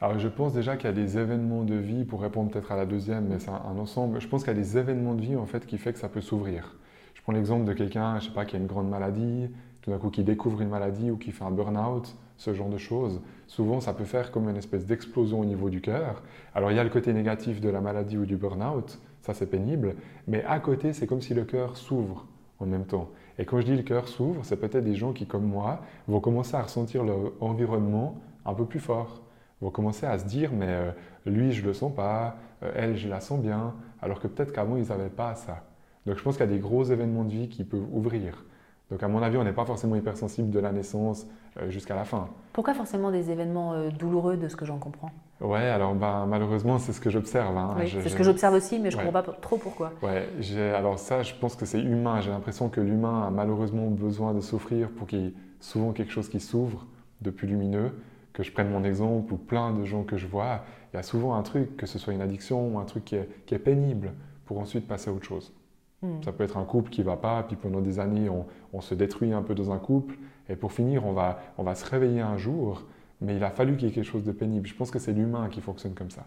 Alors, 0.00 0.18
je 0.18 0.28
pense 0.28 0.52
déjà 0.52 0.76
qu'il 0.76 0.88
y 0.88 0.92
a 0.92 0.94
des 0.94 1.16
événements 1.16 1.62
de 1.64 1.74
vie, 1.74 2.04
pour 2.04 2.20
répondre 2.20 2.50
peut-être 2.50 2.70
à 2.70 2.76
la 2.76 2.84
deuxième, 2.84 3.26
mais 3.28 3.38
c'est 3.38 3.48
un, 3.48 3.62
un 3.74 3.78
ensemble. 3.78 4.20
Je 4.20 4.28
pense 4.28 4.42
qu'il 4.44 4.52
y 4.52 4.56
a 4.56 4.60
des 4.60 4.76
événements 4.76 5.14
de 5.14 5.22
vie 5.22 5.36
en 5.36 5.46
fait 5.46 5.64
qui 5.66 5.78
fait 5.78 5.92
que 5.94 5.98
ça 5.98 6.08
peut 6.10 6.20
s'ouvrir. 6.20 6.76
Je 7.14 7.22
prends 7.22 7.32
l'exemple 7.32 7.64
de 7.64 7.72
quelqu'un, 7.72 8.18
je 8.20 8.26
sais 8.26 8.32
pas, 8.34 8.44
qui 8.44 8.56
a 8.56 8.58
une 8.58 8.66
grande 8.66 8.90
maladie, 8.90 9.48
tout 9.82 9.90
d'un 9.90 9.98
coup 9.98 10.10
qui 10.10 10.22
découvre 10.22 10.60
une 10.60 10.68
maladie 10.68 11.10
ou 11.10 11.16
qui 11.16 11.32
fait 11.32 11.44
un 11.44 11.50
burn-out, 11.50 12.14
ce 12.36 12.54
genre 12.54 12.68
de 12.68 12.78
choses. 12.78 13.20
Souvent, 13.46 13.80
ça 13.80 13.92
peut 13.92 14.04
faire 14.04 14.30
comme 14.30 14.48
une 14.48 14.56
espèce 14.56 14.86
d'explosion 14.86 15.40
au 15.40 15.44
niveau 15.44 15.70
du 15.70 15.80
cœur. 15.80 16.22
Alors, 16.54 16.70
il 16.70 16.76
y 16.76 16.80
a 16.80 16.84
le 16.84 16.90
côté 16.90 17.12
négatif 17.12 17.60
de 17.60 17.68
la 17.68 17.80
maladie 17.80 18.18
ou 18.18 18.26
du 18.26 18.36
burn-out, 18.36 18.98
ça 19.22 19.34
c'est 19.34 19.46
pénible, 19.46 19.96
mais 20.26 20.44
à 20.44 20.60
côté, 20.60 20.92
c'est 20.92 21.06
comme 21.06 21.20
si 21.20 21.34
le 21.34 21.44
cœur 21.44 21.76
s'ouvre 21.76 22.26
en 22.58 22.66
même 22.66 22.84
temps. 22.84 23.10
Et 23.38 23.44
quand 23.44 23.60
je 23.60 23.66
dis 23.66 23.76
le 23.76 23.82
cœur 23.82 24.08
s'ouvre, 24.08 24.44
c'est 24.44 24.56
peut-être 24.56 24.84
des 24.84 24.94
gens 24.94 25.12
qui, 25.12 25.26
comme 25.26 25.44
moi, 25.44 25.80
vont 26.08 26.20
commencer 26.20 26.54
à 26.54 26.62
ressentir 26.62 27.04
leur 27.04 27.32
environnement 27.40 28.20
un 28.44 28.54
peu 28.54 28.64
plus 28.64 28.80
fort 28.80 29.22
vont 29.60 29.70
commencer 29.70 30.06
à 30.06 30.18
se 30.18 30.24
dire 30.24 30.52
mais 30.52 30.68
euh, 30.68 30.90
lui 31.24 31.52
je 31.52 31.64
le 31.64 31.72
sens 31.72 31.94
pas, 31.94 32.36
euh, 32.62 32.72
elle 32.74 32.96
je 32.96 33.08
la 33.08 33.20
sens 33.20 33.40
bien, 33.40 33.74
alors 34.00 34.20
que 34.20 34.26
peut-être 34.26 34.52
qu'avant 34.52 34.76
ils 34.76 34.88
n'avaient 34.88 35.08
pas 35.08 35.34
ça. 35.34 35.64
Donc 36.04 36.16
je 36.16 36.22
pense 36.22 36.36
qu'il 36.36 36.46
y 36.46 36.48
a 36.48 36.52
des 36.52 36.60
gros 36.60 36.84
événements 36.84 37.24
de 37.24 37.30
vie 37.30 37.48
qui 37.48 37.64
peuvent 37.64 37.88
ouvrir. 37.92 38.44
Donc 38.90 39.02
à 39.02 39.08
mon 39.08 39.20
avis 39.22 39.36
on 39.36 39.44
n'est 39.44 39.52
pas 39.52 39.64
forcément 39.64 39.96
hypersensible 39.96 40.50
de 40.50 40.60
la 40.60 40.70
naissance 40.70 41.26
euh, 41.60 41.70
jusqu'à 41.70 41.96
la 41.96 42.04
fin. 42.04 42.28
Pourquoi 42.52 42.72
forcément 42.74 43.10
des 43.10 43.30
événements 43.30 43.72
euh, 43.72 43.90
douloureux 43.90 44.36
de 44.36 44.48
ce 44.48 44.54
que 44.56 44.64
j'en 44.64 44.78
comprends? 44.78 45.10
Ouais 45.40 45.58
alors 45.68 45.94
ben, 45.94 46.24
malheureusement 46.26 46.78
c'est 46.78 46.92
ce 46.92 47.00
que 47.00 47.10
j'observe. 47.10 47.56
hein. 47.56 47.74
Oui, 47.78 47.90
c'est 48.00 48.08
ce 48.08 48.14
que 48.16 48.22
j'observe 48.22 48.54
aussi, 48.54 48.78
mais 48.78 48.90
je 48.90 48.96
ne 48.96 49.02
Ouais. 49.02 49.06
comprends 49.08 49.22
pas 49.22 49.32
trop 49.40 49.56
pourquoi. 49.58 49.92
Ouais, 50.02 50.28
alors 50.74 50.98
ça, 50.98 51.22
je 51.22 51.34
pense 51.34 51.56
que 51.56 51.66
c'est 51.66 51.80
humain. 51.80 52.20
J'ai 52.20 52.30
l'impression 52.30 52.68
que 52.68 52.80
l'humain 52.80 53.26
a 53.26 53.30
malheureusement 53.30 53.88
besoin 53.88 54.32
de 54.34 54.40
souffrir 54.40 54.88
pour 54.90 55.06
qu'il 55.08 55.20
y 55.20 55.26
ait 55.26 55.34
souvent 55.60 55.92
quelque 55.92 56.12
chose 56.12 56.28
qui 56.28 56.40
s'ouvre 56.40 56.86
de 57.22 57.30
plus 57.30 57.48
lumineux. 57.48 57.90
Que 58.32 58.42
je 58.42 58.52
prenne 58.52 58.70
mon 58.70 58.84
exemple 58.84 59.32
ou 59.32 59.36
plein 59.38 59.72
de 59.72 59.84
gens 59.84 60.04
que 60.04 60.16
je 60.18 60.26
vois, 60.26 60.60
il 60.92 60.96
y 60.96 61.00
a 61.00 61.02
souvent 61.02 61.34
un 61.36 61.42
truc, 61.42 61.76
que 61.78 61.86
ce 61.86 61.98
soit 61.98 62.12
une 62.12 62.20
addiction 62.20 62.68
ou 62.68 62.78
un 62.78 62.84
truc 62.84 63.04
qui 63.06 63.16
est, 63.16 63.28
qui 63.46 63.54
est 63.54 63.58
pénible, 63.58 64.12
pour 64.44 64.58
ensuite 64.60 64.86
passer 64.86 65.08
à 65.08 65.12
autre 65.14 65.24
chose. 65.24 65.54
Hmm. 66.02 66.22
Ça 66.22 66.32
peut 66.32 66.44
être 66.44 66.56
un 66.56 66.64
couple 66.64 66.90
qui 66.90 67.02
va 67.02 67.16
pas, 67.16 67.42
puis 67.42 67.56
pendant 67.56 67.80
des 67.80 67.98
années, 67.98 68.28
on, 68.28 68.46
on 68.72 68.80
se 68.80 68.94
détruit 68.94 69.32
un 69.32 69.42
peu 69.42 69.54
dans 69.54 69.70
un 69.70 69.78
couple, 69.78 70.16
et 70.48 70.56
pour 70.56 70.72
finir, 70.72 71.06
on 71.06 71.12
va, 71.12 71.38
on 71.58 71.62
va 71.62 71.74
se 71.74 71.84
réveiller 71.84 72.20
un 72.20 72.36
jour, 72.36 72.84
mais 73.20 73.36
il 73.36 73.44
a 73.44 73.50
fallu 73.50 73.76
qu'il 73.76 73.88
y 73.88 73.90
ait 73.90 73.94
quelque 73.94 74.04
chose 74.04 74.24
de 74.24 74.32
pénible. 74.32 74.66
Je 74.66 74.74
pense 74.74 74.90
que 74.90 74.98
c'est 74.98 75.12
l'humain 75.12 75.48
qui 75.48 75.60
fonctionne 75.60 75.94
comme 75.94 76.10
ça, 76.10 76.26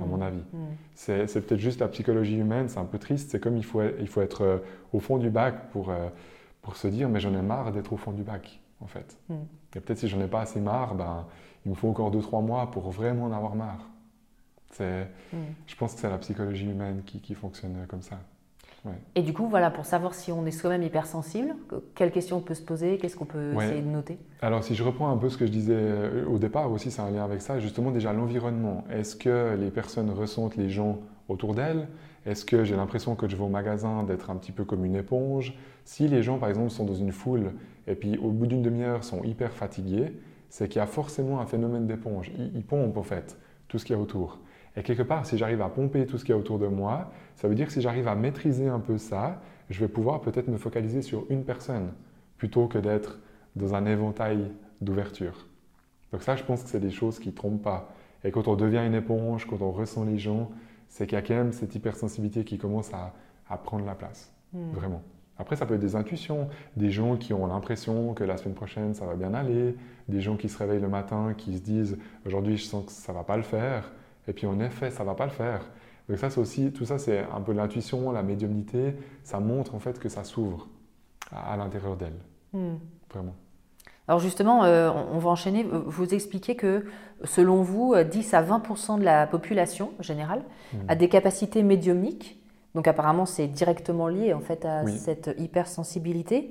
à 0.00 0.04
mon 0.04 0.20
avis. 0.20 0.42
Hmm. 0.52 0.74
C'est 0.94 1.26
peut-être 1.46 1.60
juste 1.60 1.80
la 1.80 1.88
psychologie 1.88 2.36
humaine, 2.36 2.68
c'est 2.68 2.78
un 2.78 2.84
peu 2.84 2.98
triste. 2.98 3.30
C'est 3.30 3.40
comme 3.40 3.56
il 3.56 3.64
faut, 3.64 3.82
il 3.82 4.06
faut 4.06 4.20
être 4.20 4.42
euh, 4.42 4.58
au 4.92 5.00
fond 5.00 5.16
du 5.16 5.30
bac 5.30 5.70
pour, 5.70 5.90
euh, 5.90 6.08
pour 6.62 6.76
se 6.76 6.88
dire 6.88 7.08
mais 7.08 7.20
j'en 7.20 7.34
ai 7.34 7.42
marre 7.42 7.72
d'être 7.72 7.92
au 7.92 7.96
fond 7.96 8.12
du 8.12 8.22
bac, 8.22 8.60
en 8.80 8.86
fait. 8.86 9.18
Et 9.74 9.80
peut-être 9.80 9.98
si 9.98 10.08
j'en 10.08 10.20
ai 10.20 10.28
pas 10.28 10.42
assez 10.42 10.60
marre, 10.60 10.94
ben, 10.94 11.26
il 11.64 11.70
me 11.70 11.74
faut 11.74 11.88
encore 11.88 12.10
2-3 12.10 12.44
mois 12.44 12.70
pour 12.70 12.90
vraiment 12.90 13.24
en 13.24 13.32
avoir 13.32 13.54
marre. 13.54 13.88
Je 14.78 15.74
pense 15.78 15.94
que 15.94 16.00
c'est 16.00 16.10
la 16.10 16.18
psychologie 16.18 16.66
humaine 16.66 17.02
qui, 17.04 17.20
qui 17.20 17.34
fonctionne 17.34 17.86
comme 17.88 18.02
ça. 18.02 18.18
Et 19.14 19.22
du 19.22 19.32
coup, 19.32 19.46
voilà, 19.48 19.70
pour 19.70 19.84
savoir 19.84 20.14
si 20.14 20.30
on 20.32 20.44
est 20.46 20.50
soi-même 20.50 20.82
hypersensible, 20.82 21.54
que- 21.68 21.76
quelles 21.94 22.10
questions 22.12 22.36
on 22.38 22.40
peut 22.40 22.54
se 22.54 22.62
poser, 22.62 22.98
qu'est-ce 22.98 23.16
qu'on 23.16 23.24
peut 23.24 23.52
Ouais. 23.54 23.66
essayer 23.66 23.82
de 23.82 23.88
noter 23.88 24.18
Alors 24.42 24.62
si 24.64 24.74
je 24.74 24.82
reprends 24.84 25.10
un 25.10 25.16
peu 25.16 25.28
ce 25.28 25.36
que 25.38 25.46
je 25.46 25.50
disais 25.52 25.74
euh, 25.76 26.26
au 26.26 26.38
départ 26.38 26.70
aussi, 26.72 26.90
c'est 26.90 27.02
un 27.02 27.10
lien 27.10 27.24
avec 27.24 27.40
ça, 27.42 27.58
justement 27.58 27.90
déjà 27.90 28.12
l'environnement. 28.12 28.84
Est-ce 28.90 29.16
que 29.16 29.56
les 29.58 29.70
personnes 29.70 30.10
ressentent 30.10 30.56
les 30.56 30.68
gens 30.70 30.98
autour 31.28 31.54
d'elles? 31.54 31.88
Est-ce 32.26 32.44
que 32.44 32.64
j'ai 32.64 32.76
l'impression 32.76 33.14
que 33.14 33.28
je 33.28 33.36
vais 33.36 33.44
au 33.44 33.48
magasin 33.48 34.02
d'être 34.02 34.30
un 34.30 34.36
petit 34.36 34.52
peu 34.52 34.64
comme 34.64 34.84
une 34.84 34.96
éponge? 34.96 35.56
Si 35.84 36.08
les 36.08 36.22
gens 36.22 36.38
par 36.38 36.48
exemple 36.48 36.70
sont 36.70 36.84
dans 36.84 36.94
une 36.94 37.12
foule 37.12 37.52
et 37.86 37.94
puis 37.94 38.18
au 38.18 38.30
bout 38.30 38.46
d'une 38.46 38.62
demi-heure 38.62 39.04
sont 39.04 39.22
hyper 39.22 39.52
fatigués, 39.52 40.12
c'est 40.48 40.68
qu'il 40.68 40.78
y 40.80 40.82
a 40.82 40.86
forcément 40.86 41.40
un 41.40 41.46
phénomène 41.46 41.86
d'éponge. 41.86 42.30
Ils, 42.36 42.50
ils 42.56 42.64
pompent 42.64 42.96
en 42.96 43.02
fait 43.02 43.36
tout 43.68 43.78
ce 43.78 43.84
qu'il 43.84 43.94
y 43.94 43.98
a 43.98 44.02
autour. 44.02 44.38
Et 44.76 44.82
quelque 44.82 45.02
part, 45.02 45.24
si 45.24 45.38
j'arrive 45.38 45.62
à 45.62 45.68
pomper 45.68 46.06
tout 46.06 46.18
ce 46.18 46.24
qu'il 46.24 46.34
y 46.34 46.36
a 46.36 46.38
autour 46.38 46.58
de 46.58 46.66
moi, 46.66 47.10
ça 47.34 47.48
veut 47.48 47.54
dire 47.54 47.66
que 47.66 47.72
si 47.72 47.80
j'arrive 47.80 48.08
à 48.08 48.14
maîtriser 48.14 48.68
un 48.68 48.80
peu 48.80 48.98
ça, 48.98 49.40
je 49.70 49.80
vais 49.80 49.88
pouvoir 49.88 50.20
peut-être 50.20 50.48
me 50.48 50.58
focaliser 50.58 51.02
sur 51.02 51.24
une 51.30 51.44
personne 51.44 51.92
plutôt 52.36 52.66
que 52.66 52.78
d'être 52.78 53.18
dans 53.56 53.74
un 53.74 53.86
éventail 53.86 54.50
d'ouverture. 54.80 55.46
Donc 56.12 56.22
ça, 56.22 56.36
je 56.36 56.44
pense 56.44 56.62
que 56.62 56.68
c'est 56.68 56.80
des 56.80 56.90
choses 56.90 57.18
qui 57.18 57.30
ne 57.30 57.34
trompent 57.34 57.62
pas. 57.62 57.88
Et 58.22 58.30
quand 58.30 58.48
on 58.48 58.56
devient 58.56 58.82
une 58.86 58.94
éponge, 58.94 59.46
quand 59.46 59.62
on 59.62 59.72
ressent 59.72 60.04
les 60.04 60.18
gens, 60.18 60.50
c'est 60.88 61.06
qu'il 61.06 61.16
y 61.16 61.18
a 61.18 61.22
quand 61.22 61.34
même 61.34 61.52
cette 61.52 61.74
hypersensibilité 61.74 62.44
qui 62.44 62.58
commence 62.58 62.92
à, 62.92 63.14
à 63.48 63.56
prendre 63.56 63.86
la 63.86 63.94
place. 63.94 64.32
Hmm. 64.52 64.70
Vraiment. 64.72 65.02
Après, 65.38 65.56
ça 65.56 65.66
peut 65.66 65.74
être 65.74 65.80
des 65.80 65.96
intuitions, 65.96 66.48
des 66.76 66.90
gens 66.90 67.16
qui 67.16 67.34
ont 67.34 67.46
l'impression 67.46 68.14
que 68.14 68.24
la 68.24 68.36
semaine 68.36 68.54
prochaine, 68.54 68.94
ça 68.94 69.04
va 69.04 69.14
bien 69.16 69.34
aller, 69.34 69.76
des 70.08 70.20
gens 70.20 70.36
qui 70.36 70.48
se 70.48 70.56
réveillent 70.56 70.80
le 70.80 70.88
matin, 70.88 71.34
qui 71.36 71.56
se 71.56 71.62
disent 71.62 71.98
aujourd'hui, 72.24 72.56
je 72.56 72.64
sens 72.64 72.86
que 72.86 72.92
ça 72.92 73.12
va 73.12 73.22
pas 73.22 73.36
le 73.36 73.42
faire, 73.42 73.92
et 74.28 74.32
puis 74.32 74.46
en 74.46 74.58
effet, 74.60 74.90
ça 74.90 75.04
va 75.04 75.14
pas 75.14 75.24
le 75.24 75.32
faire. 75.32 75.60
Donc 76.08 76.18
ça, 76.18 76.30
c'est 76.30 76.40
aussi, 76.40 76.72
tout 76.72 76.84
ça, 76.84 76.98
c'est 76.98 77.24
un 77.34 77.40
peu 77.40 77.52
l'intuition, 77.52 78.12
la 78.12 78.22
médiumnité, 78.22 78.94
ça 79.24 79.40
montre 79.40 79.74
en 79.74 79.78
fait 79.78 79.98
que 79.98 80.08
ça 80.08 80.24
s'ouvre 80.24 80.68
à, 81.32 81.56
l'intérieur 81.56 81.96
d'elle. 81.96 82.18
Hmm. 82.52 82.76
Vraiment. 83.12 83.34
Alors 84.08 84.20
justement, 84.20 84.64
euh, 84.64 84.90
on 85.12 85.18
va 85.18 85.30
enchaîner. 85.30 85.64
Vous 85.64 86.14
expliquez 86.14 86.54
que 86.54 86.86
selon 87.24 87.62
vous, 87.62 87.94
10 87.96 88.34
à 88.34 88.42
20 88.42 88.98
de 88.98 89.04
la 89.04 89.26
population 89.26 89.90
générale 89.98 90.42
hmm. 90.72 90.78
a 90.88 90.94
des 90.94 91.08
capacités 91.08 91.62
médiumniques. 91.62 92.40
Donc 92.76 92.86
apparemment, 92.88 93.24
c'est 93.24 93.46
directement 93.46 94.06
lié 94.06 94.34
en 94.34 94.40
fait 94.40 94.66
à 94.66 94.86
cette 94.86 95.34
hypersensibilité. 95.38 96.50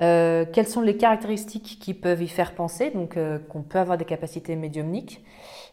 Euh, 0.00 0.46
quelles 0.50 0.68
sont 0.68 0.80
les 0.80 0.96
caractéristiques 0.96 1.78
qui 1.80 1.94
peuvent 1.94 2.22
y 2.22 2.28
faire 2.28 2.54
penser, 2.54 2.90
donc 2.90 3.16
euh, 3.16 3.40
qu'on 3.40 3.62
peut 3.62 3.80
avoir 3.80 3.98
des 3.98 4.04
capacités 4.04 4.54
médiumniques, 4.54 5.24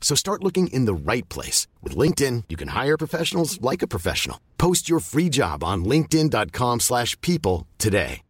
So 0.00 0.16
start 0.16 0.42
looking 0.42 0.66
in 0.72 0.86
the 0.86 0.94
right 0.94 1.28
place. 1.28 1.68
With 1.84 1.96
LinkedIn, 1.96 2.44
you 2.48 2.56
can 2.56 2.68
hire 2.74 2.96
professionals 2.96 3.60
like 3.62 3.82
a 3.82 3.86
professional. 3.86 4.38
Post 4.58 4.88
your 4.88 4.98
free 4.98 5.28
job 5.28 5.62
on 5.62 5.84
linkedin.com 5.84 6.80
slash 6.80 7.16
people 7.20 7.68
today. 7.78 8.22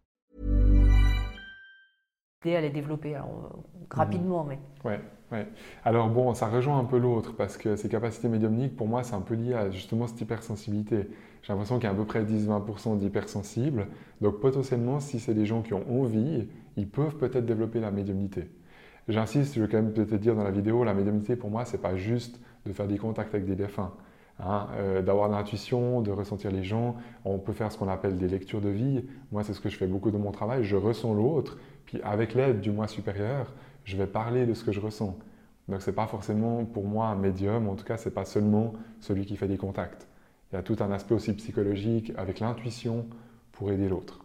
À 2.42 2.60
les 2.62 2.70
développer 2.70 3.14
alors, 3.14 3.64
rapidement, 3.90 4.44
mais... 4.44 4.58
Ouais, 4.82 4.98
ouais. 5.30 5.46
Alors 5.84 6.08
bon, 6.08 6.32
ça 6.32 6.48
rejoint 6.48 6.78
un 6.78 6.84
peu 6.84 6.96
l'autre 6.96 7.34
parce 7.36 7.58
que 7.58 7.76
ces 7.76 7.90
capacités 7.90 8.28
médiumniques, 8.28 8.76
pour 8.76 8.88
moi, 8.88 9.02
c'est 9.02 9.12
un 9.12 9.20
peu 9.20 9.34
lié 9.34 9.52
à 9.52 9.70
justement 9.70 10.06
cette 10.06 10.22
hypersensibilité. 10.22 11.10
J'ai 11.42 11.52
l'impression 11.52 11.76
qu'il 11.76 11.84
y 11.84 11.88
a 11.88 11.90
à 11.90 11.94
peu 11.94 12.06
près 12.06 12.24
10-20% 12.24 12.96
d'hypersensibles. 12.96 13.88
Donc 14.22 14.40
potentiellement, 14.40 15.00
si 15.00 15.20
c'est 15.20 15.34
des 15.34 15.44
gens 15.44 15.60
qui 15.60 15.74
ont 15.74 15.84
envie, 16.00 16.48
ils 16.78 16.88
peuvent 16.88 17.16
peut-être 17.16 17.44
développer 17.44 17.78
la 17.78 17.90
médiumnité. 17.90 18.48
J'insiste, 19.10 19.54
je 19.54 19.62
vais 19.62 19.68
quand 19.68 19.78
même 19.78 19.92
peut-être 19.92 20.20
dire 20.20 20.34
dans 20.34 20.44
la 20.44 20.50
vidéo, 20.50 20.84
la 20.84 20.94
médiumnité 20.94 21.36
pour 21.36 21.50
moi, 21.50 21.64
c'est 21.64 21.80
pas 21.80 21.96
juste 21.96 22.40
de 22.66 22.72
faire 22.72 22.86
des 22.86 22.98
contacts 22.98 23.34
avec 23.34 23.46
des 23.46 23.56
défunts. 23.56 23.92
Hein, 24.42 24.68
euh, 24.78 25.02
d'avoir 25.02 25.28
l'intuition, 25.28 26.00
de 26.00 26.10
ressentir 26.10 26.50
les 26.50 26.64
gens. 26.64 26.96
On 27.26 27.38
peut 27.38 27.52
faire 27.52 27.70
ce 27.70 27.76
qu'on 27.76 27.88
appelle 27.88 28.16
des 28.16 28.28
lectures 28.28 28.62
de 28.62 28.70
vie. 28.70 29.04
Moi, 29.32 29.44
c'est 29.44 29.52
ce 29.52 29.60
que 29.60 29.68
je 29.68 29.76
fais 29.76 29.86
beaucoup 29.86 30.10
de 30.10 30.16
mon 30.16 30.30
travail. 30.30 30.64
Je 30.64 30.76
ressens 30.76 31.12
l'autre, 31.12 31.58
puis 31.84 32.00
avec 32.02 32.34
l'aide 32.34 32.60
du 32.60 32.70
moi 32.70 32.88
supérieur, 32.88 33.52
je 33.84 33.98
vais 33.98 34.06
parler 34.06 34.46
de 34.46 34.54
ce 34.54 34.64
que 34.64 34.72
je 34.72 34.80
ressens. 34.80 35.18
Donc, 35.68 35.82
ce 35.82 35.90
n'est 35.90 35.94
pas 35.94 36.06
forcément 36.06 36.64
pour 36.64 36.84
moi 36.84 37.08
un 37.08 37.16
médium, 37.16 37.68
en 37.68 37.74
tout 37.74 37.84
cas, 37.84 37.98
ce 37.98 38.08
n'est 38.08 38.14
pas 38.14 38.24
seulement 38.24 38.72
celui 39.00 39.26
qui 39.26 39.36
fait 39.36 39.48
des 39.48 39.58
contacts. 39.58 40.08
Il 40.52 40.56
y 40.56 40.58
a 40.58 40.62
tout 40.62 40.76
un 40.80 40.90
aspect 40.90 41.14
aussi 41.14 41.34
psychologique 41.34 42.12
avec 42.16 42.40
l'intuition 42.40 43.06
pour 43.52 43.70
aider 43.70 43.88
l'autre. 43.88 44.24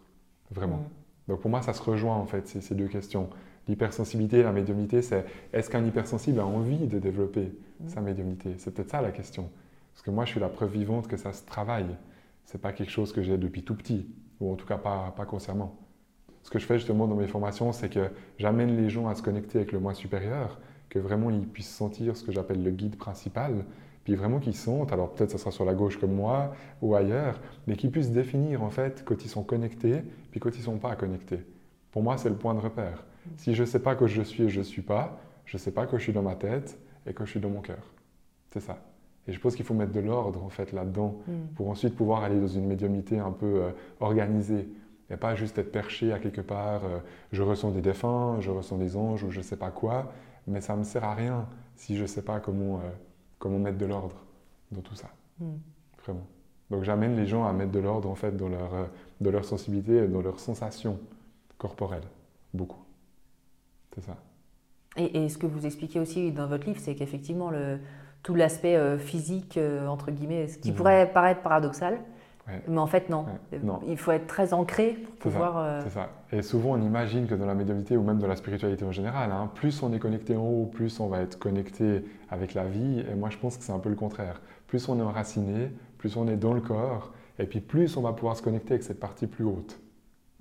Vraiment. 0.49 0.77
Mmh. 0.77 1.29
Donc, 1.31 1.41
pour 1.41 1.51
moi, 1.51 1.61
ça 1.61 1.73
se 1.73 1.81
rejoint 1.81 2.15
en 2.15 2.25
fait, 2.25 2.47
ces 2.47 2.73
deux 2.73 2.87
questions. 2.87 3.29
L'hypersensibilité, 3.67 4.43
la 4.43 4.51
médiumnité, 4.51 5.01
c'est 5.01 5.25
est-ce 5.54 5.69
qu'un 5.69 5.86
hypersensible 5.86 6.39
a 6.39 6.45
envie 6.45 6.88
de 6.88 6.99
développer 6.99 7.51
mm. 7.80 7.88
sa 7.89 8.01
médiumnité? 8.01 8.56
C'est 8.58 8.73
peut-être 8.73 8.91
ça 8.91 9.01
la 9.01 9.12
question. 9.12 9.49
Parce 9.93 10.04
que 10.04 10.12
moi, 10.12 10.25
je 10.25 10.32
suis 10.32 10.39
la 10.39 10.49
preuve 10.49 10.71
vivante 10.71 11.08
que 11.08 11.17
ça 11.17 11.34
se 11.34 11.45
travaille. 11.45 11.95
C'est 12.43 12.62
pas 12.62 12.73
quelque 12.73 12.91
chose 12.91 13.12
que 13.12 13.23
j'ai 13.23 13.38
depuis 13.38 13.63
tout 13.63 13.75
petit, 13.75 14.08
ou 14.39 14.51
en 14.51 14.56
tout 14.56 14.67
cas 14.67 14.78
pas, 14.78 15.13
pas 15.15 15.25
consciemment. 15.25 15.75
Ce 16.43 16.51
que 16.51 16.60
je 16.60 16.65
fais 16.65 16.78
justement 16.78 17.08
dans 17.08 17.15
mes 17.15 17.28
formations, 17.28 17.71
c'est 17.71 17.89
que 17.89 18.12
j'amène 18.38 18.78
les 18.78 18.89
gens 18.89 19.08
à 19.08 19.15
se 19.15 19.23
connecter 19.23 19.58
avec 19.58 19.71
le 19.71 19.80
moi 19.80 19.95
supérieur, 19.95 20.60
que 20.89 20.99
vraiment 20.99 21.32
ils 21.32 21.47
puissent 21.47 21.73
sentir 21.73 22.15
ce 22.15 22.23
que 22.23 22.32
j'appelle 22.32 22.63
le 22.63 22.69
guide 22.69 22.97
principal, 22.97 23.65
puis 24.04 24.13
vraiment 24.13 24.39
qu'ils 24.39 24.56
sentent, 24.56 24.93
alors 24.93 25.12
peut-être 25.12 25.32
ça 25.32 25.39
sera 25.39 25.49
sur 25.49 25.65
la 25.65 25.73
gauche 25.73 25.97
comme 25.99 26.13
moi 26.13 26.56
ou 26.84 26.95
ailleurs, 26.95 27.39
mais 27.65 27.75
qu'ils 27.75 27.89
puissent 27.89 28.12
définir 28.12 28.62
en 28.62 28.69
fait 28.69 29.04
quand 29.04 29.25
ils 29.25 29.28
sont 29.28 29.43
connectés, 29.43 30.04
puis 30.30 30.39
quand 30.39 30.51
ils 30.51 30.60
ne 30.60 30.65
sont 30.65 30.78
pas 30.78 30.95
connectés. 30.95 31.39
Pour 31.91 32.04
moi, 32.04 32.15
c'est 32.17 32.30
le 32.30 32.36
point 32.36 32.54
de 32.54 32.60
repère. 32.60 33.04
Si 33.38 33.55
je 33.55 33.61
ne 33.61 33.65
sais 33.65 33.79
pas 33.79 33.95
que 33.95 34.07
je 34.07 34.21
suis 34.21 34.43
et 34.43 34.49
je 34.49 34.59
ne 34.59 34.63
suis 34.63 34.81
pas, 34.81 35.19
je 35.45 35.57
ne 35.57 35.59
sais 35.59 35.71
pas 35.71 35.85
que 35.85 35.97
je 35.97 36.03
suis 36.03 36.13
dans 36.13 36.21
ma 36.21 36.35
tête 36.35 36.77
et 37.05 37.13
que 37.13 37.25
je 37.25 37.31
suis 37.31 37.39
dans 37.39 37.49
mon 37.49 37.61
cœur. 37.61 37.83
C'est 38.51 38.59
ça. 38.59 38.77
Et 39.27 39.33
je 39.33 39.39
pense 39.39 39.55
qu'il 39.55 39.65
faut 39.65 39.73
mettre 39.73 39.91
de 39.91 39.99
l'ordre 39.99 40.43
en 40.43 40.49
fait 40.49 40.71
là-dedans 40.71 41.15
hmm. 41.27 41.53
pour 41.55 41.69
ensuite 41.69 41.95
pouvoir 41.95 42.23
aller 42.23 42.39
dans 42.39 42.47
une 42.47 42.67
médiumnité 42.67 43.19
un 43.19 43.31
peu 43.31 43.63
euh, 43.63 43.71
organisée 43.99 44.67
et 45.09 45.17
pas 45.17 45.35
juste 45.35 45.57
être 45.57 45.71
perché 45.71 46.11
à 46.13 46.19
quelque 46.19 46.41
part. 46.41 46.85
Euh, 46.85 46.99
je 47.31 47.41
ressens 47.41 47.71
des 47.71 47.81
défunts, 47.81 48.39
je 48.39 48.51
ressens 48.51 48.77
des 48.77 48.95
anges 48.95 49.23
ou 49.23 49.31
je 49.31 49.39
ne 49.39 49.43
sais 49.43 49.57
pas 49.57 49.71
quoi, 49.71 50.11
mais 50.47 50.61
ça 50.61 50.73
ne 50.73 50.79
me 50.79 50.83
sert 50.83 51.03
à 51.03 51.15
rien 51.15 51.47
si 51.75 51.95
je 51.95 52.03
ne 52.03 52.07
sais 52.07 52.21
pas 52.21 52.39
comment, 52.39 52.77
euh, 52.77 52.89
comment 53.39 53.59
mettre 53.59 53.77
de 53.77 53.85
l'ordre 53.85 54.15
dans 54.71 54.81
tout 54.81 54.95
ça. 54.95 55.09
Hmm. 55.39 55.57
Vraiment. 56.03 56.27
Donc 56.69 56.83
j'amène 56.83 57.15
les 57.15 57.27
gens 57.27 57.45
à 57.45 57.53
mettre 57.53 57.71
de 57.71 57.79
l'ordre 57.79 58.09
en 58.09 58.15
fait 58.15 58.35
dans 58.35 58.49
leur, 58.49 58.89
dans 59.21 59.31
leur 59.31 59.45
sensibilité 59.45 59.97
et 59.97 60.07
dans 60.07 60.21
leurs 60.21 60.39
sensations 60.39 60.99
corporelles. 61.57 62.07
Beaucoup. 62.53 62.84
C'est 63.95 64.05
ça. 64.05 64.17
Et, 64.97 65.27
ce 65.27 65.38
que 65.38 65.45
vous 65.45 65.65
expliquez 65.65 65.99
aussi 65.99 66.31
dans 66.31 66.47
votre 66.47 66.67
livre, 66.67 66.79
c'est 66.81 66.95
qu'effectivement, 66.95 67.51
tout 68.23 68.34
l'aspect 68.34 68.75
euh, 68.75 68.97
physique, 68.97 69.58
euh, 69.58 69.88
entre 69.88 70.10
guillemets, 70.12 70.47
ce 70.47 70.58
qui 70.58 70.71
mhm. 70.71 70.77
pourrait 70.77 71.12
paraître 71.12 71.41
paradoxal, 71.41 71.99
mais 72.67 72.77
en 72.77 72.88
fait, 72.88 73.10
non. 73.10 73.25
Il 73.88 73.97
faut 73.97 74.12
être 74.12 74.27
très 74.27 74.53
ancré 74.53 74.93
pour 74.93 75.15
pouvoir. 75.31 75.58
Euh, 75.58 75.81
c'est 75.84 75.89
ça. 75.89 76.10
Et 76.31 76.41
souvent, 76.43 76.73
on 76.73 76.81
imagine 76.81 77.25
que 77.25 77.34
dans 77.34 77.45
la 77.45 77.55
médiumnité 77.55 77.97
ou 77.97 78.03
même 78.03 78.19
dans 78.19 78.27
la 78.27 78.36
spiritualité 78.36 78.86
en 78.86 78.91
général, 78.91 79.31
hein, 79.31 79.49
plus 79.55 79.81
on 79.81 79.91
est 79.93 79.99
connecté 79.99 80.36
en 80.36 80.43
haut, 80.43 80.65
plus 80.65 80.99
on 80.99 81.08
va 81.08 81.21
être 81.21 81.39
connecté 81.39 82.03
avec 82.29 82.53
la 82.53 82.65
vie. 82.65 82.99
Et 82.99 83.15
moi, 83.15 83.29
je 83.31 83.38
pense 83.38 83.58
que 83.58 83.63
c'est 83.63 83.71
un 83.71 83.79
peu 83.79 83.89
le 83.89 83.95
contraire. 83.95 84.41
Plus 84.67 84.88
on 84.89 84.99
est 84.99 85.03
enraciné, 85.03 85.71
plus 85.97 86.17
on 86.17 86.27
est 86.27 86.36
dans 86.36 86.53
le 86.53 86.62
corps, 86.62 87.13
et 87.39 87.45
puis 87.45 87.62
plus 87.62 87.97
on 87.97 88.01
va 88.01 88.13
pouvoir 88.13 88.38
se 88.38 88.43
connecter 88.43 88.73
avec 88.73 88.84
cette 88.84 88.99
partie 88.99 89.25
plus 89.25 89.45
haute. 89.45 89.79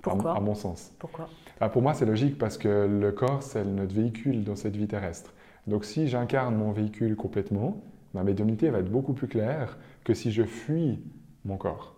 Pourquoi 0.04 0.36
à, 0.36 0.40
mon 0.40 0.54
sens. 0.54 0.92
Pourquoi 0.98 1.28
bah, 1.60 1.68
Pour 1.68 1.82
moi, 1.82 1.94
c'est 1.94 2.06
logique 2.06 2.38
parce 2.38 2.58
que 2.58 2.86
le 2.86 3.12
corps, 3.12 3.42
c'est 3.42 3.64
notre 3.64 3.94
véhicule 3.94 4.44
dans 4.44 4.56
cette 4.56 4.76
vie 4.76 4.86
terrestre. 4.86 5.32
Donc 5.66 5.84
si 5.84 6.08
j'incarne 6.08 6.54
mon 6.54 6.72
véhicule 6.72 7.16
complètement, 7.16 7.82
ma 8.12 8.22
médiumnité 8.22 8.70
va 8.70 8.78
être 8.78 8.90
beaucoup 8.90 9.14
plus 9.14 9.28
claire 9.28 9.78
que 10.04 10.14
si 10.14 10.30
je 10.30 10.42
fuis 10.42 11.00
mon 11.44 11.56
corps. 11.56 11.96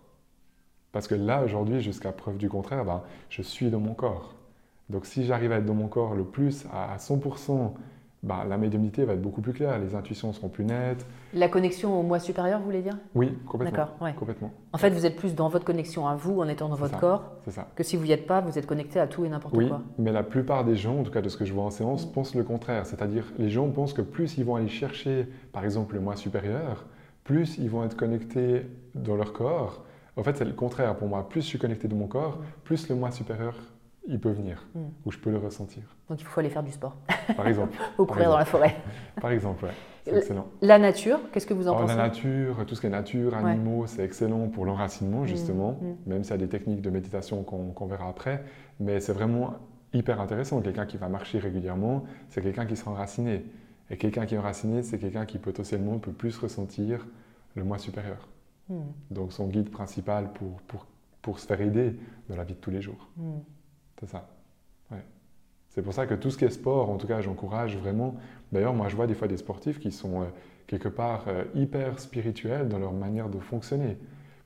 Parce 0.91 1.07
que 1.07 1.15
là, 1.15 1.43
aujourd'hui, 1.43 1.81
jusqu'à 1.81 2.11
preuve 2.11 2.37
du 2.37 2.49
contraire, 2.49 2.85
ben, 2.85 3.03
je 3.29 3.41
suis 3.41 3.69
dans 3.69 3.79
mon 3.79 3.93
corps. 3.93 4.35
Donc 4.89 5.05
si 5.05 5.25
j'arrive 5.25 5.51
à 5.51 5.57
être 5.57 5.65
dans 5.65 5.73
mon 5.73 5.87
corps 5.87 6.15
le 6.15 6.23
plus 6.23 6.65
à 6.71 6.95
100% 6.97 7.73
bah, 8.23 8.45
la 8.47 8.57
médiumnité 8.57 9.05
va 9.05 9.13
être 9.13 9.21
beaucoup 9.21 9.41
plus 9.41 9.53
claire, 9.53 9.77
les 9.79 9.93
intuitions 9.93 10.33
seront 10.33 10.49
plus 10.49 10.65
nettes. 10.65 11.05
La 11.33 11.49
connexion 11.49 11.99
au 11.99 12.03
moi 12.03 12.19
supérieur, 12.19 12.59
vous 12.59 12.65
voulez 12.65 12.81
dire? 12.81 12.97
Oui, 13.13 13.37
complètement. 13.47 13.77
D'accord, 13.77 14.15
complètement. 14.17 14.51
En 14.73 14.77
fait, 14.77 14.89
vous 14.89 15.05
êtes 15.05 15.15
plus 15.15 15.35
dans 15.35 15.49
votre 15.49 15.65
connexion 15.65 16.07
à 16.07 16.15
vous 16.15 16.39
en 16.41 16.47
étant 16.47 16.67
dans 16.67 16.75
votre 16.75 16.99
corps 16.99 17.31
ça. 17.49 17.67
que 17.75 17.83
si 17.83 17.95
vous 17.95 18.05
n'y 18.05 18.11
êtes 18.11 18.25
pas, 18.25 18.41
vous 18.41 18.57
êtes 18.57 18.65
connecté 18.65 18.99
à 18.99 19.07
tout 19.07 19.23
et 19.23 19.29
n'importe 19.29 19.55
oui, 19.55 19.67
quoi. 19.67 19.81
mais 19.99 20.11
la 20.11 20.23
plupart 20.23 20.65
des 20.65 20.75
gens, 20.75 20.99
en 20.99 21.03
tout 21.03 21.11
cas 21.11 21.21
de 21.21 21.29
ce 21.29 21.37
que 21.37 21.45
je 21.45 21.53
vois 21.53 21.63
en 21.63 21.69
séance, 21.69 22.07
mm. 22.07 22.11
pensent 22.11 22.35
le 22.35 22.43
contraire. 22.43 22.85
C'est-à-dire, 22.85 23.25
les 23.37 23.49
gens 23.49 23.69
pensent 23.69 23.93
que 23.93 24.01
plus 24.01 24.37
ils 24.37 24.45
vont 24.45 24.55
aller 24.55 24.67
chercher, 24.67 25.27
par 25.53 25.63
exemple, 25.63 25.95
le 25.95 26.01
moi 26.01 26.15
supérieur, 26.15 26.85
plus 27.23 27.57
ils 27.57 27.69
vont 27.69 27.83
être 27.83 27.95
connectés 27.95 28.65
dans 28.95 29.15
leur 29.15 29.33
corps, 29.33 29.83
En 30.15 30.23
fait, 30.23 30.35
c'est 30.37 30.45
le 30.45 30.53
contraire 30.53 30.95
pour 30.95 31.07
moi. 31.07 31.29
Plus 31.29 31.41
je 31.41 31.47
suis 31.47 31.59
connecté 31.59 31.87
de 31.87 31.93
mon 31.93 32.07
corps, 32.07 32.39
plus 32.63 32.89
le 32.89 32.95
moi 32.95 33.11
supérieur, 33.11 33.53
il 34.07 34.19
peut 34.19 34.31
venir, 34.31 34.65
Mm. 34.73 34.79
ou 35.05 35.11
je 35.11 35.17
peux 35.19 35.29
le 35.31 35.37
ressentir. 35.37 35.83
Donc 36.09 36.21
il 36.21 36.25
faut 36.25 36.39
aller 36.39 36.49
faire 36.49 36.63
du 36.63 36.71
sport 36.71 36.95
Par 37.35 37.47
exemple. 37.47 37.77
ou 37.99 38.05
courir 38.05 38.29
dans 38.29 38.37
la 38.37 38.45
forêt. 38.45 38.75
Par 39.21 39.31
exemple, 39.31 39.65
ouais. 39.65 39.71
C'est 40.05 40.11
Le- 40.11 40.17
excellent. 40.19 40.47
La 40.61 40.79
nature, 40.79 41.19
qu'est-ce 41.31 41.45
que 41.45 41.53
vous 41.53 41.67
en 41.67 41.71
Alors, 41.71 41.81
pensez? 41.81 41.95
la 41.97 42.03
nature, 42.03 42.65
tout 42.65 42.75
ce 42.75 42.81
qui 42.81 42.87
est 42.87 42.89
nature, 42.91 43.33
Ouais. 43.33 43.51
animaux, 43.51 43.85
c'est 43.87 44.03
excellent 44.03 44.47
pour 44.47 44.65
l'enracinement, 44.65 45.25
justement, 45.25 45.73
mm. 45.81 46.09
même 46.09 46.23
s'il 46.23 46.31
y 46.31 46.35
a 46.35 46.37
des 46.37 46.47
techniques 46.47 46.81
de 46.81 46.89
méditation 46.89 47.43
qu'on 47.43 47.71
qu'on 47.71 47.85
verra 47.87 48.07
après. 48.09 48.43
Mais 48.79 48.99
c'est 49.01 49.13
vraiment 49.13 49.55
hyper 49.93 50.21
intéressant. 50.21 50.61
Quelqu'un 50.61 50.85
qui 50.85 50.97
va 50.97 51.09
marcher 51.09 51.39
régulièrement, 51.39 52.03
c'est 52.29 52.41
quelqu'un 52.41 52.65
qui 52.65 52.75
sera 52.77 52.91
enraciné. 52.91 53.45
Et 53.89 53.97
quelqu'un 53.97 54.25
qui 54.25 54.35
est 54.35 54.37
enraciné, 54.37 54.83
c'est 54.83 54.99
quelqu'un 54.99 55.25
qui 55.25 55.37
potentiellement 55.39 55.97
peut 55.99 56.11
plus 56.11 56.37
ressentir 56.37 57.05
le 57.55 57.63
moi 57.63 57.77
supérieur. 57.77 58.27
Hmm, 58.69 58.81
Donc 59.11 59.31
son 59.31 59.47
guide 59.47 59.69
principal 59.71 60.31
pour, 60.33 60.59
pour, 60.67 60.85
pour 61.21 61.39
se 61.39 61.47
faire 61.47 61.59
aider 61.61 61.95
dans 62.29 62.35
la 62.35 62.43
vie 62.43 62.53
de 62.53 62.59
tous 62.59 62.69
les 62.71 62.81
jours. 62.81 63.07
C'est 63.99 64.07
ça. 64.07 64.27
Ouais. 64.91 65.03
C'est 65.69 65.81
pour 65.81 65.93
ça 65.93 66.05
que 66.05 66.13
tout 66.13 66.31
ce 66.31 66.37
qui 66.37 66.45
est 66.45 66.49
sport, 66.49 66.89
en 66.89 66.97
tout 66.97 67.07
cas, 67.07 67.21
j'encourage 67.21 67.77
vraiment. 67.77 68.15
D'ailleurs, 68.51 68.73
moi, 68.73 68.87
je 68.87 68.95
vois 68.95 69.07
des 69.07 69.15
fois 69.15 69.27
des 69.27 69.37
sportifs 69.37 69.79
qui 69.79 69.91
sont 69.91 70.21
euh, 70.21 70.25
quelque 70.67 70.89
part 70.89 71.25
euh, 71.27 71.45
hyper 71.55 71.99
spirituels 71.99 72.67
dans 72.67 72.79
leur 72.79 72.93
manière 72.93 73.29
de 73.29 73.39
fonctionner. 73.39 73.97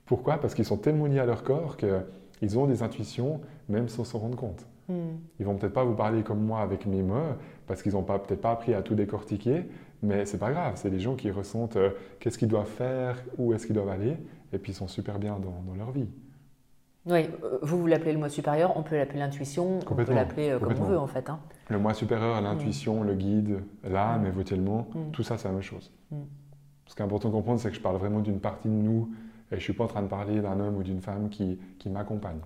Pourquoi? 0.06 0.38
Parce 0.38 0.54
qu'ils 0.54 0.64
sont 0.64 0.76
tellement 0.76 1.06
liés 1.06 1.20
à 1.20 1.26
leur 1.26 1.42
corps 1.42 1.76
qu'ils 1.76 2.58
ont 2.58 2.66
des 2.66 2.82
intuitions, 2.82 3.40
même 3.68 3.88
sans 3.88 4.04
s'en 4.04 4.18
rendre 4.18 4.36
compte. 4.36 4.66
Hmm. 4.88 5.16
Ils 5.38 5.46
vont 5.46 5.56
peut-être 5.56 5.72
pas 5.72 5.84
vous 5.84 5.94
parler 5.94 6.22
comme 6.22 6.44
moi 6.44 6.60
avec 6.60 6.86
mes 6.86 7.02
mots, 7.02 7.34
parce 7.66 7.82
qu'ils 7.82 7.92
n'ont 7.92 8.02
pas, 8.02 8.18
peut-être 8.18 8.40
pas 8.40 8.50
appris 8.50 8.74
à 8.74 8.82
tout 8.82 8.94
décortiquer, 8.94 9.64
mais 10.02 10.26
c'est 10.26 10.38
pas 10.38 10.50
grave. 10.50 10.72
C'est 10.76 10.90
des 10.90 11.00
gens 11.00 11.14
qui 11.14 11.30
ressentent 11.30 11.76
euh, 11.76 11.90
qu'est-ce 12.18 12.36
qu'ils 12.36 12.48
doivent 12.48 12.66
faire, 12.68 13.22
où 13.38 13.54
est-ce 13.54 13.66
qu'ils 13.66 13.76
doivent 13.76 13.88
aller, 13.88 14.16
et 14.52 14.58
puis 14.58 14.72
ils 14.72 14.74
sont 14.74 14.88
super 14.88 15.18
bien 15.18 15.38
dans, 15.38 15.62
dans 15.66 15.76
leur 15.76 15.92
vie. 15.92 16.08
Oui, 17.06 17.28
euh, 17.42 17.58
vous, 17.62 17.78
vous 17.80 17.86
l'appelez 17.86 18.12
le 18.12 18.18
moi 18.18 18.28
supérieur, 18.28 18.76
on 18.76 18.82
peut 18.82 18.96
l'appeler 18.96 19.18
l'intuition, 19.18 19.80
on 19.90 19.94
peut 19.94 20.12
l'appeler 20.14 20.50
euh, 20.50 20.58
comme 20.60 20.74
on 20.80 20.84
veut 20.84 20.98
en 20.98 21.06
fait. 21.08 21.28
hein. 21.30 21.40
Le 21.68 21.78
moi 21.78 21.94
supérieur, 21.94 22.40
l'intuition, 22.40 23.02
le 23.02 23.14
guide, 23.14 23.60
l'âme, 23.82 24.22
Mm. 24.22 24.26
éventuellement, 24.26 24.86
Mm. 24.94 25.10
tout 25.12 25.22
ça, 25.22 25.36
c'est 25.38 25.48
la 25.48 25.54
même 25.54 25.62
chose. 25.62 25.90
Mm. 26.12 26.16
Ce 26.86 26.94
qui 26.94 27.02
est 27.02 27.04
important 27.04 27.28
de 27.28 27.34
comprendre, 27.34 27.58
c'est 27.60 27.70
que 27.70 27.76
je 27.76 27.80
parle 27.80 27.96
vraiment 27.96 28.20
d'une 28.20 28.38
partie 28.38 28.68
de 28.68 28.74
nous, 28.74 29.08
et 29.50 29.52
je 29.52 29.56
ne 29.56 29.60
suis 29.60 29.72
pas 29.72 29.84
en 29.84 29.88
train 29.88 30.02
de 30.02 30.08
parler 30.08 30.40
d'un 30.40 30.60
homme 30.60 30.76
ou 30.76 30.82
d'une 30.82 31.00
femme 31.00 31.28
qui, 31.28 31.58
qui 31.78 31.88
m'accompagne. 31.90 32.38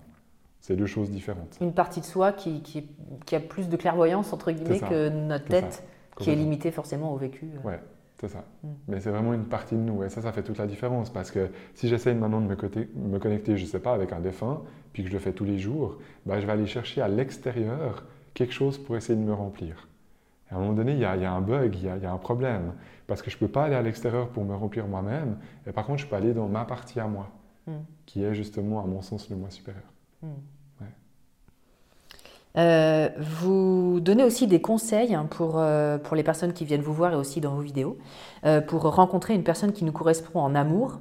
C'est 0.59 0.75
deux 0.75 0.85
choses 0.87 1.11
différentes. 1.11 1.57
Une 1.61 1.73
partie 1.73 1.99
de 2.01 2.05
soi 2.05 2.31
qui, 2.31 2.61
qui, 2.61 2.89
qui 3.25 3.35
a 3.35 3.39
plus 3.39 3.69
de 3.69 3.77
clairvoyance 3.77 4.33
entre 4.33 4.51
guillemets 4.51 4.79
que 4.79 5.09
notre 5.09 5.45
tête, 5.45 5.83
qui 6.17 6.31
est 6.31 6.35
limitée 6.35 6.71
forcément 6.71 7.13
au 7.13 7.17
vécu. 7.17 7.47
euh. 7.63 7.67
Ouais, 7.67 7.79
c'est 8.19 8.27
ça. 8.29 8.43
Mm. 8.63 8.67
Mais 8.87 8.99
c'est 8.99 9.09
vraiment 9.11 9.33
une 9.33 9.45
partie 9.45 9.75
de 9.75 9.79
nous, 9.81 10.03
et 10.03 10.09
ça, 10.09 10.21
ça 10.21 10.31
fait 10.31 10.43
toute 10.43 10.57
la 10.57 10.67
différence, 10.67 11.09
parce 11.09 11.31
que 11.31 11.49
si 11.75 11.87
j'essaye 11.87 12.15
maintenant 12.15 12.41
de 12.41 12.47
me, 12.47 12.55
côté- 12.55 12.89
me 12.95 13.19
connecter, 13.19 13.57
je 13.57 13.63
ne 13.63 13.67
sais 13.69 13.79
pas, 13.79 13.93
avec 13.93 14.11
un 14.11 14.19
défunt, 14.19 14.61
puis 14.93 15.03
que 15.03 15.09
je 15.09 15.13
le 15.13 15.19
fais 15.19 15.33
tous 15.33 15.45
les 15.45 15.59
jours, 15.59 15.97
bah, 16.25 16.39
je 16.39 16.45
vais 16.45 16.51
aller 16.53 16.65
chercher 16.67 17.01
à 17.01 17.07
l'extérieur 17.07 18.03
quelque 18.33 18.53
chose 18.53 18.77
pour 18.77 18.95
essayer 18.97 19.17
de 19.19 19.23
me 19.23 19.33
remplir. 19.33 19.87
Et 20.49 20.53
à 20.53 20.57
un 20.57 20.59
moment 20.61 20.73
donné, 20.73 20.93
il 20.93 20.99
y 20.99 21.05
a, 21.05 21.15
il 21.15 21.21
y 21.21 21.25
a 21.25 21.31
un 21.31 21.41
bug, 21.41 21.75
il 21.75 21.83
y 21.85 21.89
a, 21.89 21.97
il 21.97 22.03
y 22.03 22.05
a 22.05 22.11
un 22.11 22.17
problème, 22.17 22.73
parce 23.05 23.21
que 23.21 23.29
je 23.29 23.35
ne 23.35 23.39
peux 23.41 23.47
pas 23.47 23.65
aller 23.65 23.75
à 23.75 23.81
l'extérieur 23.81 24.29
pour 24.29 24.43
me 24.45 24.55
remplir 24.55 24.87
moi-même, 24.87 25.37
et 25.67 25.71
par 25.71 25.85
contre, 25.85 25.99
je 25.99 26.07
peux 26.07 26.15
aller 26.15 26.33
dans 26.33 26.47
ma 26.47 26.65
partie 26.65 26.99
à 26.99 27.07
moi, 27.07 27.29
Mm. 27.67 27.71
qui 28.05 28.23
est 28.23 28.33
justement, 28.33 28.81
à 28.81 28.87
mon 28.87 29.01
sens, 29.01 29.29
le 29.29 29.35
moi 29.35 29.49
supérieur. 29.49 29.83
Euh, 32.57 33.09
vous 33.19 33.99
donnez 33.99 34.23
aussi 34.23 34.47
des 34.47 34.61
conseils 34.61 35.13
hein, 35.13 35.27
pour, 35.29 35.59
euh, 35.59 35.97
pour 35.97 36.15
les 36.15 36.23
personnes 36.23 36.53
qui 36.53 36.65
viennent 36.65 36.81
vous 36.81 36.93
voir 36.93 37.13
et 37.13 37.15
aussi 37.15 37.39
dans 37.39 37.53
vos 37.53 37.61
vidéos, 37.61 37.97
euh, 38.45 38.61
pour 38.61 38.81
rencontrer 38.81 39.35
une 39.35 39.43
personne 39.43 39.73
qui 39.73 39.85
nous 39.85 39.91
correspond 39.91 40.39
en 40.39 40.55
amour. 40.55 40.99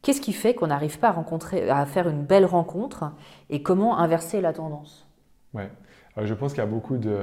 Qu'est-ce 0.00 0.20
qui 0.20 0.32
fait 0.32 0.54
qu'on 0.54 0.68
n'arrive 0.68 0.98
pas 0.98 1.08
à, 1.08 1.12
rencontrer, 1.12 1.68
à 1.68 1.84
faire 1.84 2.08
une 2.08 2.22
belle 2.22 2.46
rencontre 2.46 3.12
et 3.50 3.62
comment 3.62 3.98
inverser 3.98 4.40
la 4.40 4.52
tendance? 4.52 5.06
Ouais. 5.52 5.70
Je 6.20 6.34
pense 6.34 6.52
qu'il 6.52 6.62
y 6.62 6.66
a 6.66 6.70
beaucoup 6.70 6.96
de, 6.96 7.16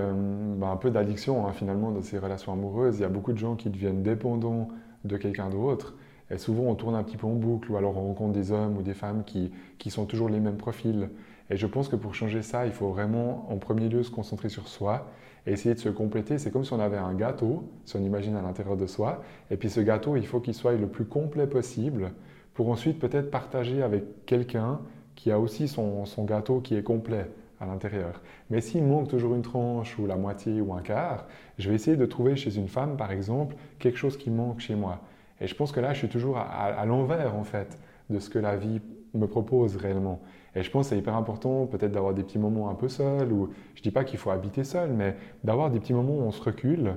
ben, 0.57 0.69
un 0.69 0.77
peu 0.77 0.89
d'addiction 0.89 1.45
hein, 1.45 1.51
finalement 1.51 1.91
dans 1.91 2.01
ces 2.01 2.17
relations 2.17 2.53
amoureuses. 2.53 2.99
Il 2.99 3.01
y 3.01 3.05
a 3.05 3.09
beaucoup 3.09 3.33
de 3.33 3.37
gens 3.37 3.55
qui 3.55 3.69
deviennent 3.69 4.03
dépendants 4.03 4.69
de 5.03 5.17
quelqu'un 5.17 5.49
d'autre. 5.49 5.95
Et 6.31 6.37
souvent, 6.37 6.63
on 6.63 6.75
tourne 6.75 6.95
un 6.95 7.03
petit 7.03 7.17
peu 7.17 7.27
en 7.27 7.33
boucle 7.33 7.71
ou 7.71 7.77
alors 7.77 7.97
on 7.97 8.07
rencontre 8.07 8.33
des 8.33 8.51
hommes 8.51 8.77
ou 8.77 8.81
des 8.81 8.93
femmes 8.93 9.23
qui, 9.25 9.51
qui 9.77 9.89
sont 9.89 10.05
toujours 10.05 10.29
les 10.29 10.39
mêmes 10.39 10.57
profils. 10.57 11.09
Et 11.49 11.57
je 11.57 11.67
pense 11.67 11.87
que 11.89 11.95
pour 11.95 12.15
changer 12.15 12.41
ça, 12.41 12.65
il 12.65 12.71
faut 12.71 12.89
vraiment 12.89 13.45
en 13.51 13.57
premier 13.57 13.89
lieu 13.89 14.03
se 14.03 14.11
concentrer 14.11 14.49
sur 14.49 14.67
soi 14.67 15.07
et 15.45 15.51
essayer 15.51 15.75
de 15.75 15.79
se 15.79 15.89
compléter. 15.89 16.37
C'est 16.37 16.51
comme 16.51 16.65
si 16.65 16.73
on 16.73 16.79
avait 16.79 16.97
un 16.97 17.13
gâteau, 17.13 17.63
si 17.85 17.95
on 17.95 18.01
imagine 18.03 18.35
à 18.35 18.41
l'intérieur 18.41 18.77
de 18.77 18.87
soi. 18.87 19.21
Et 19.51 19.57
puis 19.57 19.69
ce 19.69 19.79
gâteau, 19.79 20.15
il 20.15 20.25
faut 20.25 20.39
qu'il 20.39 20.53
soit 20.55 20.73
le 20.73 20.87
plus 20.87 21.05
complet 21.05 21.45
possible 21.47 22.11
pour 22.53 22.69
ensuite 22.69 22.99
peut-être 22.99 23.29
partager 23.29 23.83
avec 23.83 24.25
quelqu'un 24.25 24.79
qui 25.15 25.31
a 25.31 25.39
aussi 25.39 25.67
son, 25.67 26.05
son 26.05 26.25
gâteau 26.25 26.59
qui 26.61 26.75
est 26.75 26.83
complet 26.83 27.27
à 27.59 27.65
l'intérieur. 27.65 28.21
Mais 28.49 28.59
s'il 28.59 28.83
manque 28.83 29.07
toujours 29.07 29.35
une 29.35 29.41
tranche 29.41 29.97
ou 29.99 30.07
la 30.07 30.15
moitié 30.17 30.61
ou 30.61 30.73
un 30.73 30.81
quart, 30.81 31.25
je 31.57 31.69
vais 31.69 31.75
essayer 31.75 31.95
de 31.95 32.05
trouver 32.05 32.35
chez 32.35 32.57
une 32.57 32.67
femme, 32.67 32.97
par 32.97 33.11
exemple, 33.11 33.55
quelque 33.79 33.97
chose 33.97 34.17
qui 34.17 34.29
manque 34.29 34.59
chez 34.59 34.75
moi. 34.75 34.99
Et 35.39 35.47
je 35.47 35.55
pense 35.55 35.71
que 35.71 35.79
là, 35.79 35.93
je 35.93 35.99
suis 35.99 36.09
toujours 36.09 36.37
à, 36.37 36.43
à- 36.43 36.73
à 36.73 36.85
l'envers, 36.85 37.35
en 37.35 37.43
fait, 37.43 37.77
de 38.09 38.19
ce 38.19 38.29
que 38.29 38.39
la 38.39 38.55
vie 38.57 38.81
me 39.13 39.27
propose 39.27 39.75
réellement. 39.77 40.21
Et 40.55 40.63
je 40.63 40.71
pense 40.71 40.85
que 40.85 40.89
c'est 40.91 40.97
hyper 40.97 41.15
important 41.15 41.65
peut-être 41.65 41.91
d'avoir 41.91 42.13
des 42.13 42.23
petits 42.23 42.39
moments 42.39 42.69
un 42.69 42.75
peu 42.75 42.87
seuls, 42.87 43.31
ou 43.31 43.49
je 43.75 43.81
dis 43.81 43.91
pas 43.91 44.03
qu'il 44.03 44.17
faut 44.17 44.31
habiter 44.31 44.63
seul, 44.63 44.91
mais 44.91 45.15
d'avoir 45.43 45.69
des 45.69 45.79
petits 45.79 45.93
moments 45.93 46.15
où 46.15 46.21
on 46.21 46.31
se 46.31 46.41
recule 46.41 46.95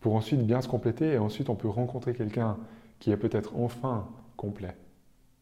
pour 0.00 0.14
ensuite 0.14 0.44
bien 0.46 0.60
se 0.60 0.68
compléter 0.68 1.12
et 1.12 1.18
ensuite 1.18 1.48
on 1.48 1.54
peut 1.54 1.68
rencontrer 1.68 2.14
quelqu'un 2.14 2.58
qui 2.98 3.10
est 3.10 3.16
peut-être 3.16 3.54
enfin 3.56 4.08
complet. 4.36 4.76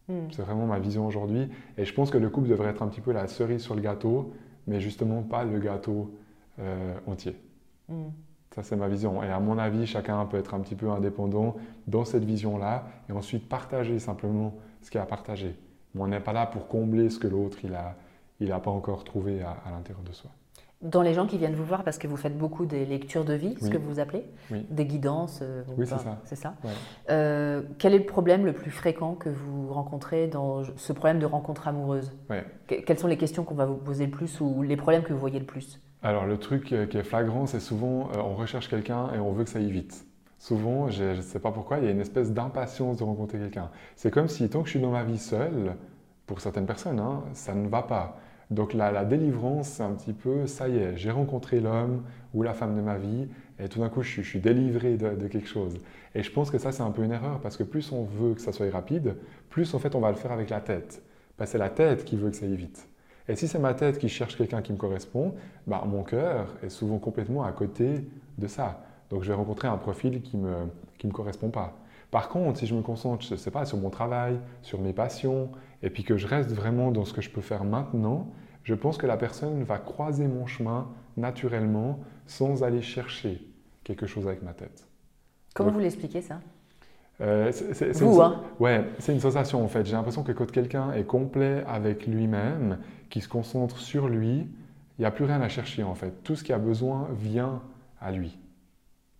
Hmm. 0.08 0.28
C'est 0.30 0.42
vraiment 0.42 0.66
ma 0.66 0.78
vision 0.78 1.06
aujourd'hui. 1.06 1.48
Et 1.76 1.84
je 1.84 1.94
pense 1.94 2.10
que 2.10 2.18
le 2.18 2.30
couple 2.30 2.48
devrait 2.48 2.70
être 2.70 2.82
un 2.82 2.88
petit 2.88 3.00
peu 3.00 3.12
la 3.12 3.26
cerise 3.26 3.62
sur 3.62 3.74
le 3.74 3.80
gâteau, 3.80 4.32
mais 4.66 4.80
justement 4.80 5.22
pas 5.22 5.44
le 5.44 5.58
gâteau 5.58 6.14
euh, 6.58 6.94
entier. 7.06 7.36
Hmm. 7.88 8.08
Ça, 8.54 8.64
c'est 8.64 8.76
ma 8.76 8.88
vision. 8.88 9.22
Et 9.22 9.28
à 9.28 9.38
mon 9.38 9.58
avis, 9.58 9.86
chacun 9.86 10.24
peut 10.26 10.36
être 10.36 10.54
un 10.54 10.60
petit 10.60 10.74
peu 10.74 10.90
indépendant 10.90 11.56
dans 11.86 12.04
cette 12.04 12.24
vision-là 12.24 12.88
et 13.08 13.12
ensuite 13.12 13.48
partager 13.48 13.98
simplement 13.98 14.54
ce 14.82 14.90
qu'il 14.90 14.98
a 14.98 15.04
à 15.04 15.06
partager. 15.06 15.54
On 15.98 16.06
n'est 16.06 16.20
pas 16.20 16.32
là 16.32 16.46
pour 16.46 16.68
combler 16.68 17.10
ce 17.10 17.18
que 17.18 17.26
l'autre 17.28 17.58
il 17.64 17.74
a, 17.74 17.94
il 18.40 18.52
a 18.52 18.58
pas 18.60 18.70
encore 18.70 19.04
trouvé 19.04 19.42
à, 19.42 19.56
à 19.66 19.70
l'intérieur 19.70 20.02
de 20.04 20.12
soi. 20.12 20.30
Dans 20.82 21.02
les 21.02 21.12
gens 21.12 21.26
qui 21.26 21.36
viennent 21.36 21.54
vous 21.54 21.64
voir, 21.64 21.84
parce 21.84 21.98
que 21.98 22.08
vous 22.08 22.16
faites 22.16 22.38
beaucoup 22.38 22.64
des 22.64 22.86
lectures 22.86 23.26
de 23.26 23.34
vie, 23.34 23.54
ce 23.60 23.64
Oui. 23.66 23.70
que 23.70 23.76
vous 23.76 24.00
appelez, 24.00 24.24
Oui. 24.50 24.64
des 24.70 24.86
guidances, 24.86 25.40
euh, 25.42 25.62
ou 25.68 25.80
Oui, 25.80 25.86
c'est 25.86 25.98
ça. 25.98 26.18
C'est 26.24 26.36
ça. 26.36 26.54
Ouais. 26.64 26.70
Euh, 27.10 27.60
quel 27.78 27.92
est 27.92 27.98
le 27.98 28.06
problème 28.06 28.46
le 28.46 28.54
plus 28.54 28.70
fréquent 28.70 29.14
que 29.14 29.28
vous 29.28 29.70
rencontrez 29.74 30.26
dans 30.26 30.62
ce 30.76 30.92
problème 30.94 31.18
de 31.18 31.26
rencontre 31.26 31.68
amoureuse? 31.68 32.16
Ouais. 32.30 32.46
Que- 32.66 32.76
Quelles 32.76 32.98
sont 32.98 33.08
les 33.08 33.18
questions 33.18 33.44
qu'on 33.44 33.54
va 33.56 33.66
vous 33.66 33.76
poser 33.76 34.06
le 34.06 34.10
plus 34.10 34.40
ou 34.40 34.62
les 34.62 34.76
problèmes 34.78 35.02
que 35.02 35.12
vous 35.12 35.18
voyez 35.18 35.38
le 35.38 35.44
plus? 35.44 35.82
Alors, 36.02 36.24
le 36.24 36.38
truc 36.38 36.72
euh, 36.72 36.86
qui 36.86 36.96
est 36.96 37.02
flagrant, 37.02 37.44
c'est 37.44 37.60
souvent 37.60 38.08
euh, 38.14 38.22
on 38.24 38.34
recherche 38.34 38.70
quelqu'un 38.70 39.12
et 39.12 39.18
on 39.18 39.32
veut 39.32 39.44
que 39.44 39.50
ça 39.50 39.58
aille 39.58 39.70
vite. 39.70 40.06
Souvent, 40.40 40.88
je 40.88 41.04
ne 41.04 41.20
sais 41.20 41.38
pas 41.38 41.52
pourquoi, 41.52 41.78
il 41.78 41.84
y 41.84 41.88
a 41.88 41.90
une 41.90 42.00
espèce 42.00 42.32
d'impatience 42.32 42.96
de 42.96 43.04
rencontrer 43.04 43.38
quelqu'un. 43.38 43.68
C'est 43.94 44.10
comme 44.10 44.26
si 44.26 44.48
tant 44.48 44.60
que 44.62 44.66
je 44.66 44.70
suis 44.70 44.80
dans 44.80 44.90
ma 44.90 45.04
vie 45.04 45.18
seule, 45.18 45.76
pour 46.26 46.40
certaines 46.40 46.64
personnes, 46.64 46.98
hein, 46.98 47.22
ça 47.34 47.54
ne 47.54 47.68
va 47.68 47.82
pas. 47.82 48.18
Donc 48.50 48.72
la, 48.72 48.90
la 48.90 49.04
délivrance, 49.04 49.68
c'est 49.68 49.82
un 49.82 49.92
petit 49.92 50.14
peu, 50.14 50.46
ça 50.46 50.66
y 50.66 50.78
est, 50.78 50.96
j'ai 50.96 51.10
rencontré 51.10 51.60
l'homme 51.60 52.04
ou 52.32 52.42
la 52.42 52.54
femme 52.54 52.74
de 52.74 52.80
ma 52.80 52.96
vie, 52.96 53.28
et 53.58 53.68
tout 53.68 53.80
d'un 53.80 53.90
coup, 53.90 54.00
je 54.00 54.22
suis, 54.22 54.40
délivré 54.40 54.96
de, 54.96 55.28
quelque 55.28 55.46
chose. 55.46 55.78
Et 56.14 56.22
je 56.22 56.32
pense 56.32 56.50
que 56.50 56.56
ça, 56.56 56.72
c'est 56.72 56.82
un 56.82 56.90
peu 56.90 57.04
une 57.04 57.12
erreur, 57.12 57.40
parce 57.40 57.58
que 57.58 57.62
plus 57.62 57.92
on 57.92 58.04
veut 58.04 58.32
que 58.32 58.40
ça 58.40 58.52
soit 58.52 58.70
rapide, 58.70 59.16
plus 59.50 59.74
en 59.74 59.78
fait, 59.78 59.94
on 59.94 60.00
va 60.00 60.08
le 60.08 60.16
faire 60.16 60.32
avec 60.32 60.48
la 60.48 60.60
tête. 60.60 61.02
Que 61.38 61.44
c'est 61.44 61.58
la 61.58 61.68
tête 61.68 62.06
qui 62.06 62.16
veut 62.16 62.30
que 62.30 62.36
ça 62.36 62.46
aille 62.46 62.56
vite. 62.56 62.88
Et 63.28 63.36
si 63.36 63.46
c'est 63.46 63.58
ma 63.58 63.74
tête 63.74 63.98
qui 63.98 64.08
cherche 64.08 64.38
quelqu'un 64.38 64.62
qui 64.62 64.72
me 64.72 64.78
correspond, 64.78 65.34
bah, 65.66 65.84
mon 65.86 66.02
cœur 66.02 66.56
est 66.62 66.70
souvent 66.70 66.98
complètement 66.98 67.44
à 67.44 67.52
côté 67.52 68.06
de 68.38 68.46
ça. 68.46 68.82
Donc 69.10 69.22
je 69.22 69.28
vais 69.28 69.34
rencontrer 69.34 69.68
un 69.68 69.76
profil 69.76 70.22
qui 70.22 70.36
ne 70.36 70.48
me, 70.48 70.56
qui 70.98 71.06
me 71.06 71.12
correspond 71.12 71.50
pas. 71.50 71.76
Par 72.10 72.28
contre, 72.28 72.58
si 72.58 72.66
je 72.66 72.74
me 72.74 72.82
concentre, 72.82 73.24
je 73.24 73.34
sais 73.36 73.50
pas, 73.50 73.64
sur 73.64 73.78
mon 73.78 73.90
travail, 73.90 74.38
sur 74.62 74.80
mes 74.80 74.92
passions, 74.92 75.50
et 75.82 75.90
puis 75.90 76.02
que 76.02 76.16
je 76.16 76.26
reste 76.26 76.50
vraiment 76.50 76.90
dans 76.90 77.04
ce 77.04 77.12
que 77.12 77.20
je 77.20 77.30
peux 77.30 77.40
faire 77.40 77.64
maintenant, 77.64 78.28
je 78.64 78.74
pense 78.74 78.98
que 78.98 79.06
la 79.06 79.16
personne 79.16 79.62
va 79.62 79.78
croiser 79.78 80.26
mon 80.26 80.46
chemin 80.46 80.88
naturellement 81.16 82.00
sans 82.26 82.62
aller 82.62 82.82
chercher 82.82 83.40
quelque 83.84 84.06
chose 84.06 84.26
avec 84.26 84.42
ma 84.42 84.52
tête. 84.52 84.86
Comment 85.54 85.70
vous 85.70 85.78
l'expliquez 85.80 86.20
ça? 86.20 86.40
Euh, 87.20 87.52
c'est- 87.52 87.74
c'est- 87.74 87.92
c'est 87.92 88.04
Vous, 88.04 88.14
une, 88.16 88.20
hein 88.22 88.40
Ouais, 88.60 88.84
c'est 88.98 89.12
une 89.12 89.20
sensation 89.20 89.62
en 89.62 89.68
fait. 89.68 89.84
J'ai 89.84 89.92
l'impression 89.92 90.22
que 90.22 90.32
quand 90.32 90.50
quelqu'un 90.50 90.92
est 90.92 91.04
complet 91.04 91.64
avec 91.68 92.06
lui-même, 92.06 92.78
qui 93.10 93.20
se 93.20 93.28
concentre 93.28 93.78
sur 93.78 94.08
lui, 94.08 94.38
il 94.98 95.00
n'y 95.00 95.04
a 95.04 95.10
plus 95.10 95.24
rien 95.24 95.40
à 95.42 95.48
chercher 95.48 95.82
en 95.82 95.94
fait. 95.94 96.22
Tout 96.24 96.34
ce 96.34 96.44
qui 96.44 96.52
a 96.52 96.58
besoin 96.58 97.08
vient 97.12 97.60
à 98.00 98.10
lui 98.10 98.38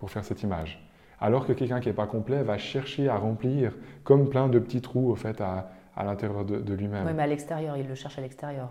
pour 0.00 0.10
faire 0.10 0.24
cette 0.24 0.42
image. 0.42 0.84
Alors 1.20 1.46
que 1.46 1.52
quelqu'un 1.52 1.78
qui 1.80 1.88
n'est 1.88 1.94
pas 1.94 2.06
complet 2.06 2.42
va 2.42 2.58
chercher 2.58 3.08
à 3.08 3.16
remplir 3.16 3.76
comme 4.02 4.28
plein 4.28 4.48
de 4.48 4.58
petits 4.58 4.80
trous 4.80 5.10
au 5.10 5.14
fait 5.14 5.40
à, 5.40 5.70
à 5.94 6.02
l'intérieur 6.04 6.44
de, 6.44 6.58
de 6.58 6.74
lui-même. 6.74 7.06
Oui, 7.06 7.12
mais 7.14 7.22
à 7.22 7.26
l'extérieur, 7.28 7.76
il 7.76 7.86
le 7.86 7.94
cherche 7.94 8.18
à 8.18 8.22
l'extérieur. 8.22 8.70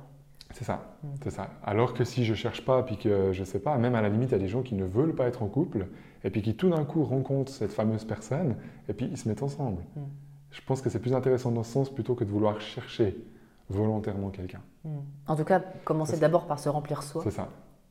C'est 0.52 0.64
ça, 0.66 0.82
Mm. 1.04 1.08
c'est 1.24 1.30
ça. 1.30 1.48
Alors 1.64 1.94
que 1.94 2.04
si 2.04 2.26
je 2.26 2.34
cherche 2.34 2.66
pas, 2.66 2.82
puis 2.84 2.98
que 2.98 3.32
je 3.32 3.44
sais 3.44 3.60
pas, 3.60 3.78
même 3.78 3.94
à 3.96 4.02
la 4.02 4.10
limite, 4.10 4.30
il 4.30 4.34
y 4.34 4.36
a 4.36 4.40
des 4.40 4.48
gens 4.48 4.64
qui 4.64 4.74
ne 4.74 4.84
veulent 4.84 5.14
pas 5.14 5.28
être 5.28 5.44
en 5.44 5.48
couple, 5.48 5.88
et 6.24 6.32
puis 6.32 6.42
qui 6.42 6.56
tout 6.56 6.70
d'un 6.72 6.84
coup 6.86 7.04
rencontrent 7.04 7.52
cette 7.52 7.72
fameuse 7.72 8.04
personne, 8.04 8.56
et 8.90 8.94
puis 8.94 9.06
ils 9.12 9.18
se 9.18 9.30
mettent 9.30 9.44
ensemble. 9.44 9.84
Mm. 9.96 10.02
Je 10.52 10.62
pense 10.66 10.82
que 10.82 10.90
c'est 10.90 11.00
plus 11.00 11.14
intéressant 11.14 11.52
dans 11.52 11.62
ce 11.62 11.72
sens 11.72 11.90
plutôt 11.94 12.16
que 12.16 12.24
de 12.24 12.32
vouloir 12.32 12.60
chercher 12.60 13.16
volontairement 13.70 14.30
quelqu'un. 14.32 14.62
Hmm. 14.84 14.98
En 15.28 15.36
tout 15.36 15.44
cas, 15.44 15.60
commencer 15.86 16.18
d'abord 16.18 16.48
par 16.48 16.58
se 16.58 16.70
remplir 16.70 17.04
soi. 17.04 17.22
C'est 17.24 17.30
ça. 17.30 17.50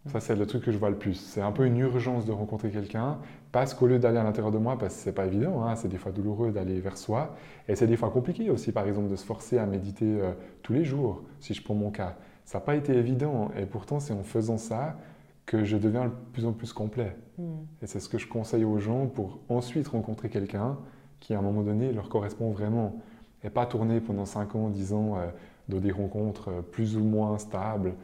Ça, 0.09 0.21
c'est 0.21 0.35
le 0.35 0.47
truc 0.47 0.65
que 0.65 0.73
je 0.73 0.79
vois 0.79 0.91
le 0.91 0.97
plus. 0.97 1.15
C'est 1.15 1.43
un 1.43 1.53
peu 1.53 1.67
une 1.67 1.79
urgence 1.79 2.25
de 2.25 2.33
rencontrer 2.33 2.71
quelqu'un, 2.71 3.19
parce 3.53 3.75
qu'au 3.75 3.87
lieu 3.87 3.99
d'aller 3.99 4.19
à 4.19 4.25
l'intérieur 4.25 4.51
de 4.51 4.59
moi, 4.59 4.79
parce 4.79 4.95
que 4.95 5.01
c'est 5.01 5.13
pas 5.13 5.27
évident, 5.27 5.63
hein, 5.65 5.77
c'est 5.77 5.89
des 5.89 5.99
fois 5.99 6.13
douloureux 6.13 6.51
d'aller 6.51 6.81
vers 6.81 6.97
soi, 6.97 7.37
et 7.69 7.77
c'est 7.77 7.87
des 7.87 7.97
fois 7.97 8.11
compliqué 8.11 8.49
aussi, 8.51 8.73
par 8.73 8.87
exemple, 8.87 9.11
de 9.11 9.17
se 9.17 9.25
forcer 9.25 9.59
à 9.59 9.67
méditer 9.67 10.07
euh, 10.07 10.33
tous 10.63 10.73
les 10.73 10.85
jours, 10.85 11.23
si 11.41 11.55
je 11.55 11.63
prends 11.63 11.75
mon 11.75 11.91
cas. 11.91 12.17
Ça 12.45 12.59
n'a 12.59 12.65
pas 12.65 12.77
été 12.77 12.95
évident, 12.95 13.51
et 13.59 13.67
pourtant, 13.67 14.01
c'est 14.01 14.15
en 14.15 14.23
faisant 14.23 14.57
ça 14.57 14.97
que 15.45 15.65
je 15.65 15.77
deviens 15.77 16.07
de 16.07 16.13
plus 16.33 16.47
en 16.47 16.53
plus 16.53 16.73
complet. 16.73 17.17
Hmm. 17.39 17.57
Et 17.83 17.87
c'est 17.87 18.01
ce 18.01 18.09
que 18.09 18.19
je 18.19 18.27
conseille 18.27 18.65
aux 18.65 18.79
gens 18.79 19.07
pour 19.07 19.41
ensuite 19.49 19.89
rencontrer 19.89 20.29
quelqu'un 20.31 20.79
qui, 21.21 21.35
à 21.35 21.39
un 21.39 21.43
moment 21.43 21.63
donné, 21.63 21.93
leur 21.93 22.09
correspond 22.09 22.51
vraiment, 22.51 23.01
et 23.45 23.51
pas 23.51 23.67
tourner 23.67 24.01
pendant 24.01 24.25
5 24.25 24.55
ans, 24.55 24.69
10 24.69 24.93
ans 24.93 25.17
euh, 25.17 25.27
dans 25.69 25.79
des 25.79 25.93
rencontres 25.93 26.49
euh, 26.49 26.63
plus 26.63 26.97
ou 26.97 27.05
moins 27.05 27.39
stables. 27.39 27.95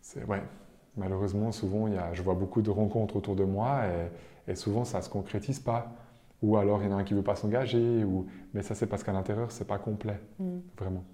C'est 0.00 0.24
ouais, 0.24 0.42
malheureusement, 0.96 1.52
souvent, 1.52 1.86
il 1.86 1.94
y 1.94 1.98
a, 1.98 2.12
je 2.12 2.22
vois 2.22 2.34
beaucoup 2.34 2.62
de 2.62 2.70
rencontres 2.70 3.16
autour 3.16 3.36
de 3.36 3.44
moi 3.44 3.82
et, 4.46 4.54
souvent, 4.54 4.84
ça 4.84 4.98
ne 4.98 5.02
se 5.02 5.08
concrétise 5.08 5.60
pas. 5.60 5.92
Ou 6.42 6.56
alors, 6.56 6.82
il 6.82 6.90
y 6.90 6.92
en 6.92 6.96
a 6.96 7.00
un 7.00 7.04
qui 7.04 7.14
ne 7.14 7.18
veut 7.20 7.24
pas 7.24 7.36
s'engager, 7.36 8.02
ou... 8.02 8.26
mais 8.52 8.62
ça, 8.62 8.74
c'est 8.74 8.86
parce 8.86 9.04
qu'à 9.04 9.12
l'intérieur, 9.12 9.52
ce 9.52 9.60
n'est 9.60 9.66
pas 9.66 9.78
complet, 9.78 10.18
mm. 10.40 10.58
vraiment. 10.76 11.04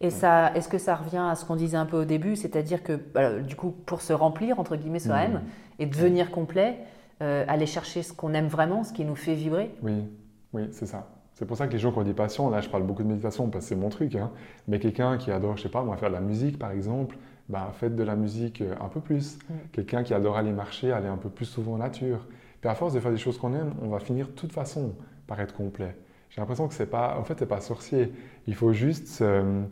Et 0.00 0.08
ça, 0.08 0.52
est-ce 0.54 0.68
que 0.68 0.78
ça 0.78 0.96
revient 0.96 1.18
à 1.30 1.34
ce 1.34 1.44
qu'on 1.44 1.54
disait 1.54 1.76
un 1.76 1.84
peu 1.84 1.98
au 1.98 2.04
début, 2.04 2.34
c'est-à-dire 2.34 2.82
que, 2.82 2.94
bah, 2.94 3.40
du 3.40 3.56
coup, 3.56 3.70
pour 3.70 4.00
se 4.00 4.14
remplir, 4.14 4.58
entre 4.58 4.76
guillemets, 4.76 4.98
soi-même, 4.98 5.42
et 5.78 5.86
devenir 5.86 6.30
complet, 6.30 6.78
euh, 7.22 7.44
aller 7.46 7.66
chercher 7.66 8.02
ce 8.02 8.14
qu'on 8.14 8.32
aime 8.32 8.48
vraiment, 8.48 8.82
ce 8.82 8.94
qui 8.94 9.04
nous 9.04 9.14
fait 9.14 9.34
vibrer? 9.34 9.74
Oui, 9.82 10.08
oui, 10.54 10.68
c'est 10.72 10.86
ça. 10.86 11.06
C'est 11.34 11.46
pour 11.46 11.56
ça 11.56 11.66
que 11.66 11.72
les 11.72 11.78
gens 11.78 11.92
qui 11.92 11.98
ont 11.98 12.02
des 12.02 12.12
passions, 12.12 12.50
là 12.50 12.60
je 12.60 12.68
parle 12.68 12.82
beaucoup 12.82 13.02
de 13.02 13.08
méditation 13.08 13.48
parce 13.48 13.64
que 13.64 13.68
c'est 13.70 13.74
mon 13.74 13.88
truc, 13.88 14.14
hein, 14.14 14.30
mais 14.68 14.78
quelqu'un 14.78 15.16
qui 15.16 15.30
adore, 15.30 15.56
je 15.56 15.62
sais 15.62 15.68
pas, 15.70 15.82
moi 15.82 15.96
faire 15.96 16.10
de 16.10 16.14
la 16.14 16.20
musique 16.20 16.58
par 16.58 16.70
exemple, 16.70 17.16
bah, 17.50 17.72
faites 17.74 17.96
de 17.96 18.02
la 18.02 18.16
musique 18.16 18.62
euh, 18.62 18.74
un 18.80 18.88
peu 18.88 19.00
plus. 19.00 19.36
Mm. 19.36 19.54
Quelqu'un 19.72 20.02
qui 20.02 20.14
adore 20.14 20.36
aller 20.36 20.52
marcher, 20.52 20.92
aller 20.92 21.08
un 21.08 21.16
peu 21.16 21.28
plus 21.28 21.46
souvent 21.46 21.74
en 21.74 21.78
nature. 21.78 22.26
Puis 22.60 22.70
à 22.70 22.74
force 22.74 22.94
de 22.94 23.00
faire 23.00 23.10
des 23.10 23.18
choses 23.18 23.38
qu'on 23.38 23.54
aime, 23.54 23.74
on 23.82 23.88
va 23.88 23.98
finir 23.98 24.28
de 24.28 24.32
toute 24.32 24.52
façon 24.52 24.94
par 25.26 25.40
être 25.40 25.54
complet. 25.54 25.96
J'ai 26.30 26.40
l'impression 26.40 26.68
que 26.68 26.74
c'est 26.74 26.86
pas, 26.86 27.18
en 27.18 27.24
fait, 27.24 27.38
c'est 27.38 27.46
pas 27.46 27.60
sorcier. 27.60 28.12
Il 28.46 28.54
faut 28.54 28.72
juste, 28.72 29.20
euh, 29.20 29.62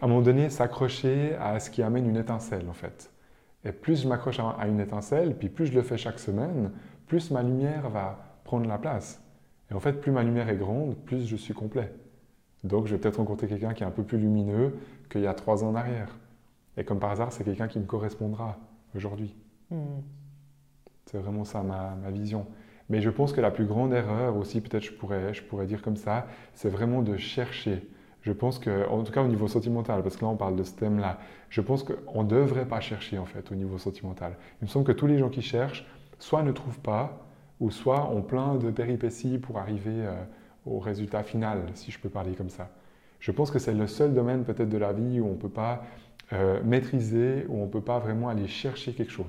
à 0.00 0.04
un 0.04 0.08
moment 0.08 0.22
donné, 0.22 0.50
s'accrocher 0.50 1.34
à 1.40 1.58
ce 1.58 1.68
qui 1.68 1.82
amène 1.82 2.08
une 2.08 2.16
étincelle, 2.16 2.68
en 2.68 2.74
fait. 2.74 3.10
Et 3.64 3.72
plus 3.72 4.02
je 4.02 4.08
m'accroche 4.08 4.38
à 4.38 4.68
une 4.68 4.78
étincelle, 4.78 5.36
puis 5.36 5.48
plus 5.48 5.66
je 5.66 5.72
le 5.72 5.82
fais 5.82 5.96
chaque 5.96 6.20
semaine, 6.20 6.70
plus 7.08 7.32
ma 7.32 7.42
lumière 7.42 7.90
va 7.90 8.40
prendre 8.44 8.68
la 8.68 8.78
place. 8.78 9.20
Et 9.70 9.74
en 9.74 9.80
fait, 9.80 9.94
plus 9.94 10.12
ma 10.12 10.22
lumière 10.22 10.48
est 10.48 10.56
grande, 10.56 10.94
plus 10.96 11.26
je 11.26 11.34
suis 11.34 11.54
complet. 11.54 11.92
Donc, 12.62 12.86
je 12.86 12.94
vais 12.94 13.00
peut-être 13.00 13.16
rencontrer 13.16 13.48
quelqu'un 13.48 13.74
qui 13.74 13.82
est 13.82 13.86
un 13.86 13.90
peu 13.90 14.04
plus 14.04 14.18
lumineux 14.18 14.76
qu'il 15.10 15.22
y 15.22 15.26
a 15.26 15.34
trois 15.34 15.64
ans 15.64 15.70
en 15.70 15.74
arrière. 15.74 16.16
Et 16.76 16.84
comme 16.84 16.98
par 16.98 17.10
hasard, 17.10 17.32
c'est 17.32 17.44
quelqu'un 17.44 17.68
qui 17.68 17.78
me 17.78 17.86
correspondra 17.86 18.58
aujourd'hui. 18.94 19.34
Hmm. 19.70 20.00
C'est 21.06 21.18
vraiment 21.18 21.44
ça 21.44 21.62
ma, 21.62 22.10
vision. 22.10 22.46
Mais 22.88 23.00
je 23.00 23.10
pense 23.10 23.32
que 23.32 23.40
la 23.40 23.50
plus 23.50 23.64
grande 23.64 23.92
erreur 23.92 24.36
aussi, 24.36 24.60
peut-être 24.60 24.84
je 24.84 24.92
pourrais, 24.92 25.34
je 25.34 25.42
pourrais 25.42 25.66
dire 25.66 25.82
comme 25.82 25.96
ça, 25.96 26.26
c'est 26.54 26.68
vraiment 26.68 27.02
de 27.02 27.16
chercher. 27.16 27.88
Je 28.22 28.32
pense 28.32 28.58
que, 28.58 28.88
en 28.88 29.02
tout 29.04 29.12
cas 29.12 29.22
au 29.22 29.28
niveau 29.28 29.46
sentimental, 29.48 30.02
parce 30.02 30.16
que 30.16 30.24
là 30.24 30.30
on 30.30 30.36
parle 30.36 30.56
de 30.56 30.64
ce 30.64 30.72
thème-là, 30.72 31.18
je 31.48 31.60
pense 31.60 31.84
qu'on 31.84 32.24
ne 32.24 32.28
devrait 32.28 32.66
pas 32.66 32.80
chercher 32.80 33.18
en 33.18 33.24
fait 33.24 33.50
au 33.52 33.54
niveau 33.54 33.78
sentimental. 33.78 34.36
Il 34.60 34.66
me 34.66 34.68
semble 34.68 34.84
que 34.84 34.92
tous 34.92 35.06
les 35.06 35.18
gens 35.18 35.28
qui 35.28 35.42
cherchent, 35.42 35.86
soit 36.18 36.42
ne 36.42 36.52
trouvent 36.52 36.80
pas, 36.80 37.26
ou 37.60 37.70
soit 37.70 38.10
ont 38.10 38.22
plein 38.22 38.56
de 38.56 38.70
péripéties 38.70 39.38
pour 39.38 39.58
arriver 39.58 40.04
euh, 40.04 40.12
au 40.66 40.78
résultat 40.78 41.22
final, 41.22 41.62
si 41.74 41.90
je 41.90 41.98
peux 41.98 42.08
parler 42.08 42.34
comme 42.34 42.50
ça. 42.50 42.68
Je 43.20 43.32
pense 43.32 43.50
que 43.50 43.58
c'est 43.58 43.72
le 43.72 43.86
seul 43.86 44.12
domaine 44.12 44.44
peut-être 44.44 44.68
de 44.68 44.78
la 44.78 44.92
vie 44.92 45.20
où 45.20 45.26
on 45.26 45.32
ne 45.32 45.36
peut 45.36 45.48
pas 45.48 45.82
euh, 46.32 46.60
maîtriser, 46.64 47.46
où 47.48 47.60
on 47.60 47.66
ne 47.66 47.70
peut 47.70 47.80
pas 47.80 48.00
vraiment 48.00 48.28
aller 48.28 48.48
chercher 48.48 48.92
quelque 48.92 49.12
chose. 49.12 49.26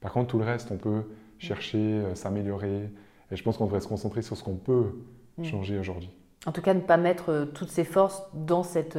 Par 0.00 0.12
contre, 0.12 0.28
tout 0.28 0.38
le 0.38 0.44
reste, 0.44 0.70
on 0.70 0.78
peut 0.78 1.02
chercher, 1.38 1.78
euh, 1.78 2.14
s'améliorer. 2.14 2.90
Et 3.30 3.36
je 3.36 3.42
pense 3.42 3.58
qu'on 3.58 3.66
devrait 3.66 3.80
se 3.80 3.88
concentrer 3.88 4.22
sur 4.22 4.38
ce 4.38 4.42
qu'on 4.42 4.54
peut 4.54 4.92
mm. 5.36 5.44
changer 5.44 5.78
aujourd'hui. 5.78 6.10
En 6.46 6.52
tout 6.52 6.62
cas, 6.62 6.72
ne 6.72 6.80
pas 6.80 6.96
mettre 6.96 7.30
euh, 7.30 7.44
toutes 7.44 7.68
ses 7.68 7.84
forces 7.84 8.22
dans 8.32 8.62
cette, 8.62 8.98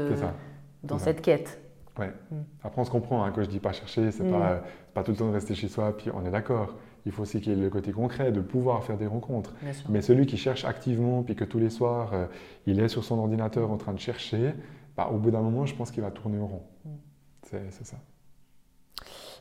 dans 0.83 0.99
cette 0.99 1.21
quête. 1.21 1.59
Ouais. 1.97 2.11
Mm. 2.29 2.35
Après, 2.63 2.79
on 2.79 2.85
se 2.85 2.91
comprend. 2.91 3.23
Hein, 3.23 3.31
quand 3.33 3.41
je 3.41 3.49
dis 3.49 3.59
pas 3.59 3.71
chercher, 3.71 4.11
c'est 4.11 4.23
n'est 4.23 4.31
pas, 4.31 4.57
mm. 4.57 4.61
pas 4.93 5.03
tout 5.03 5.11
le 5.11 5.17
temps 5.17 5.27
de 5.27 5.33
rester 5.33 5.55
chez 5.55 5.67
soi, 5.67 5.97
puis 5.97 6.11
on 6.13 6.23
est 6.23 6.31
d'accord. 6.31 6.75
Il 7.07 7.11
faut 7.11 7.23
aussi 7.23 7.41
qu'il 7.41 7.53
y 7.53 7.59
ait 7.59 7.59
le 7.59 7.71
côté 7.71 7.91
concret, 7.91 8.31
de 8.31 8.41
pouvoir 8.41 8.83
faire 8.83 8.97
des 8.97 9.07
rencontres. 9.07 9.55
Mais 9.89 10.01
celui 10.01 10.27
qui 10.27 10.37
cherche 10.37 10.63
activement, 10.65 11.23
puis 11.23 11.35
que 11.35 11.43
tous 11.43 11.57
les 11.57 11.71
soirs, 11.71 12.13
il 12.67 12.79
est 12.79 12.89
sur 12.89 13.03
son 13.03 13.17
ordinateur 13.17 13.71
en 13.71 13.77
train 13.77 13.93
de 13.93 13.99
chercher, 13.99 14.53
bah, 14.95 15.09
au 15.11 15.17
bout 15.17 15.31
d'un 15.31 15.41
moment, 15.41 15.65
je 15.65 15.73
pense 15.73 15.89
qu'il 15.89 16.03
va 16.03 16.11
tourner 16.11 16.37
au 16.37 16.45
rond. 16.45 16.61
C'est 17.51 17.85
ça. 17.85 17.97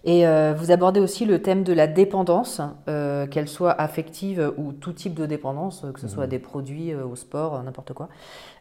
Et 0.04 0.26
euh, 0.26 0.54
vous 0.56 0.70
abordez 0.70 0.98
aussi 0.98 1.26
le 1.26 1.42
thème 1.42 1.62
de 1.62 1.72
la 1.72 1.86
dépendance, 1.86 2.62
euh, 2.88 3.26
qu'elle 3.26 3.48
soit 3.48 3.72
affective 3.72 4.52
ou 4.56 4.72
tout 4.72 4.92
type 4.92 5.14
de 5.14 5.26
dépendance, 5.26 5.84
que 5.92 6.00
ce 6.00 6.08
soit 6.08 6.24
mhm. 6.24 6.30
des 6.30 6.38
produits, 6.38 6.92
euh, 6.92 7.04
au 7.04 7.16
sport, 7.16 7.62
n'importe 7.62 7.92
quoi. 7.92 8.08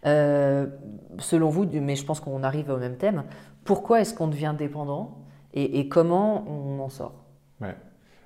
selon 0.04 1.50
vous, 1.50 1.66
mais 1.66 1.96
je 1.96 2.06
pense 2.06 2.20
qu'on 2.20 2.44
arrive 2.44 2.70
au 2.70 2.78
même 2.78 2.98
thème, 2.98 3.24
pourquoi 3.64 4.02
est-ce 4.02 4.14
qu'on 4.14 4.28
devient 4.28 4.56
dépendant 4.58 5.20
et, 5.54 5.90
comment 5.90 6.46
on 6.48 6.80
en 6.80 6.90
sort? 6.90 7.26
Ouais. 7.60 7.76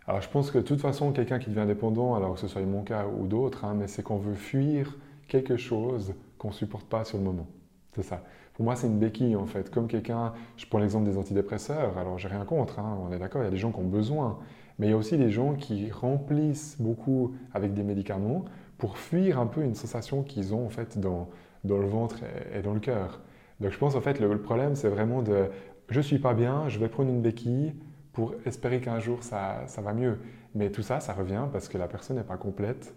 Alors 0.07 0.21
je 0.21 0.30
pense 0.30 0.51
que 0.51 0.57
de 0.57 0.63
toute 0.63 0.82
façon, 0.82 1.13
quelqu'un 1.13 1.39
qui 1.39 1.49
devient 1.49 1.65
dépendant, 1.65 2.15
alors 2.15 2.34
que 2.34 2.39
ce 2.39 2.47
soit 2.47 2.61
mon 2.63 2.84
cas 2.84 3.05
ou 3.07 3.28
d'autres, 3.28 3.63
hein, 3.63 3.76
mais 3.78 3.88
c'est 3.88 4.03
qu'on 4.03 4.17
veut 4.17 4.34
fuir 4.34 4.97
quelque 5.30 5.55
chose 5.55 6.13
qu'on 6.38 6.49
ne 6.49 6.53
supporte 6.53 6.86
pas 6.88 7.05
sur 7.05 7.17
le 7.17 7.24
moment. 7.24 7.47
C'est 7.95 8.03
ça. 8.03 8.24
Pour 8.54 8.66
moi, 8.66 8.76
c'est 8.76 8.88
une 8.88 8.99
béquille 8.99 9.36
en 9.36 9.45
fait. 9.45 9.70
Comme 9.72 9.88
quelqu'un, 9.88 10.34
je 10.58 10.66
prends 10.66 10.80
l'exemple 10.80 11.06
des 11.06 11.18
antidépresseurs, 11.18 11.97
alors 11.97 12.18
j'ai 12.20 12.28
rien 12.28 12.45
contre, 12.45 12.80
hein, 12.80 12.97
on 13.01 13.12
est 13.12 13.20
d'accord, 13.20 13.41
il 13.41 13.45
y 13.45 13.47
a 13.47 13.51
des 13.51 13.58
gens 13.58 13.72
qui 13.72 13.80
ont 13.80 13.88
besoin. 13.88 14.39
Mais 14.80 14.88
il 14.88 14.89
y 14.91 14.93
a 14.93 14.97
aussi 14.97 15.18
des 15.18 15.30
gens 15.30 15.54
qui 15.54 15.91
remplissent 15.91 16.78
beaucoup 16.80 17.36
avec 17.54 17.74
des 17.74 17.84
médicaments 17.84 18.45
pour 18.78 18.97
fuir 18.97 19.39
un 19.39 19.45
peu 19.45 19.64
une 19.64 19.76
sensation 19.76 20.24
qu'ils 20.24 20.54
ont 20.54 20.66
en 20.66 20.70
fait 20.70 20.99
dans, 20.99 21.30
dans 21.64 21.78
le 21.78 21.88
ventre 21.88 22.18
et, 22.54 22.62
dans 22.62 22.74
le 22.74 22.80
cœur. 22.80 23.22
Donc 23.60 23.72
je 23.72 23.78
pense 23.78 23.95
en 23.95 24.01
fait 24.01 24.20
le, 24.20 24.41
problème 24.41 24.76
c'est 24.76 24.89
vraiment 24.89 25.22
de 25.22 25.47
je 25.89 26.01
suis 26.01 26.20
pas 26.20 26.34
bien, 26.34 26.70
je 26.70 26.80
vais 26.80 26.89
prendre 26.89 27.10
une 27.10 27.22
béquille 27.22 27.74
pour 28.14 28.34
espérer 28.45 28.82
qu'un 28.82 28.99
jour 28.99 29.24
ça, 29.24 29.64
ça 29.68 29.82
va 29.82 29.93
mieux. 29.93 30.20
Mais 30.56 30.70
tout 30.70 30.82
ça, 30.82 30.99
ça 30.99 31.14
revient 31.14 31.45
parce 31.51 31.68
que 31.70 31.78
la 31.78 31.88
personne 31.88 32.18
n'est 32.18 32.24
pas 32.24 32.38
complète 32.38 32.93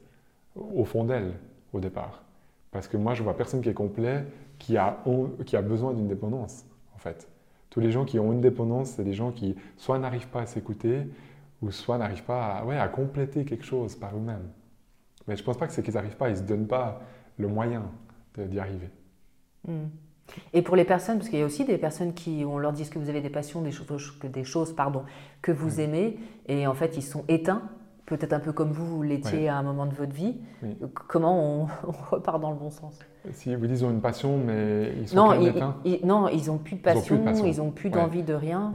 au 0.54 0.84
fond 0.84 1.04
d'elle 1.04 1.34
au 1.72 1.80
départ. 1.80 2.25
Parce 2.70 2.88
que 2.88 2.96
moi, 2.96 3.14
je 3.14 3.22
vois 3.22 3.36
personne 3.36 3.60
qui 3.60 3.68
est 3.68 3.74
complet 3.74 4.24
qui 4.58 4.76
a, 4.76 5.02
qui 5.44 5.56
a 5.56 5.62
besoin 5.62 5.94
d'une 5.94 6.08
dépendance, 6.08 6.64
en 6.94 6.98
fait. 6.98 7.28
Tous 7.70 7.80
les 7.80 7.90
gens 7.90 8.04
qui 8.04 8.18
ont 8.18 8.32
une 8.32 8.40
dépendance, 8.40 8.90
c'est 8.90 9.04
des 9.04 9.12
gens 9.12 9.32
qui 9.32 9.54
soit 9.76 9.98
n'arrivent 9.98 10.28
pas 10.28 10.42
à 10.42 10.46
s'écouter, 10.46 11.02
ou 11.62 11.70
soit 11.70 11.98
n'arrivent 11.98 12.24
pas 12.24 12.58
à, 12.58 12.64
ouais, 12.64 12.78
à 12.78 12.88
compléter 12.88 13.44
quelque 13.44 13.64
chose 13.64 13.96
par 13.96 14.16
eux-mêmes. 14.16 14.48
Mais 15.26 15.36
je 15.36 15.42
ne 15.42 15.46
pense 15.46 15.56
pas 15.56 15.66
que 15.66 15.72
c'est 15.72 15.82
qu'ils 15.82 15.94
n'arrivent 15.94 16.16
pas, 16.16 16.28
ils 16.28 16.32
ne 16.32 16.38
se 16.38 16.42
donnent 16.42 16.66
pas 16.66 17.00
le 17.38 17.48
moyen 17.48 17.82
d'y 18.38 18.58
arriver. 18.58 18.90
Hmm. 19.66 19.88
Et 20.52 20.62
pour 20.62 20.76
les 20.76 20.84
personnes, 20.84 21.18
parce 21.18 21.28
qu'il 21.28 21.38
y 21.38 21.42
a 21.42 21.46
aussi 21.46 21.64
des 21.64 21.78
personnes 21.78 22.12
qui, 22.12 22.44
on 22.44 22.58
leur 22.58 22.72
dit 22.72 22.88
que 22.88 22.98
vous 22.98 23.08
avez 23.08 23.20
des 23.20 23.30
passions, 23.30 23.62
des 23.62 23.70
choses, 23.70 24.18
des 24.22 24.44
choses 24.44 24.74
pardon, 24.74 25.04
que 25.42 25.52
vous 25.52 25.80
aimez, 25.80 26.18
et 26.46 26.66
en 26.66 26.74
fait 26.74 26.96
ils 26.96 27.02
sont 27.02 27.24
éteints 27.28 27.62
peut-être 28.06 28.32
un 28.32 28.40
peu 28.40 28.52
comme 28.52 28.70
vous, 28.70 28.86
vous 28.86 29.02
l'étiez 29.02 29.48
à 29.48 29.56
un 29.56 29.62
moment 29.62 29.86
de 29.86 29.94
votre 29.94 30.12
vie. 30.12 30.36
Comment 31.08 31.68
on, 31.86 31.92
repart 32.10 32.40
dans 32.40 32.50
le 32.50 32.56
bon 32.56 32.70
sens? 32.70 32.98
Si 33.32 33.54
vous 33.54 33.66
dites 33.66 33.76
qu'ils 33.76 33.84
ont 33.84 33.90
une 33.90 34.00
passion, 34.00 34.38
mais 34.38 34.92
ils 35.00 35.08
sont 35.08 35.16
non, 35.16 35.32
ils, 35.84 36.00
non, 36.06 36.28
ils 36.28 36.46
n'ont 36.46 36.58
plus 36.58 36.76
de 36.76 36.82
passion, 36.82 37.20
ils 37.44 37.58
n'ont 37.58 37.72
plus 37.72 37.90
d'envie 37.90 38.22
de 38.22 38.34
rien. 38.34 38.72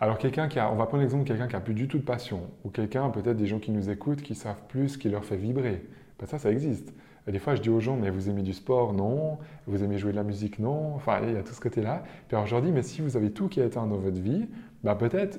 Alors 0.00 0.18
quelqu'un 0.18 0.48
qui 0.48 0.58
a, 0.58 0.70
on 0.70 0.76
va 0.76 0.86
prendre 0.86 1.02
l'exemple 1.02 1.22
de 1.22 1.28
quelqu'un 1.28 1.46
qui 1.46 1.56
a 1.56 1.60
plus 1.60 1.74
du 1.74 1.88
tout 1.88 1.98
de 1.98 2.04
passion, 2.04 2.40
ou 2.64 2.70
quelqu'un, 2.70 3.08
peut-être 3.10 3.36
des 3.36 3.46
gens 3.46 3.60
qui 3.60 3.70
nous 3.70 3.88
écoutent, 3.88 4.22
qui 4.22 4.34
savent 4.34 4.62
plus 4.68 4.90
ce 4.90 4.98
qui 4.98 5.08
leur 5.08 5.24
fait 5.24 5.36
vibrer. 5.36 5.86
Ben 6.18 6.26
ça, 6.26 6.38
ça 6.38 6.50
existe. 6.50 6.92
Et 7.28 7.32
des 7.32 7.38
fois, 7.38 7.54
je 7.54 7.62
dis 7.62 7.70
aux 7.70 7.80
gens, 7.80 7.96
mais 7.96 8.10
vous 8.10 8.28
aimez 8.28 8.42
du 8.42 8.52
sport? 8.52 8.92
Non. 8.92 9.38
Vous 9.66 9.84
aimez 9.84 9.98
jouer 9.98 10.10
de 10.10 10.16
la 10.16 10.24
musique? 10.24 10.58
Non. 10.58 10.94
Enfin, 10.96 11.20
il 11.22 11.34
y 11.34 11.36
a 11.36 11.42
tout 11.42 11.54
ce 11.54 11.60
côté-là. 11.60 12.02
Puis 12.26 12.36
alors, 12.36 12.46
je 12.46 12.54
leur 12.54 12.62
dis, 12.62 12.72
mais 12.72 12.82
si 12.82 13.00
vous 13.00 13.16
avez 13.16 13.30
tout 13.30 13.48
qui 13.48 13.60
est 13.60 13.66
éteint 13.66 13.86
dans 13.86 13.96
votre 13.96 14.20
vie, 14.20 14.48
ben 14.82 14.96
peut-être 14.96 15.38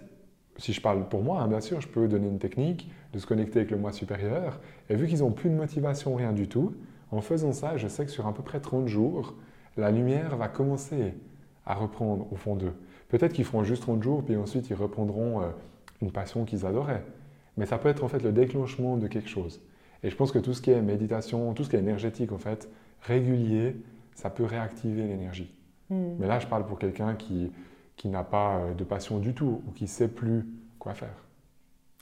si 0.64 0.72
je 0.72 0.80
parle 0.80 1.10
pour 1.10 1.24
moi, 1.24 1.42
hein, 1.42 1.50
bien 1.50 1.60
sûr, 1.60 1.82
je 1.82 1.90
peux 1.90 2.08
donner 2.08 2.30
une 2.30 2.40
technique 2.40 2.90
de 3.12 3.20
se 3.20 3.28
connecter 3.28 3.60
avec 3.60 3.72
le 3.72 3.76
moi 3.76 3.92
supérieur. 3.92 4.62
Et 4.90 4.96
vu 4.96 5.10
qu'ils 5.10 5.20
n'ont 5.20 5.32
plus 5.32 5.50
de 5.50 5.56
motivation, 5.56 6.16
rien 6.16 6.32
du 6.32 6.48
tout, 6.48 6.74
en 7.12 7.20
faisant 7.20 7.52
ça, 7.52 7.76
je 7.76 7.90
sais 7.90 8.06
que 8.06 8.12
sur 8.12 8.28
à 8.28 8.34
peu 8.34 8.44
près 8.44 8.62
30 8.62 8.88
jours, 8.88 9.36
la 9.76 9.92
lumière 9.92 10.38
va 10.38 10.48
commencer 10.48 11.16
à 11.66 11.74
reprendre 11.74 12.32
au 12.32 12.38
fond 12.38 12.56
d'eux. 12.56 12.72
Peut-être 13.10 13.34
qu'ils 13.34 13.44
feront 13.44 13.66
juste 13.66 13.82
30 13.82 14.02
jours, 14.02 14.24
puis 14.24 14.38
ensuite 14.38 14.70
ils 14.70 14.76
reprendront 14.76 15.42
euh, 15.42 15.48
une 16.02 16.14
passion 16.14 16.46
qu'ils 16.46 16.66
adoraient. 16.66 17.04
Mais 17.58 17.66
ça 17.66 17.78
peut 17.78 17.90
être 17.90 18.06
en 18.06 18.08
fait 18.08 18.24
le 18.24 18.32
déclenchement 18.32 18.96
de 18.96 19.08
quelque 19.08 19.30
chose. 19.30 19.60
Et 20.02 20.10
je 20.10 20.16
pense 20.16 20.32
que 20.32 20.40
tout 20.40 20.54
ce 20.54 20.62
qui 20.62 20.72
est 20.72 20.82
méditation, 20.82 21.54
tout 21.54 21.66
ce 21.66 21.70
qui 21.70 21.76
est 21.76 21.80
énergétique 21.80 22.32
en 22.32 22.38
fait, 22.38 22.70
régulier, 23.02 23.76
ça 24.16 24.30
peut 24.30 24.46
réactiver 24.46 25.08
l'énergie. 25.08 25.54
Hmm. 25.90 26.16
Mais 26.20 26.28
là, 26.28 26.40
je 26.40 26.48
parle 26.48 26.66
pour 26.66 26.80
quelqu'un 26.80 27.16
qui, 27.16 27.52
qui 27.96 28.08
n'a 28.08 28.24
pas 28.24 28.58
euh, 28.58 28.74
de 28.74 28.84
passion 28.84 29.20
du 29.20 29.34
tout 29.34 29.62
ou 29.68 29.72
qui 29.72 29.84
ne 29.84 29.90
sait 29.90 30.08
plus 30.08 30.46
quoi 30.80 30.94
faire. 30.94 31.24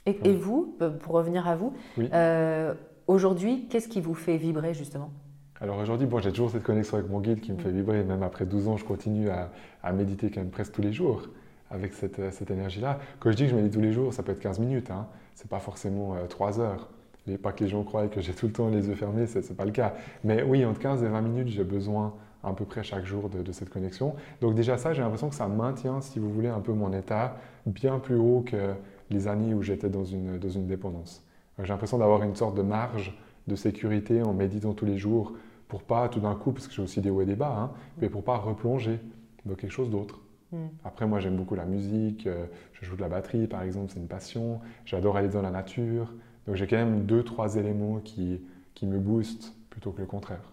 Et, 0.06 0.32
vous, 0.32 0.76
euh, 0.80 0.90
pour 0.90 1.14
revenir 1.14 1.46
à 1.46 1.54
vous, 1.54 1.72
euh, 1.98 2.74
aujourd'hui, 3.06 3.68
qu'est-ce 3.68 3.88
qui 3.88 4.00
vous 4.00 4.14
fait 4.14 4.36
vibrer 4.36 4.74
justement? 4.74 5.10
Alors 5.60 5.78
aujourd'hui, 5.78 6.08
bon, 6.08 6.18
j'ai 6.18 6.30
toujours 6.30 6.50
cette 6.50 6.64
connexion 6.64 6.96
avec 6.96 7.08
mon 7.08 7.20
guide 7.20 7.40
qui 7.40 7.52
me 7.52 7.58
fait 7.58 7.70
vibrer. 7.70 8.02
Même 8.02 8.24
après 8.24 8.44
12 8.44 8.66
ans, 8.66 8.76
je 8.76 8.84
continue 8.84 9.30
à, 9.30 9.50
à 9.84 9.92
méditer 9.92 10.30
quand 10.30 10.40
même 10.40 10.50
presque 10.50 10.72
tous 10.72 10.82
les 10.82 10.92
jours 10.92 11.28
avec 11.70 11.94
cette, 11.94 12.18
euh, 12.18 12.30
cette 12.32 12.50
énergie-là. 12.50 12.98
Quand 13.20 13.30
je 13.30 13.36
dis 13.36 13.44
que 13.44 13.50
je 13.50 13.54
médite 13.54 13.72
tous 13.72 13.80
les 13.80 13.92
jours, 13.92 14.12
ça 14.12 14.24
peut 14.24 14.32
être 14.32 14.40
15 14.40 14.58
minutes. 14.58 14.90
Hein. 14.90 15.06
Ce 15.36 15.44
n'est 15.44 15.48
pas 15.48 15.60
forcément 15.60 16.16
3 16.28 16.58
heures. 16.58 16.88
Et 17.28 17.38
pas 17.38 17.52
que 17.52 17.62
les 17.62 17.70
gens 17.70 17.84
croient 17.84 18.08
que 18.08 18.20
j'ai 18.20 18.32
tout 18.32 18.46
le 18.46 18.52
temps 18.52 18.68
les 18.68 18.88
yeux 18.88 18.96
fermés, 18.96 19.28
ce 19.28 19.38
n'est 19.38 19.54
pas 19.54 19.64
le 19.64 19.70
cas. 19.70 19.94
Mais 20.24 20.42
oui, 20.42 20.64
entre 20.64 20.80
15 20.80 21.04
et 21.04 21.08
20 21.08 21.20
minutes, 21.20 21.48
j'ai 21.48 21.62
besoin 21.62 22.12
à 22.42 22.52
peu 22.52 22.64
près 22.64 22.82
chaque 22.82 23.04
jour 23.04 23.28
de, 23.28 23.42
de 23.42 23.52
cette 23.52 23.70
connexion. 23.70 24.14
Donc 24.40 24.54
déjà 24.54 24.78
ça, 24.78 24.92
j'ai 24.92 25.02
l'impression 25.02 25.28
que 25.28 25.34
ça 25.34 25.48
maintient, 25.48 26.00
si 26.00 26.18
vous 26.18 26.30
voulez, 26.30 26.48
un 26.48 26.60
peu 26.60 26.72
mon 26.72 26.92
état 26.92 27.36
bien 27.66 27.98
plus 27.98 28.16
haut 28.16 28.42
que 28.44 28.74
les 29.10 29.28
années 29.28 29.54
où 29.54 29.62
j'étais 29.62 29.88
dans 29.88 30.04
une, 30.04 30.38
dans 30.38 30.48
une 30.48 30.66
dépendance. 30.66 31.24
J'ai 31.58 31.68
l'impression 31.68 31.98
d'avoir 31.98 32.22
une 32.22 32.34
sorte 32.34 32.56
de 32.56 32.62
marge 32.62 33.16
de 33.46 33.56
sécurité 33.56 34.22
en 34.22 34.32
méditant 34.32 34.72
tous 34.72 34.86
les 34.86 34.98
jours 34.98 35.34
pour 35.68 35.82
pas 35.82 36.08
tout 36.08 36.20
d'un 36.20 36.34
coup, 36.34 36.52
parce 36.52 36.68
que 36.68 36.74
j'ai 36.74 36.82
aussi 36.82 37.00
des 37.00 37.10
hauts 37.10 37.22
et 37.22 37.26
des 37.26 37.34
bas, 37.34 37.56
hein, 37.58 37.70
mais 37.98 38.08
pour 38.08 38.22
pas 38.24 38.36
replonger 38.36 39.00
dans 39.46 39.54
quelque 39.54 39.70
chose 39.70 39.90
d'autre. 39.90 40.20
Hmm. 40.52 40.66
Après, 40.84 41.06
moi, 41.06 41.18
j'aime 41.18 41.36
beaucoup 41.36 41.54
la 41.54 41.64
musique, 41.64 42.26
euh, 42.26 42.44
je 42.72 42.84
joue 42.84 42.94
de 42.94 43.00
la 43.00 43.08
batterie, 43.08 43.46
par 43.46 43.62
exemple, 43.62 43.90
c'est 43.92 43.98
une 43.98 44.06
passion. 44.06 44.60
J'adore 44.84 45.16
aller 45.16 45.28
dans 45.28 45.40
la 45.40 45.50
nature. 45.50 46.12
Donc, 46.46 46.56
j'ai 46.56 46.66
quand 46.66 46.76
même 46.76 47.06
deux, 47.06 47.22
trois 47.22 47.56
éléments 47.56 48.00
qui, 48.00 48.42
qui 48.74 48.86
me 48.86 48.98
boostent 48.98 49.54
plutôt 49.70 49.92
que 49.92 50.00
le 50.00 50.06
contraire. 50.06 50.51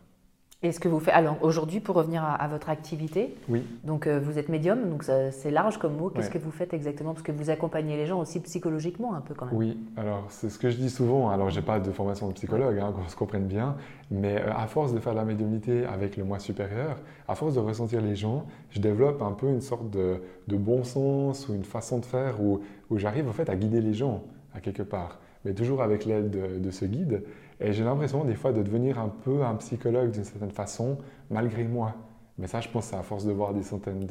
Et 0.61 0.73
ce 0.73 0.81
que 0.81 0.89
vous 0.89 0.99
faites, 0.99 1.13
alors 1.13 1.37
aujourd'hui, 1.41 1.79
pour 1.79 1.95
revenir 1.95 2.21
à, 2.21 2.45
votre 2.49 2.69
activité, 2.69 3.33
oui. 3.47 3.63
donc 3.85 4.07
euh, 4.07 4.19
vous 4.19 4.37
êtes 4.37 4.49
médium, 4.49 4.89
donc 4.89 5.03
c'est 5.03 5.51
large 5.51 5.77
comme 5.77 5.95
mot. 5.95 6.09
Qu'est-ce 6.09 6.29
que 6.29 6.37
vous 6.37 6.51
faites 6.51 6.73
exactement? 6.73 7.13
Parce 7.13 7.23
que 7.23 7.31
vous 7.31 7.49
accompagnez 7.49 7.95
les 7.95 8.05
gens 8.05 8.19
aussi 8.19 8.41
psychologiquement 8.41 9.13
un 9.15 9.21
peu 9.21 9.33
quand 9.33 9.45
même. 9.45 9.55
Oui, 9.55 9.77
alors 9.95 10.25
c'est 10.27 10.49
ce 10.49 10.59
que 10.59 10.69
je 10.69 10.75
dis 10.75 10.89
souvent. 10.89 11.29
Alors 11.29 11.49
j'ai 11.49 11.61
pas 11.61 11.79
de 11.79 11.89
formation 11.91 12.27
de 12.27 12.33
psychologue, 12.33 12.77
hein, 12.77 12.91
qu'on 12.93 13.07
se 13.07 13.15
comprenne 13.15 13.45
bien, 13.45 13.77
mais 14.11 14.35
euh, 14.41 14.51
à 14.53 14.67
force 14.67 14.93
de 14.93 14.99
faire 14.99 15.13
de 15.13 15.19
la 15.19 15.23
médiumnité 15.23 15.85
avec 15.85 16.17
le 16.17 16.25
moi 16.25 16.39
supérieur, 16.39 16.97
à 17.29 17.35
force 17.35 17.55
de 17.55 17.61
ressentir 17.61 18.01
les 18.01 18.17
gens, 18.17 18.45
je 18.71 18.81
développe 18.81 19.21
un 19.21 19.31
peu 19.31 19.47
une 19.47 19.61
sorte 19.61 19.89
de, 19.89 20.21
de 20.49 20.57
bon 20.57 20.83
sens 20.83 21.47
ou 21.47 21.53
une 21.53 21.63
façon 21.63 21.99
de 21.99 22.05
faire 22.05 22.41
où, 22.41 22.59
où 22.89 22.97
j'arrive 22.97 23.29
en 23.29 23.33
fait 23.33 23.49
à 23.49 23.55
guider 23.55 23.79
les 23.79 23.93
gens 23.93 24.23
à 24.53 24.59
quelque 24.59 24.83
part, 24.83 25.19
mais 25.45 25.53
toujours 25.53 25.81
avec 25.81 26.03
l'aide 26.03 26.29
de, 26.29 26.59
de 26.59 26.69
ce 26.69 26.83
guide. 26.83 27.23
Et 27.59 27.73
j'ai 27.73 27.83
l'impression 27.83 28.23
des 28.23 28.35
fois 28.35 28.53
de 28.53 28.63
devenir 28.63 28.99
un 28.99 29.09
peu 29.09 29.43
un 29.43 29.55
psychologue 29.55 30.11
d'une 30.11 30.23
certaine 30.23 30.51
façon, 30.51 30.97
malgré 31.29 31.63
moi. 31.65 31.95
Mais 32.37 32.47
ça, 32.47 32.61
je 32.61 32.69
pense, 32.69 32.85
c'est 32.85 32.95
à 32.95 33.03
force 33.03 33.25
de 33.25 33.31
voir 33.31 33.53
des 33.53 33.63
centaines 33.63 34.07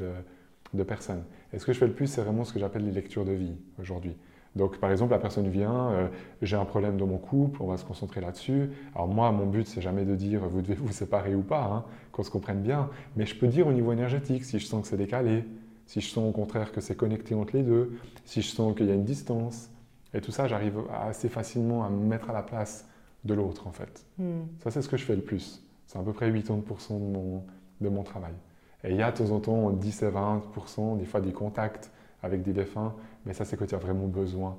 de, 0.74 0.82
personnes. 0.82 1.24
Et 1.52 1.58
ce 1.58 1.64
que 1.64 1.72
je 1.72 1.78
fais 1.78 1.86
le 1.86 1.94
plus, 1.94 2.08
c'est 2.08 2.20
vraiment 2.20 2.44
ce 2.44 2.52
que 2.52 2.58
j'appelle 2.58 2.84
les 2.84 2.92
lectures 2.92 3.24
de 3.24 3.32
vie 3.32 3.56
aujourd'hui. 3.80 4.14
Donc, 4.54 4.78
par 4.78 4.90
exemple, 4.90 5.12
la 5.12 5.18
personne 5.18 5.48
vient, 5.48 5.90
euh, 5.90 6.08
j'ai 6.42 6.56
un 6.56 6.64
problème 6.64 6.98
dans 6.98 7.06
mon 7.06 7.16
couple, 7.16 7.62
on 7.62 7.66
va 7.66 7.78
se 7.78 7.84
concentrer 7.84 8.20
là-dessus. 8.20 8.70
Alors 8.94 9.08
moi, 9.08 9.30
mon 9.32 9.46
but, 9.46 9.66
c'est 9.66 9.80
jamais 9.80 10.04
de 10.04 10.14
dire 10.14 10.46
vous 10.46 10.60
devez 10.60 10.74
vous 10.74 10.92
séparer 10.92 11.34
ou 11.34 11.42
pas, 11.42 11.64
hein, 11.64 11.84
qu'on 12.12 12.22
se 12.22 12.30
comprenne 12.30 12.60
bien. 12.60 12.90
Mais 13.16 13.24
je 13.24 13.34
peux 13.34 13.46
dire 13.46 13.66
au 13.66 13.72
niveau 13.72 13.92
énergétique, 13.92 14.44
si 14.44 14.58
je 14.58 14.66
sens 14.66 14.82
que 14.82 14.88
c'est 14.88 14.96
décalé, 14.96 15.44
si 15.86 16.02
je 16.02 16.08
sens 16.08 16.28
au 16.28 16.32
contraire 16.32 16.70
que 16.70 16.82
c'est 16.82 16.96
connecté 16.96 17.34
entre 17.34 17.56
les 17.56 17.62
deux, 17.62 17.98
si 18.24 18.42
je 18.42 18.48
sens 18.48 18.74
qu'il 18.76 18.86
y 18.86 18.90
a 18.90 18.94
une 18.94 19.04
distance. 19.04 19.70
Et 20.12 20.20
tout 20.20 20.32
ça, 20.32 20.46
j'arrive 20.46 20.80
assez 20.92 21.28
facilement 21.28 21.84
à 21.84 21.88
me 21.88 22.04
mettre 22.04 22.28
à 22.28 22.32
la 22.34 22.42
place 22.42 22.86
de 23.24 23.34
l'autre, 23.34 23.66
en 23.66 23.72
fait. 23.72 24.04
Hmm. 24.18 24.42
Ça, 24.62 24.70
c'est 24.70 24.82
ce 24.82 24.88
que 24.88 24.96
je 24.96 25.04
fais 25.04 25.16
le 25.16 25.22
plus. 25.22 25.62
C'est 25.86 25.98
à 25.98 26.02
peu 26.02 26.12
près 26.12 26.30
80% 26.30 26.94
de 26.94 27.04
mon, 27.04 27.44
de 27.80 27.88
mon 27.88 28.02
travail. 28.02 28.34
Et 28.84 28.90
il 28.90 28.96
y 28.96 29.02
a 29.02 29.10
de 29.10 29.16
temps 29.16 29.30
en 29.30 29.40
temps 29.40 29.70
10 29.70 30.02
à 30.04 30.10
20%, 30.10 30.98
des 30.98 31.04
fois 31.04 31.20
des 31.20 31.32
contacts 31.32 31.90
avec 32.22 32.42
des 32.42 32.52
défunts, 32.52 32.94
mais 33.24 33.32
ça, 33.32 33.44
c'est 33.44 33.56
quand 33.56 33.64
il 33.64 33.72
y 33.72 33.74
a 33.74 33.78
vraiment 33.78 34.06
besoin. 34.06 34.56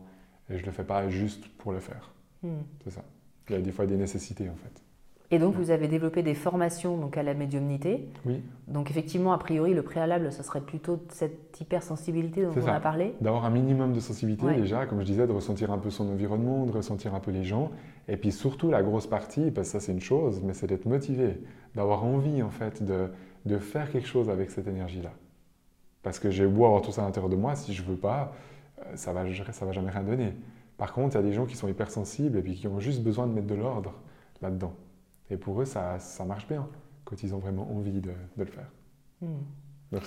Et 0.49 0.57
je 0.57 0.62
ne 0.62 0.68
le 0.68 0.72
fais 0.72 0.84
pas 0.84 1.10
juste 1.10 1.47
pour 1.57 1.72
le 1.72 1.80
faire. 1.80 2.12
Hmm. 2.43 2.62
C'est 2.84 2.91
ça. 2.91 3.03
Il 3.49 3.55
y 3.55 3.57
a 3.57 3.62
des 3.62 3.72
fois 3.72 3.86
des 3.86 3.97
nécessités, 3.97 4.49
en 4.49 4.55
fait. 4.55 4.84
Et 5.32 5.38
donc, 5.38 5.55
vous 5.55 5.69
avez 5.69 5.88
développé 5.88 6.23
des 6.23 6.34
formations 6.34 6.97
donc, 6.97 7.15
à 7.15 7.21
la 7.21 7.36
médiumnité. 7.36 8.09
Oui. 8.25 8.41
Donc, 8.67 8.89
effectivement, 8.89 9.32
a 9.32 9.38
priori, 9.38 9.75
le 9.75 9.84
préalable, 9.84 10.32
ce 10.32 10.41
serait 10.41 10.61
plutôt 10.61 10.99
cette 11.09 11.59
hypersensibilité 11.61 12.43
dont 12.43 12.51
on 12.55 12.67
a 12.67 12.80
parlé. 12.80 13.13
D'avoir 13.21 13.45
un 13.45 13.51
minimum 13.51 13.93
de 13.93 13.99
sensibilité, 13.99 14.47
déjà, 14.55 14.88
comme 14.88 14.99
je 15.01 15.05
disais, 15.05 15.27
de 15.27 15.32
ressentir 15.32 15.71
un 15.71 15.77
peu 15.77 15.91
son 15.91 16.09
environnement, 16.09 16.65
de 16.65 16.71
ressentir 16.71 17.13
un 17.13 17.19
peu 17.19 17.30
les 17.30 17.43
gens. 17.43 17.69
Et 18.07 18.17
puis, 18.17 18.32
surtout, 18.32 18.71
la 18.71 18.82
grosse 18.82 19.05
partie, 19.05 19.51
parce 19.51 19.67
que 19.67 19.73
ça, 19.73 19.80
c'est 19.80 19.91
une 19.91 20.01
chose, 20.01 20.41
mais 20.43 20.53
c'est 20.53 20.65
d'être 20.65 20.88
motivé, 20.88 21.39
d'avoir 21.75 22.03
envie, 22.03 22.41
en 22.41 22.49
fait, 22.49 22.82
de, 22.82 23.09
de, 23.45 23.59
faire 23.59 23.91
quelque 23.91 24.07
chose 24.07 24.32
avec 24.32 24.49
cette 24.49 24.67
énergie-là. 24.67 25.11
Parce 26.01 26.17
que 26.17 26.32
j'ai 26.32 26.47
beau 26.47 26.65
avoir 26.65 26.82
tout 26.82 26.91
ça 26.91 27.03
à 27.03 27.05
l'intérieur 27.05 27.30
de 27.30 27.36
moi, 27.36 27.55
si 27.55 27.73
je 27.73 27.84
veux 27.84 27.97
pas, 27.97 28.34
euh, 28.80 28.95
ça 28.95 29.13
va, 29.13 29.25
ça 29.51 29.65
va 29.65 29.73
jamais 29.73 29.91
rien 29.91 30.03
donner. 30.03 30.34
Par 30.75 30.91
contre, 30.91 31.15
il 31.15 31.19
y 31.19 31.23
a 31.23 31.27
des 31.27 31.34
gens 31.34 31.45
qui 31.45 31.55
sont 31.55 31.67
hypersensibles 31.67 32.36
et 32.38 32.41
puis 32.41 32.55
qui 32.55 32.67
ont 32.67 32.80
juste 32.80 33.03
besoin 33.03 33.27
de 33.27 33.34
mettre 33.34 33.47
de 33.47 33.55
l'ordre 33.55 33.93
là-dedans. 34.41 34.73
Et 35.30 35.38
pour 35.38 35.61
eux, 35.61 35.65
ça, 35.65 35.99
ça 35.99 36.25
marche 36.25 36.47
bien 36.47 36.67
quand 37.05 37.23
ils 37.23 37.34
ont 37.34 37.39
vraiment 37.39 37.71
envie 37.71 38.01
de, 38.01 38.11
de 38.11 38.43
le 38.43 38.45
faire. 38.45 38.71
Hmm. 39.21 39.39
Donc 39.91 40.03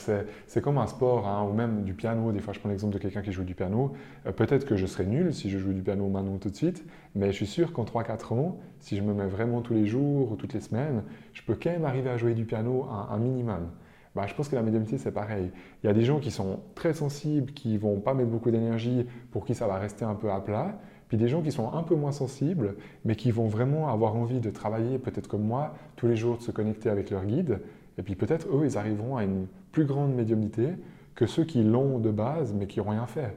c'est 0.47 0.61
comme 0.63 0.79
un 0.79 0.87
sport, 0.87 1.27
hein, 1.27 1.45
ou 1.49 1.53
même 1.53 1.83
du 1.83 1.95
piano. 1.95 2.31
Des 2.31 2.41
fois, 2.41 2.53
je 2.53 2.61
prends 2.61 2.69
l'exemple 2.69 2.95
de 2.95 2.99
quelqu'un 2.99 3.23
qui 3.23 3.33
joue 3.33 3.43
du 3.43 3.55
piano. 3.55 3.93
Euh, 4.27 4.33
peut-être 4.33 4.65
que 4.65 4.77
je 4.77 4.87
serais 4.87 5.07
nul 5.07 5.35
si 5.35 5.51
je 5.51 5.59
joue 5.59 5.73
du 5.73 5.83
piano 5.83 6.09
maintenant 6.09 6.39
tout 6.39 6.51
de 6.51 6.57
suite, 6.57 6.85
mais 7.17 7.33
je 7.33 7.37
suis 7.37 7.47
sûr 7.47 7.73
qu'en 7.73 7.85
3-4 7.85 8.35
ans, 8.35 8.61
si 8.79 8.97
je 8.97 9.03
me 9.03 9.13
mets 9.13 9.27
vraiment 9.27 9.61
tous 9.61 9.75
les 9.75 9.87
jours 9.87 10.31
ou 10.31 10.37
toutes 10.37 10.53
les 10.53 10.61
semaines, 10.61 11.03
je 11.33 11.43
peux 11.43 11.57
quand 11.61 11.71
même 11.71 11.85
arriver 11.85 12.11
à 12.11 12.17
jouer 12.17 12.35
du 12.35 12.45
piano 12.45 12.85
un, 12.85 13.09
un 13.13 13.19
minimum. 13.19 13.71
Bah, 14.15 14.27
je 14.27 14.35
pense 14.35 14.49
que 14.49 14.55
la 14.55 14.63
médiumnité, 14.63 14.99
c'est 14.99 15.11
pareil. 15.11 15.51
Il 15.83 15.87
y 15.87 15.91
a 15.91 15.95
des 15.95 16.05
gens 16.05 16.21
qui 16.21 16.31
sont 16.31 16.61
très 16.75 16.93
sensibles, 16.93 17.53
qui 17.53 17.79
vont 17.79 17.99
pas 17.99 18.15
mettre 18.15 18.31
beaucoup 18.31 18.51
d'énergie, 18.51 19.07
pour 19.31 19.45
qui 19.45 19.55
ça 19.55 19.67
va 19.67 19.79
rester 19.79 20.05
un 20.05 20.15
peu 20.15 20.31
à 20.31 20.41
plat. 20.41 20.79
Puis 21.13 21.19
des 21.19 21.29
gens 21.29 21.43
qui 21.43 21.53
sont 21.53 21.75
un 21.75 21.83
peu 21.83 21.95
moins 21.95 22.11
sensibles, 22.11 22.75
mais 23.05 23.17
qui 23.17 23.33
vont 23.33 23.47
vraiment 23.47 23.91
avoir 23.91 24.17
envie 24.17 24.41
de 24.41 24.49
travailler, 24.49 24.99
peut-être 24.99 25.29
comme 25.29 25.43
moi, 25.43 25.75
tous 25.95 26.07
les 26.07 26.17
jours 26.17 26.39
de 26.39 26.43
se 26.43 26.51
connecter 26.51 26.89
avec 26.89 27.11
leur 27.11 27.27
guide. 27.27 27.61
Et 27.99 28.03
puis 28.03 28.15
peut-être 28.15 28.49
eux, 28.49 28.63
ils 28.65 28.79
arriveront 28.79 29.19
à 29.19 29.25
une 29.25 29.47
plus 29.73 29.85
grande 29.85 30.15
médiumnité 30.15 30.71
que 31.15 31.27
ceux 31.27 31.45
qui 31.45 31.65
l'ont 31.65 31.99
de 31.99 32.11
base, 32.11 32.55
mais 32.55 32.67
qui 32.67 32.79
n'ont 32.79 32.89
rien 32.89 33.05
fait 33.07 33.37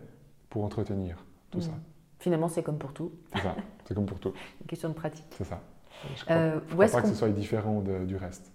pour 0.49 0.63
entretenir 0.63 1.25
tout 1.51 1.59
ça. 1.59 1.71
Mmh. 1.71 1.81
Finalement, 2.19 2.47
c'est 2.47 2.63
comme 2.63 2.77
pour 2.77 2.93
tout. 2.93 3.11
C'est 3.33 3.41
ça, 3.41 3.57
c'est 3.83 3.93
comme 3.93 4.05
pour 4.05 4.19
tout. 4.19 4.31
Une 4.61 4.67
question 4.67 4.87
de 4.87 4.93
pratique. 4.93 5.25
C'est 5.31 5.43
ça. 5.43 5.59
Je 6.15 6.21
ne 6.21 6.23
crois, 6.23 6.35
euh, 6.37 6.91
pas 6.93 7.01
que 7.01 7.09
ce 7.09 7.13
soit 7.13 7.27
différent 7.27 7.81
du 7.81 8.15
reste. 8.15 8.53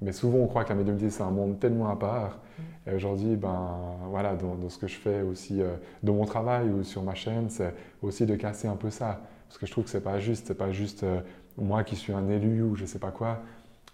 Mais 0.00 0.12
souvent, 0.12 0.38
on 0.38 0.46
croit 0.46 0.64
que 0.64 0.70
la 0.70 0.74
médiumnité, 0.74 1.10
c'est 1.10 1.22
un 1.22 1.30
monde 1.30 1.58
tellement 1.60 1.88
à 1.88 1.96
part. 1.96 2.38
Mm. 2.58 2.90
Et 2.90 2.94
aujourd'hui, 2.94 3.36
ben, 3.36 3.96
voilà, 4.08 4.34
dans, 4.34 4.68
ce 4.68 4.78
que 4.78 4.86
je 4.86 4.96
fais 4.96 5.22
aussi, 5.22 5.62
euh, 5.62 5.76
dans 6.02 6.14
mon 6.14 6.24
travail 6.24 6.68
ou 6.68 6.82
sur 6.82 7.02
ma 7.02 7.14
chaîne, 7.14 7.50
c'est 7.50 7.74
aussi 8.02 8.26
de 8.26 8.34
casser 8.34 8.68
un 8.68 8.76
peu 8.76 8.90
ça. 8.90 9.20
Parce 9.48 9.58
que 9.58 9.66
je 9.66 9.70
trouve 9.70 9.84
que 9.84 9.90
c'est 9.90 10.02
pas 10.02 10.18
juste. 10.18 10.48
C'est 10.48 10.58
pas 10.58 10.72
juste 10.72 11.04
euh, 11.04 11.20
moi 11.56 11.84
qui 11.84 11.94
suis 11.94 12.12
un 12.12 12.28
élu 12.28 12.62
ou 12.62 12.74
je 12.74 12.84
sais 12.84 12.98
pas 12.98 13.12
quoi. 13.12 13.42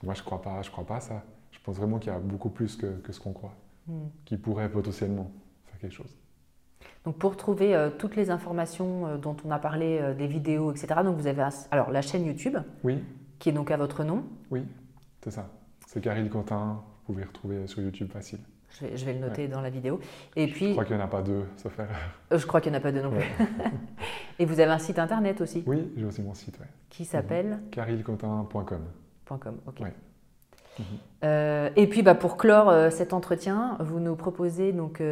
Moi, 0.03 0.15
je 0.15 0.23
crois 0.23 0.41
pas, 0.41 0.63
je 0.63 0.71
crois 0.71 0.87
pas 0.87 1.01
ça. 1.01 1.23
Je 1.51 1.59
pense 1.63 1.77
vraiment 1.77 1.99
qu'il 1.99 2.11
y 2.11 2.15
a 2.15 2.19
beaucoup 2.19 2.49
plus 2.49 2.77
que, 2.77 2.87
que 2.87 3.13
ce 3.13 3.21
qu'on 3.21 3.33
croit, 3.33 3.55
mm. 3.87 3.93
qui 4.25 4.37
pourrait 4.39 4.71
potentiellement 4.71 5.31
faire 5.67 5.79
quelque 5.79 5.95
chose. 5.95 6.17
Donc 7.05 7.17
pour 7.17 7.37
trouver 7.37 7.75
euh, 7.75 7.91
toutes 7.91 8.17
les 8.17 8.31
informations 8.31 9.17
dont 9.19 9.37
on 9.45 9.51
a 9.51 9.59
parlé, 9.59 10.15
des 10.17 10.27
vidéos, 10.27 10.71
etc. 10.71 11.01
Donc 11.05 11.17
vous 11.17 11.27
avez 11.27 11.47
alors 11.71 11.91
la 11.91 12.01
chaîne 12.01 12.25
YouTube. 12.25 12.57
Oui. 12.83 13.03
Qui 13.39 13.51
est 13.51 13.53
donc 13.53 13.71
à 13.71 13.77
votre 13.79 14.05
nom. 14.05 14.25
Oui. 14.51 14.65
C'est 15.23 15.31
ça. 15.31 15.49
C'est 15.87 16.01
Caril 16.01 16.29
Quentin. 16.31 16.83
Vous 17.07 17.15
pouvez 17.15 17.25
retrouver 17.25 17.67
sur 17.67 17.83
YouTube 17.83 18.11
facile. 18.11 18.39
Je 18.79 19.05
vais, 19.05 19.15
le 19.15 19.19
noter 19.19 19.49
dans 19.49 19.61
la 19.61 19.71
vidéo. 19.71 20.01
Et 20.37 20.47
puis, 20.47 20.69
je 20.69 20.73
crois 20.73 20.85
qu'il 20.85 20.97
n'y 20.97 21.03
en 21.03 21.05
a 21.05 21.09
pas 21.09 21.23
deux, 21.23 21.45
sauf 21.57 21.77
erreur. 21.79 21.97
Euh, 22.33 22.39
je 22.39 22.47
crois 22.47 22.61
qu'il 22.61 22.71
n'y 22.71 22.79
en 22.79 22.81
a 22.81 22.83
pas 22.83 22.93
deux 22.93 23.03
non 23.03 23.11
plus. 23.11 23.25
et 24.39 24.45
vous 24.45 24.61
avez 24.61 24.71
un 24.71 24.79
site 24.79 24.99
internet 24.99 25.41
aussi? 25.41 25.65
Oui, 25.67 25.93
j'ai 25.97 26.05
aussi 26.05 26.23
mon 26.23 26.35
site. 26.35 26.59
Ouais. 26.61 26.67
Qui 26.89 27.05
s'appelle 27.05 27.61
carilquentin.com. 27.73 28.85
.com, 29.27 29.61
ok. 29.67 29.83
Euh, 31.25 31.71
et 31.77 31.87
puis 31.89 32.03
bah, 32.03 32.15
pour 32.15 32.37
clore 32.37 32.71
euh, 32.71 32.91
cet 32.91 33.13
entretien, 33.13 33.77
vous 33.81 34.01
nous 34.01 34.17
proposez 34.17 34.73
donc 34.73 35.03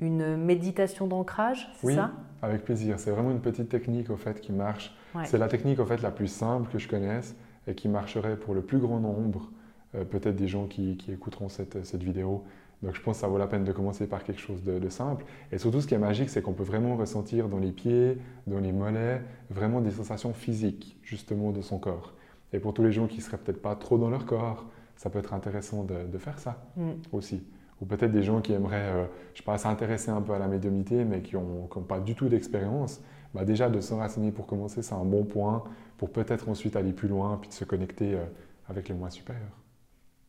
une 0.00 0.36
méditation 0.36 1.06
d'ancrage, 1.06 1.70
c'est 1.76 1.86
oui, 1.86 1.94
ça? 1.94 2.10
avec 2.42 2.64
plaisir. 2.64 2.98
C'est 2.98 3.12
vraiment 3.12 3.30
une 3.30 3.40
petite 3.40 3.68
technique 3.68 4.10
au 4.10 4.16
fait 4.16 4.40
qui 4.40 4.52
marche. 4.52 4.94
C'est 5.24 5.38
la 5.38 5.48
technique 5.48 5.78
au 5.78 5.86
fait 5.86 6.02
la 6.02 6.10
plus 6.10 6.28
simple 6.28 6.70
que 6.70 6.78
je 6.78 6.88
connaisse 6.88 7.34
et 7.66 7.74
qui 7.74 7.88
marcherait 7.88 8.36
pour 8.36 8.54
le 8.54 8.62
plus 8.62 8.78
grand 8.78 9.00
nombre, 9.00 9.50
euh, 9.94 10.04
peut-être 10.04 10.36
des 10.36 10.48
gens 10.48 10.66
qui, 10.66 10.98
écouteront 11.08 11.48
cette, 11.48 11.84
cette, 11.84 12.02
vidéo. 12.02 12.44
Donc 12.82 12.94
je 12.94 13.02
pense 13.02 13.16
que 13.16 13.20
ça 13.20 13.28
vaut 13.28 13.38
la 13.38 13.46
peine 13.46 13.64
de 13.64 13.72
commencer 13.72 14.06
par 14.06 14.24
quelque 14.24 14.40
chose 14.40 14.62
de, 14.62 14.88
simple. 14.88 15.24
Et 15.52 15.58
surtout, 15.58 15.80
ce 15.80 15.86
qui 15.86 15.94
est 15.94 15.98
magique, 15.98 16.30
c'est 16.30 16.42
qu'on 16.42 16.52
peut 16.52 16.62
vraiment 16.62 16.96
ressentir 16.96 17.48
dans 17.48 17.58
les 17.58 17.72
pieds, 17.72 18.18
dans 18.46 18.60
les 18.60 18.72
mollets, 18.72 19.22
vraiment 19.50 19.80
des 19.80 19.90
sensations 19.90 20.32
physiques, 20.32 20.96
justement, 21.02 21.50
de 21.50 21.60
son 21.60 21.78
corps. 21.78 22.14
Et 22.52 22.58
pour 22.58 22.72
tous 22.72 22.82
les 22.82 22.92
gens 22.92 23.06
qui 23.06 23.20
seraient 23.20 23.38
peut-être 23.38 23.60
pas 23.60 23.74
trop 23.76 23.98
dans 23.98 24.08
leur 24.08 24.24
corps, 24.26 24.66
ça 24.96 25.10
peut 25.10 25.18
être 25.18 25.34
intéressant 25.34 25.84
de, 25.84 26.18
faire 26.18 26.38
ça 26.38 26.62
mm. 26.76 26.90
aussi. 27.12 27.42
Ou 27.80 27.86
peut-être 27.86 28.12
des 28.12 28.22
gens 28.22 28.40
qui 28.40 28.52
aimeraient, 28.52 28.90
euh, 28.90 29.04
je 29.34 29.38
sais 29.38 29.44
pas, 29.44 29.56
s'intéresser 29.56 30.10
un 30.10 30.20
peu 30.20 30.32
à 30.32 30.38
la 30.38 30.48
médiumnité, 30.48 31.04
mais 31.04 31.22
qui 31.22 31.36
n'ont 31.36 31.66
pas 31.66 32.00
du 32.00 32.14
tout 32.14 32.28
d'expérience. 32.28 33.00
Bah 33.34 33.44
déjà, 33.44 33.70
de 33.70 33.80
s'enraciner 33.80 34.32
pour 34.32 34.46
commencer, 34.46 34.82
c'est 34.82 34.94
un 34.94 35.04
bon 35.04 35.24
point 35.24 35.62
pour 36.00 36.08
peut-être 36.08 36.48
ensuite 36.48 36.76
aller 36.76 36.94
plus 36.94 37.08
loin, 37.08 37.36
puis 37.38 37.50
de 37.50 37.54
se 37.54 37.66
connecter 37.66 38.14
euh, 38.14 38.24
avec 38.70 38.88
les 38.88 38.94
moi 38.94 39.10
supérieurs. 39.10 39.58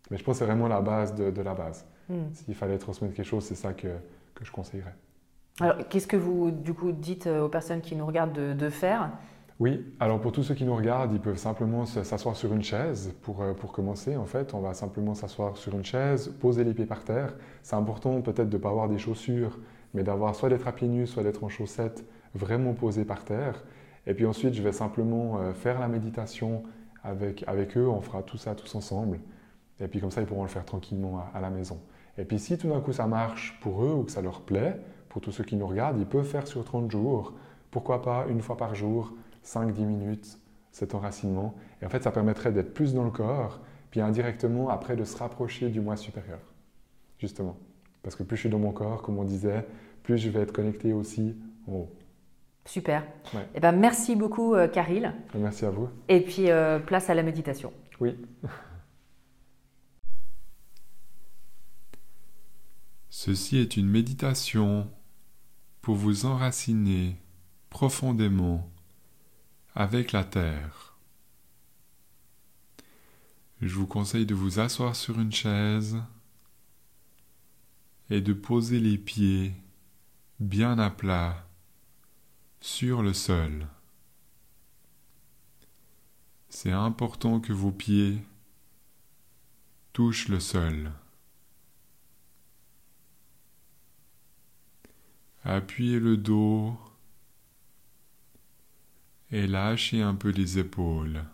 Mais 0.10 0.18
je 0.18 0.24
pense 0.26 0.34
que 0.36 0.40
c'est 0.40 0.46
vraiment 0.46 0.68
la 0.68 0.82
base 0.82 1.16
de, 1.16 1.42
la 1.42 1.54
base. 1.54 1.86
Hmm. 2.10 2.26
S'il 2.34 2.56
fallait 2.56 2.78
transmettre 2.78 3.14
quelque 3.14 3.26
chose, 3.26 3.46
c'est 3.46 3.56
ça 3.56 3.72
que, 3.72 3.88
que, 4.36 4.44
je 4.44 4.52
conseillerais. 4.52 4.94
Alors, 5.62 5.78
qu'est-ce 5.88 6.08
que 6.08 6.18
vous, 6.18 6.52
du 6.52 6.74
coup, 6.74 6.92
dites 6.92 7.28
euh, 7.28 7.44
aux 7.44 7.48
personnes 7.48 7.80
qui 7.80 7.96
nous 7.96 8.06
regardent 8.06 8.34
de, 8.34 8.70
faire? 8.70 9.12
Oui, 9.62 9.96
alors 10.02 10.20
pour 10.20 10.34
tous 10.34 10.44
ceux 10.44 10.56
qui 10.56 10.66
nous 10.66 10.76
regardent, 10.76 11.14
ils 11.14 11.22
peuvent 11.22 11.38
simplement 11.38 11.86
s'asseoir 11.86 12.36
sur 12.36 12.52
une 12.52 12.64
chaise 12.64 13.16
pour, 13.22 13.42
euh, 13.42 13.54
pour 13.54 13.72
commencer. 13.72 14.18
En 14.18 14.26
fait, 14.26 14.54
on 14.54 14.60
va 14.60 14.74
simplement 14.74 15.16
s'asseoir 15.16 15.56
sur 15.56 15.74
une 15.74 15.86
chaise, 15.86 16.36
poser 16.42 16.66
les 16.66 16.74
pieds 16.74 16.86
par 16.86 17.06
terre. 17.06 17.34
C'est 17.64 17.78
important 17.78 18.20
peut-être 18.20 18.50
de 18.50 18.58
ne 18.58 18.62
pas 18.62 18.72
avoir 18.72 18.90
des 18.90 18.98
chaussures, 18.98 19.58
mais 19.94 20.04
d'avoir 20.04 20.36
soit 20.36 20.50
d'être 20.50 20.68
à 20.68 20.74
pieds 20.74 20.90
nus, 20.90 21.08
soit 21.08 21.24
d'être 21.24 21.46
en 21.46 21.50
chaussettes, 21.50 22.04
vraiment 22.36 22.74
posé 22.74 23.06
par 23.06 23.24
terre. 23.24 23.64
Et 24.08 24.14
puis 24.14 24.26
ensuite, 24.26 24.54
je 24.54 24.62
vais 24.62 24.72
simplement 24.72 25.40
euh, 25.40 25.54
faire 25.54 25.80
la 25.80 25.88
méditation 25.88 26.64
avec, 27.04 27.44
avec 27.48 27.78
eux. 27.78 27.88
On 27.88 28.02
fera 28.02 28.24
tout 28.24 28.38
ça 28.38 28.56
tous 28.56 28.74
ensemble. 28.76 29.20
Et 29.80 29.88
puis 29.88 30.00
comme 30.00 30.12
ça, 30.12 30.22
ils 30.22 30.28
pourront 30.28 30.44
le 30.44 30.50
faire 30.50 30.66
tranquillement 30.66 31.20
à, 31.20 31.38
à 31.38 31.42
la 31.42 31.50
maison. 31.50 31.80
Et 32.18 32.26
puis 32.26 32.40
si 32.40 32.58
tout 32.58 32.70
d'un 32.70 32.82
coup 32.82 32.94
ça 32.94 33.08
marche 33.08 33.60
pour 33.62 33.84
eux 33.84 33.94
ou 33.94 34.04
que 34.04 34.12
ça 34.12 34.22
leur 34.22 34.42
plaît, 34.42 34.80
pour 35.10 35.22
tous 35.22 35.32
ceux 35.32 35.44
qui 35.44 35.56
nous 35.56 35.68
regardent, 35.68 36.00
ils 36.00 36.06
peuvent 36.06 36.26
faire 36.26 36.48
sur 36.48 36.64
30 36.64 36.90
jours. 36.90 37.34
Pourquoi 37.70 38.02
pas 38.02 38.26
une 38.30 38.42
fois 38.42 38.58
par 38.58 38.76
jour 38.76 39.14
5-10 39.44 39.86
minutes, 39.86 40.38
cet 40.72 40.96
enracinement. 40.96 41.56
Et 41.82 41.86
en 41.86 41.90
fait, 41.90 42.04
ça 42.04 42.12
permettrait 42.12 42.52
d'être 42.52 42.74
plus 42.74 42.94
dans 42.94 43.04
le 43.04 43.12
corps, 43.12 43.60
puis 43.90 44.02
indirectement, 44.02 44.70
après, 44.70 44.96
de 44.96 45.04
se 45.04 45.18
rapprocher 45.18 45.70
du 45.70 45.82
moi 45.82 45.98
supérieur, 45.98 46.40
justement. 47.18 47.58
Parce 48.04 48.16
que 48.16 48.24
plus 48.24 48.38
je 48.38 48.42
suis 48.42 48.50
dans 48.50 48.60
mon 48.60 48.72
corps, 48.72 49.02
comme 49.02 49.18
on 49.18 49.24
disait, 49.24 49.66
plus 50.04 50.18
je 50.18 50.30
vais 50.30 50.42
être 50.42 50.54
connecté 50.54 50.94
aussi 50.94 51.36
en 51.68 51.74
haut. 51.74 51.90
Super. 52.72 53.06
Eh 53.54 53.60
ben, 53.60 53.74
merci 53.74 54.16
beaucoup, 54.16 54.56
euh, 54.56 54.66
Caril. 54.66 55.14
Merci 55.36 55.66
à 55.66 55.72
vous. 55.72 55.90
Et 56.08 56.22
puis, 56.22 56.50
euh, 56.50 56.80
place 56.80 57.10
à 57.10 57.14
la 57.14 57.22
méditation. 57.22 57.74
Oui. 58.00 58.16
Ceci 63.10 63.58
est 63.58 63.76
une 63.76 63.90
méditation 63.90 64.90
pour 65.82 65.96
vous 65.96 66.26
enraciner 66.26 67.18
profondément 67.70 68.72
avec 69.76 70.14
la 70.14 70.24
terre. 70.24 70.98
Je 73.60 73.76
vous 73.76 73.86
conseille 73.86 74.26
de 74.26 74.34
vous 74.34 74.62
asseoir 74.62 74.96
sur 74.96 75.20
une 75.20 75.34
chaise 75.34 75.98
et 78.10 78.22
de 78.22 78.32
poser 78.32 78.80
les 78.80 78.98
pieds 78.98 79.52
bien 80.40 80.80
à 80.80 80.90
plat 80.90 81.51
sur 82.62 83.02
le 83.02 83.12
sol. 83.12 83.68
C'est 86.50 86.72
important 86.72 87.40
que 87.40 87.54
vos 87.54 87.72
pieds 87.72 88.24
touchent 89.94 90.28
le 90.28 90.40
sol. 90.40 90.92
Appuyez 95.44 96.00
le 96.00 96.18
dos 96.18 96.78
et 99.32 99.48
lâchez 99.48 100.04
un 100.04 100.14
peu 100.14 100.30
les 100.30 100.60
épaules. 100.60 101.26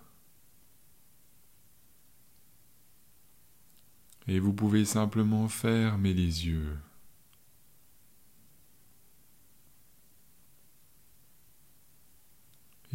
Et 4.27 4.39
vous 4.39 4.53
pouvez 4.53 4.85
simplement 4.85 5.49
fermer 5.49 6.13
les 6.13 6.47
yeux. 6.47 6.77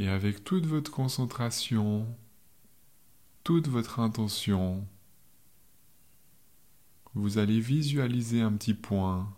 Et 0.02 0.08
avec 0.08 0.42
toute 0.42 0.66
votre 0.66 0.90
concentration, 0.90 2.08
toute 3.44 3.68
votre 3.68 4.00
intention, 4.00 4.84
vous 7.14 7.38
allez 7.38 7.60
visualiser 7.60 8.40
un 8.40 8.50
petit 8.54 8.74
point 8.74 9.32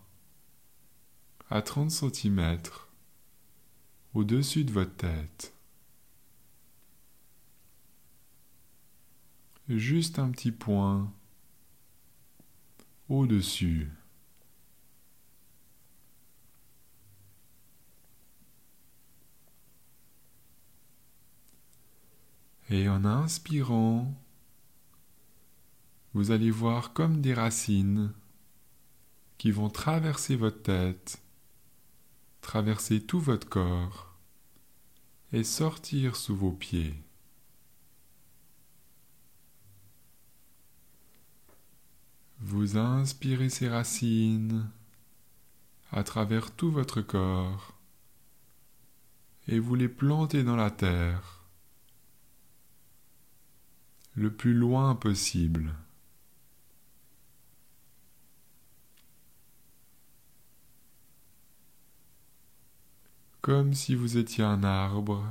à 1.50 1.60
30 1.60 1.90
cm 1.90 2.56
au-dessus 4.14 4.64
de 4.64 4.72
votre 4.72 4.96
tête. 4.96 5.54
juste 9.68 10.18
un 10.18 10.30
petit 10.30 10.50
point 10.50 11.12
au-dessus. 13.10 13.92
Et 22.70 22.88
en 22.88 23.04
inspirant, 23.04 24.14
vous 26.14 26.30
allez 26.30 26.50
voir 26.50 26.92
comme 26.92 27.20
des 27.20 27.34
racines 27.34 28.12
qui 29.36 29.50
vont 29.50 29.68
traverser 29.68 30.36
votre 30.36 30.62
tête, 30.62 31.20
traverser 32.40 33.02
tout 33.02 33.20
votre 33.20 33.48
corps 33.48 34.14
et 35.32 35.44
sortir 35.44 36.16
sous 36.16 36.36
vos 36.36 36.52
pieds. 36.52 36.94
Vous 42.38 42.76
inspirez 42.76 43.48
ces 43.48 43.68
racines 43.68 44.70
à 45.90 46.04
travers 46.04 46.50
tout 46.50 46.70
votre 46.70 47.00
corps 47.00 47.74
et 49.48 49.58
vous 49.58 49.74
les 49.74 49.88
plantez 49.88 50.44
dans 50.44 50.56
la 50.56 50.70
terre 50.70 51.33
le 54.14 54.32
plus 54.32 54.54
loin 54.54 54.94
possible. 54.94 55.74
Comme 63.40 63.74
si 63.74 63.94
vous 63.94 64.16
étiez 64.16 64.44
un 64.44 64.64
arbre 64.64 65.24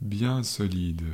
bien 0.00 0.42
solide. 0.42 1.04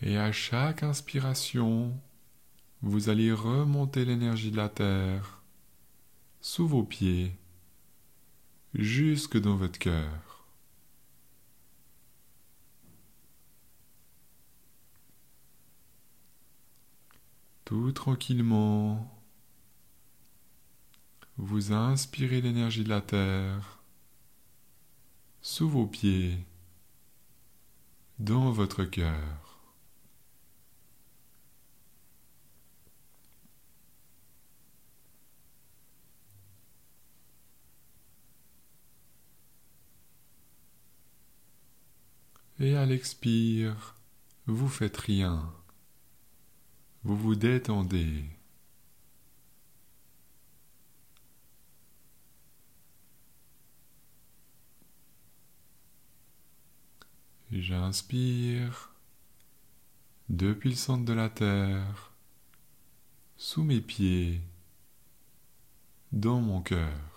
Et 0.00 0.16
à 0.16 0.32
chaque 0.32 0.82
inspiration, 0.82 1.96
vous 2.80 3.08
allez 3.08 3.32
remonter 3.32 4.04
l'énergie 4.04 4.50
de 4.50 4.56
la 4.56 4.68
terre 4.68 5.42
sous 6.40 6.66
vos 6.66 6.82
pieds 6.82 7.36
jusque 8.74 9.38
dans 9.38 9.56
votre 9.56 9.78
cœur. 9.78 10.46
Tout 17.64 17.92
tranquillement, 17.92 19.10
vous 21.38 21.72
inspirez 21.72 22.40
l'énergie 22.40 22.84
de 22.84 22.88
la 22.88 23.00
terre 23.00 23.82
sous 25.40 25.68
vos 25.68 25.86
pieds 25.86 26.38
dans 28.18 28.52
votre 28.52 28.84
cœur. 28.84 29.51
Et 42.62 42.76
à 42.76 42.86
l'expire, 42.86 43.96
vous 44.46 44.68
faites 44.68 44.96
rien. 44.96 45.52
Vous 47.02 47.16
vous 47.16 47.34
détendez. 47.34 48.24
J'inspire 57.50 58.94
depuis 60.28 60.70
le 60.70 60.76
centre 60.76 61.04
de 61.04 61.12
la 61.14 61.30
terre, 61.30 62.12
sous 63.36 63.64
mes 63.64 63.80
pieds, 63.80 64.40
dans 66.12 66.40
mon 66.40 66.62
cœur. 66.62 67.11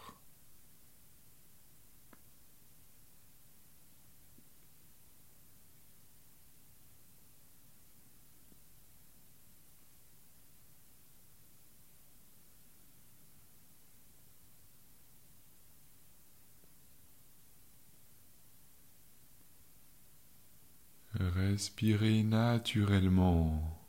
Respirez 21.55 22.21
naturellement, 22.23 23.79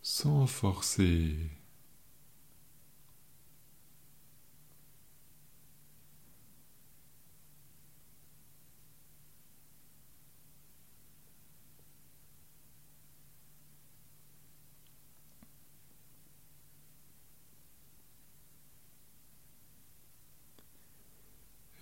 sans 0.00 0.46
forcer. 0.46 1.50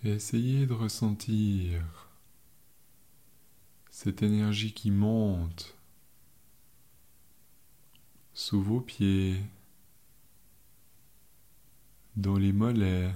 Essayez 0.05 0.65
de 0.67 0.73
ressentir 0.73 2.09
cette 3.89 4.21
énergie 4.21 4.73
qui 4.73 4.91
monte 4.91 5.77
sous 8.33 8.61
vos 8.61 8.81
pieds, 8.81 9.39
dans 12.17 12.37
les 12.37 12.51
mollets, 12.51 13.13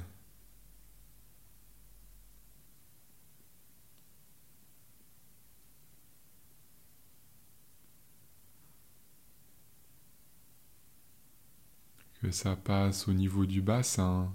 que 12.22 12.32
ça 12.32 12.56
passe 12.56 13.10
au 13.10 13.14
niveau 13.14 13.46
du 13.46 13.62
bassin. 13.62 14.34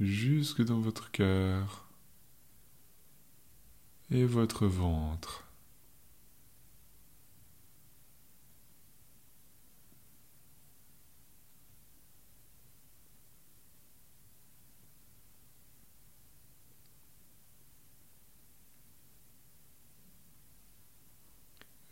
Jusque 0.00 0.64
dans 0.64 0.80
votre 0.80 1.10
cœur 1.10 1.88
et 4.10 4.24
votre 4.24 4.66
ventre. 4.66 5.44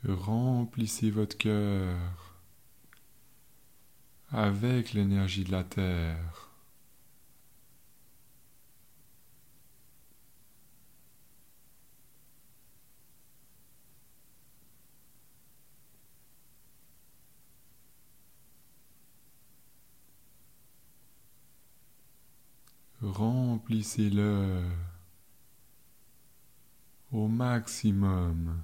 Remplissez 0.09 1.11
votre 1.11 1.37
cœur 1.37 1.99
avec 4.31 4.93
l'énergie 4.93 5.43
de 5.43 5.51
la 5.51 5.65
terre. 5.65 6.46
Remplissez-le 23.07 24.65
au 27.13 27.29
maximum. 27.29 28.61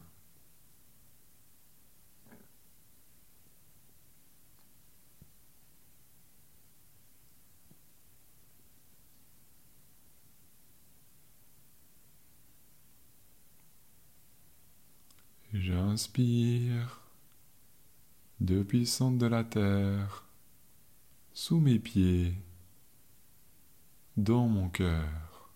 J'inspire 15.52 17.00
le 18.40 18.86
centre 18.86 19.18
de 19.18 19.26
la 19.26 19.44
terre, 19.44 20.24
sous 21.32 21.60
mes 21.60 21.78
pieds 21.78 22.34
dans 24.16 24.46
mon 24.46 24.68
cœur. 24.68 25.50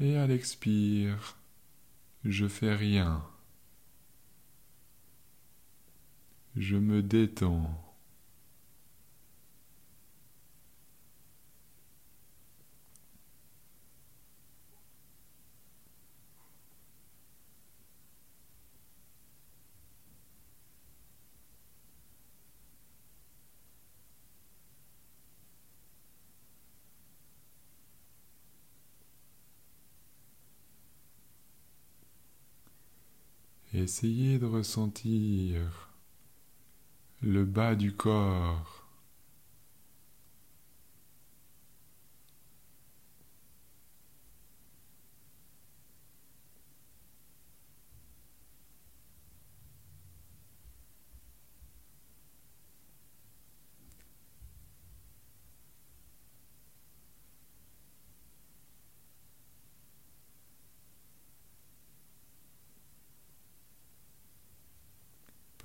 Et 0.00 0.16
à 0.16 0.26
l'expire, 0.26 1.36
je 2.24 2.48
fais 2.48 2.74
rien. 2.74 3.24
Je 6.56 6.76
me 6.76 7.02
détends. 7.02 7.91
Essayez 33.82 34.38
de 34.38 34.46
ressentir 34.46 35.90
le 37.20 37.44
bas 37.44 37.74
du 37.74 37.92
corps. 37.92 38.81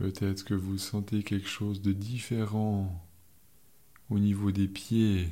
Peut-être 0.08 0.46
que 0.46 0.54
vous 0.54 0.78
sentez 0.78 1.22
quelque 1.22 1.50
chose 1.50 1.82
de 1.82 1.92
différent 1.92 3.06
au 4.10 4.20
niveau 4.20 4.54
des 4.54 4.70
pieds, 4.70 5.30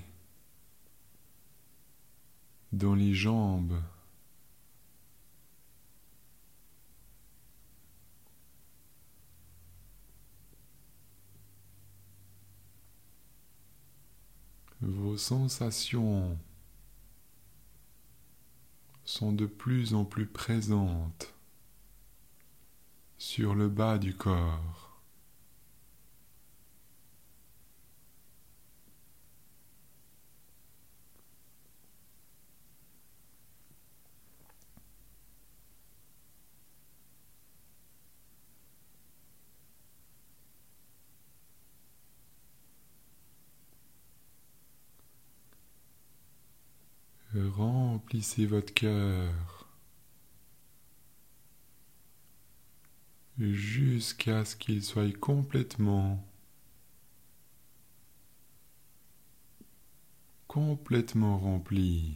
dans 2.73 2.93
les 2.93 3.13
jambes. 3.13 3.82
Vos 14.82 15.15
sensations 15.15 16.38
sont 19.05 19.32
de 19.32 19.45
plus 19.45 19.93
en 19.93 20.03
plus 20.03 20.26
présentes 20.26 21.34
sur 23.18 23.55
le 23.55 23.70
bas 23.70 23.97
du 23.97 24.16
corps. 24.16 24.86
Remplissez 47.36 48.45
votre 48.45 48.74
cœur 48.74 49.64
jusqu'à 53.39 54.45
ce 54.45 54.55
qu'il 54.55 54.83
soit 54.83 55.17
complètement, 55.19 56.23
complètement 60.47 61.38
rempli. 61.38 62.15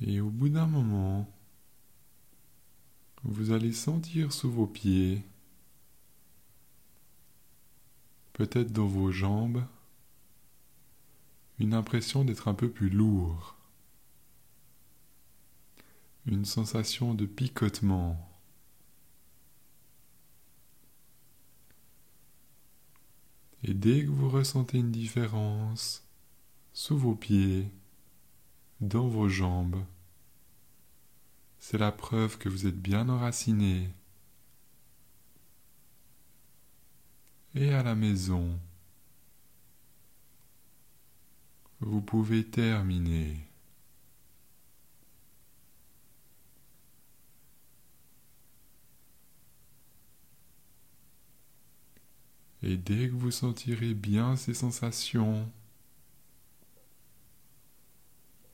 Et 0.00 0.20
au 0.20 0.30
bout 0.30 0.48
d'un 0.48 0.66
moment, 0.66 1.26
vous 3.24 3.50
allez 3.50 3.65
sentir 3.76 4.32
sous 4.32 4.50
vos 4.50 4.66
pieds, 4.66 5.22
peut-être 8.32 8.72
dans 8.72 8.86
vos 8.86 9.12
jambes, 9.12 9.64
une 11.58 11.74
impression 11.74 12.24
d'être 12.24 12.48
un 12.48 12.54
peu 12.54 12.70
plus 12.70 12.90
lourd. 12.90 13.56
une 16.26 16.44
sensation 16.44 17.14
de 17.14 17.24
picotement. 17.24 18.28
Et 23.62 23.74
dès 23.74 24.04
que 24.04 24.10
vous 24.10 24.28
ressentez 24.28 24.78
une 24.78 24.90
différence 24.90 26.04
sous 26.72 26.98
vos 26.98 27.14
pieds, 27.14 27.70
dans 28.80 29.08
vos 29.08 29.28
jambes, 29.28 29.84
c'est 31.68 31.78
la 31.78 31.90
preuve 31.90 32.38
que 32.38 32.48
vous 32.48 32.68
êtes 32.68 32.80
bien 32.80 33.08
enraciné. 33.08 33.90
Et 37.56 37.72
à 37.72 37.82
la 37.82 37.96
maison, 37.96 38.56
vous 41.80 42.00
pouvez 42.00 42.48
terminer. 42.48 43.48
Et 52.62 52.76
dès 52.76 53.08
que 53.08 53.14
vous 53.14 53.32
sentirez 53.32 53.94
bien 53.94 54.36
ces 54.36 54.54
sensations, 54.54 55.50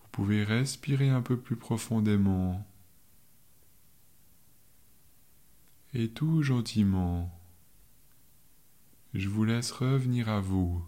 vous 0.01 0.09
pouvez 0.13 0.45
respirer 0.45 1.11
un 1.11 1.21
peu 1.21 1.39
plus 1.39 1.57
profondément. 1.57 2.67
Et 5.95 6.09
tout 6.09 6.43
gentiment, 6.43 7.30
je 9.12 9.28
vous 9.28 9.45
laisse 9.45 9.70
revenir 9.70 10.30
à 10.30 10.40
vous 10.40 10.82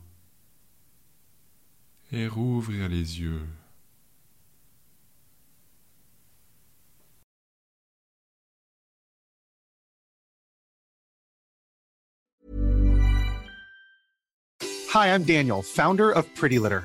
et 2.10 2.26
rouvrir 2.26 2.88
les 2.88 3.20
yeux. 3.20 3.46
Hi, 14.94 15.08
I'm 15.08 15.24
Daniel, 15.24 15.60
founder 15.62 16.12
of 16.12 16.24
Pretty 16.34 16.58
Litter. 16.58 16.84